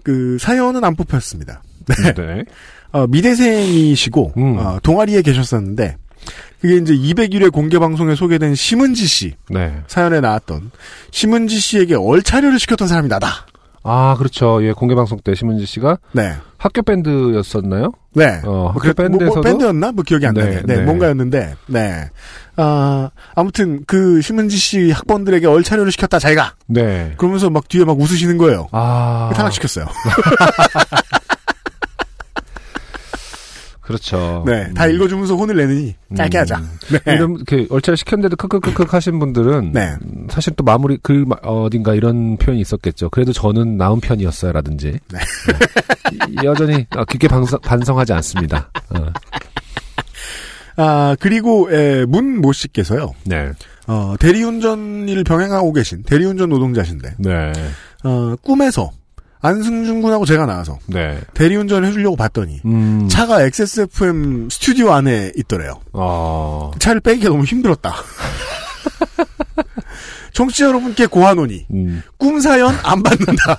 [0.02, 1.62] 그 사연은 안 뽑혔습니다.
[1.86, 2.14] 네.
[2.14, 2.44] 네.
[2.92, 4.58] 어, 미대생이시고 음.
[4.58, 5.96] 어, 동아리에 계셨었는데
[6.60, 9.80] 그게 이제 201회 공개 방송에 소개된 심은지 씨 네.
[9.86, 10.70] 사연에 나왔던
[11.10, 13.46] 심은지 씨에게 얼차려를 시켰던 사람이 나다.
[13.82, 14.62] 아, 그렇죠.
[14.62, 16.34] 예, 공개 방송 때 심은지 씨가 네.
[16.60, 17.92] 학교 밴드였었나요?
[18.12, 18.42] 네.
[18.44, 19.92] 어, 학교 그, 뭐, 뭐 밴드에서도 밴드였나?
[19.92, 20.62] 뭐 기억이 안 네, 나네.
[20.66, 20.82] 네, 네.
[20.82, 22.10] 뭔가였는데, 네.
[22.56, 26.56] 아, 아무튼 그 심은지 씨 학번들에게 얼차려를 시켰다, 자기가.
[26.66, 27.14] 네.
[27.16, 28.68] 그러면서 막 뒤에 막 웃으시는 거예요.
[28.72, 29.30] 아.
[29.34, 29.86] 탈락시켰어요.
[33.90, 34.44] 그렇죠.
[34.46, 34.72] 네.
[34.74, 36.40] 다 읽어주면서 혼을 내느니 짧게 음.
[36.40, 36.62] 하자.
[36.92, 37.14] 네.
[37.14, 39.94] 이런 이렇게 얼차려 시켰는데도 크크크크 하신 분들은 네.
[40.02, 43.10] 음, 사실 또 마무리 글 마- 어딘가 이런 표현이 있었겠죠.
[43.10, 45.18] 그래도 저는 나은 편이었어요라든지 네.
[45.18, 46.44] 네.
[46.44, 48.70] 여전히 어, 깊게 반성, 반성 하지 않습니다.
[48.90, 49.06] 어.
[50.76, 53.12] 아, 그리고, 에, 문모 씨께서요.
[53.24, 53.50] 네,
[53.86, 57.52] 어, 대리운전 일을 병행하고 계신 대리운전 노동자신데, 네,
[58.04, 58.90] 어, 꿈에서
[59.42, 61.20] 안승준 군하고 제가 나와서 네.
[61.34, 65.80] 대리운전 해주려고 봤더니, 음, 차가 XSFM 스튜디오 안에 있더래요.
[65.92, 67.94] 어, 차를 빼기가 너무 힘들었다.
[70.32, 72.02] 청취자 여러분께 고하노니 음.
[72.18, 73.58] 꿈사연 안 받는다.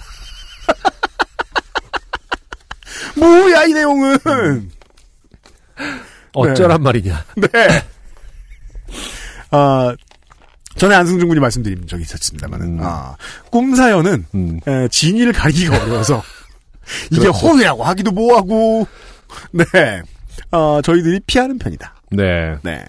[3.17, 4.17] 뭐야 이 내용은
[6.33, 7.25] 어쩌란 말이냐.
[7.35, 7.49] 네.
[9.51, 9.93] 아
[10.77, 13.15] 전에 안승준 군이 말씀드린 적이 있었습니다만은 아,
[13.49, 14.25] 꿈 사연은
[14.67, 16.23] 에, 진위를 가리기가 어려워서
[17.11, 17.37] 이게 그렇죠.
[17.37, 18.87] 허위라고 하기도 뭐하고
[19.51, 19.63] 네
[20.51, 21.95] 어, 저희들이 피하는 편이다.
[22.11, 22.57] 네.
[22.63, 22.83] 네.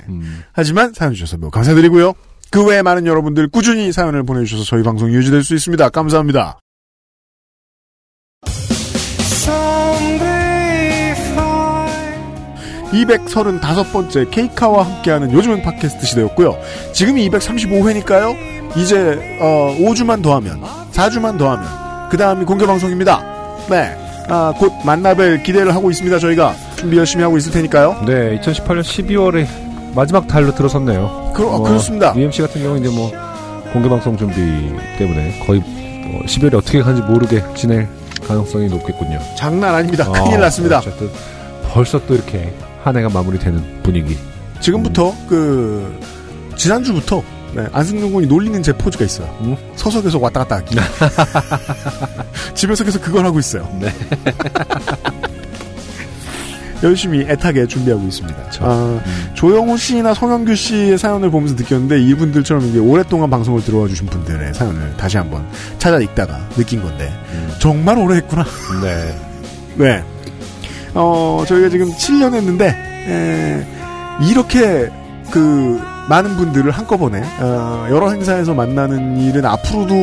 [0.53, 2.13] 하지만 사연 주셔서 매우 감사드리고요.
[2.51, 5.89] 그 외에 많은 여러분들 꾸준히 사연을 보내주셔서 저희 방송이 유지될 수 있습니다.
[5.91, 6.59] 감사합니다.
[12.93, 16.57] 235번째 케이카와 함께하는 요즘은 팟캐스트 시대였고요.
[16.93, 18.37] 지금이 235회니까요.
[18.77, 20.63] 이제 어, 5주만 더하면
[20.93, 23.23] 4주만 더하면 그 다음이 공개 방송입니다.
[23.69, 23.97] 네.
[24.29, 26.19] 아, 곧 만나뵐 기대를 하고 있습니다.
[26.19, 28.05] 저희가 준비 열심히 하고 있을 테니까요.
[28.07, 29.47] 네, 2018년 12월에
[29.95, 31.33] 마지막 달로 들어섰네요.
[31.35, 32.15] 그, 어, 그렇습니다.
[32.17, 33.11] UMC 같은 경우는 이제 뭐
[33.73, 34.35] 공개 방송 준비
[34.99, 37.89] 때문에 거의 뭐 12월에 어떻게 가는지 모르게 지낼
[38.27, 39.19] 가능성이 높겠군요.
[39.37, 40.09] 장난 아닙니다.
[40.09, 40.79] 어, 큰일 났습니다.
[40.79, 41.11] 어쨌든
[41.73, 42.53] 벌써 또 이렇게
[42.83, 44.17] 한 해가 마무리되는 분위기.
[44.61, 45.99] 지금부터 그
[46.57, 47.23] 지난주부터
[47.55, 49.59] 네, 안승준 군이 놀리는 제 포즈가 있어요.
[49.77, 50.77] 서서 계속 왔다 갔다 하기.
[52.55, 53.69] 집에서 계속 그걸 하고 있어요.
[53.81, 53.93] 네.
[56.83, 58.39] 열심히 애타게 준비하고 있습니다.
[58.61, 59.01] 아,
[59.35, 64.97] 조영호 씨나 송영규 씨의 사연을 보면서 느꼈는데 이분들처럼 이제 오랫동안 방송을 들어와 주신 분들의 사연을
[64.97, 65.47] 다시 한번
[65.79, 67.13] 찾아 읽다가 느낀 건데
[67.61, 68.45] 정말 오래 했구나.
[68.83, 69.17] 네.
[69.77, 70.05] 네.
[70.95, 72.69] 어, 저희가 지금 7년 했는데,
[73.09, 73.67] 에,
[74.29, 74.91] 이렇게
[75.31, 79.95] 그 많은 분들을 한꺼번에, 어, 여러 행사에서 만나는 일은 앞으로도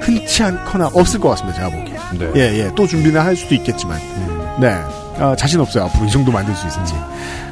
[0.00, 1.96] 흔치 않거나 없을 것 같습니다, 제가 보기에.
[2.18, 2.32] 네.
[2.36, 2.70] 예, 예.
[2.74, 3.98] 또 준비는 할 수도 있겠지만.
[4.60, 4.76] 네.
[5.18, 6.94] 아, 자신 없어요, 앞으로 이 정도 만들 수 있을지.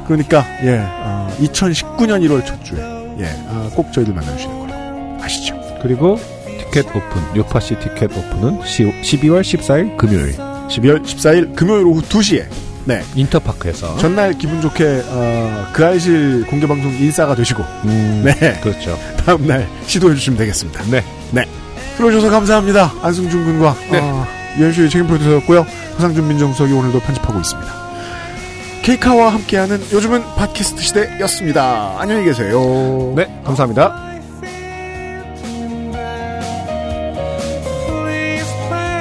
[0.05, 2.79] 그러니까, 예, 어, 2019년 1월 첫 주에,
[3.19, 5.59] 예, 아, 꼭 저희들 만나주시는 걸로 아시죠?
[5.81, 10.35] 그리고 티켓 오픈, 요파시 티켓 오픈은 12월 14일 금요일.
[10.69, 12.47] 12월 14일 금요일 오후 2시에,
[12.85, 13.03] 네.
[13.15, 13.97] 인터파크에서.
[13.97, 17.63] 전날 기분 좋게 어, 그 알실 공개 방송 인싸가 되시고
[18.23, 18.97] 네 그렇죠.
[19.25, 20.83] 다음 날 시도해 주시면 되겠습니다.
[20.85, 21.03] 네.
[21.31, 21.45] 네.
[21.97, 22.93] 들어주셔서 감사합니다.
[23.01, 23.99] 안승준 군과 네.
[24.01, 24.25] 어,
[24.57, 25.61] 유현수의 책임 프로듀서였고요.
[25.95, 27.79] 허상준 민정수석이 오늘도 편집하고 있습니다.
[28.81, 31.95] 케이카와 함께하는 요즘은 팟캐스트 시대였습니다.
[31.99, 33.13] 안녕히 계세요.
[33.15, 34.09] 네, 감사합니다.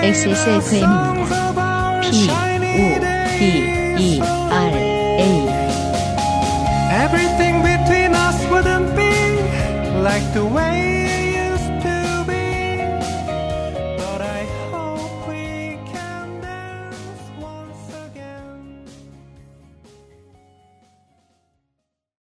[0.02, 1.37] XSFM입니다.
[2.10, 4.37] P U D E。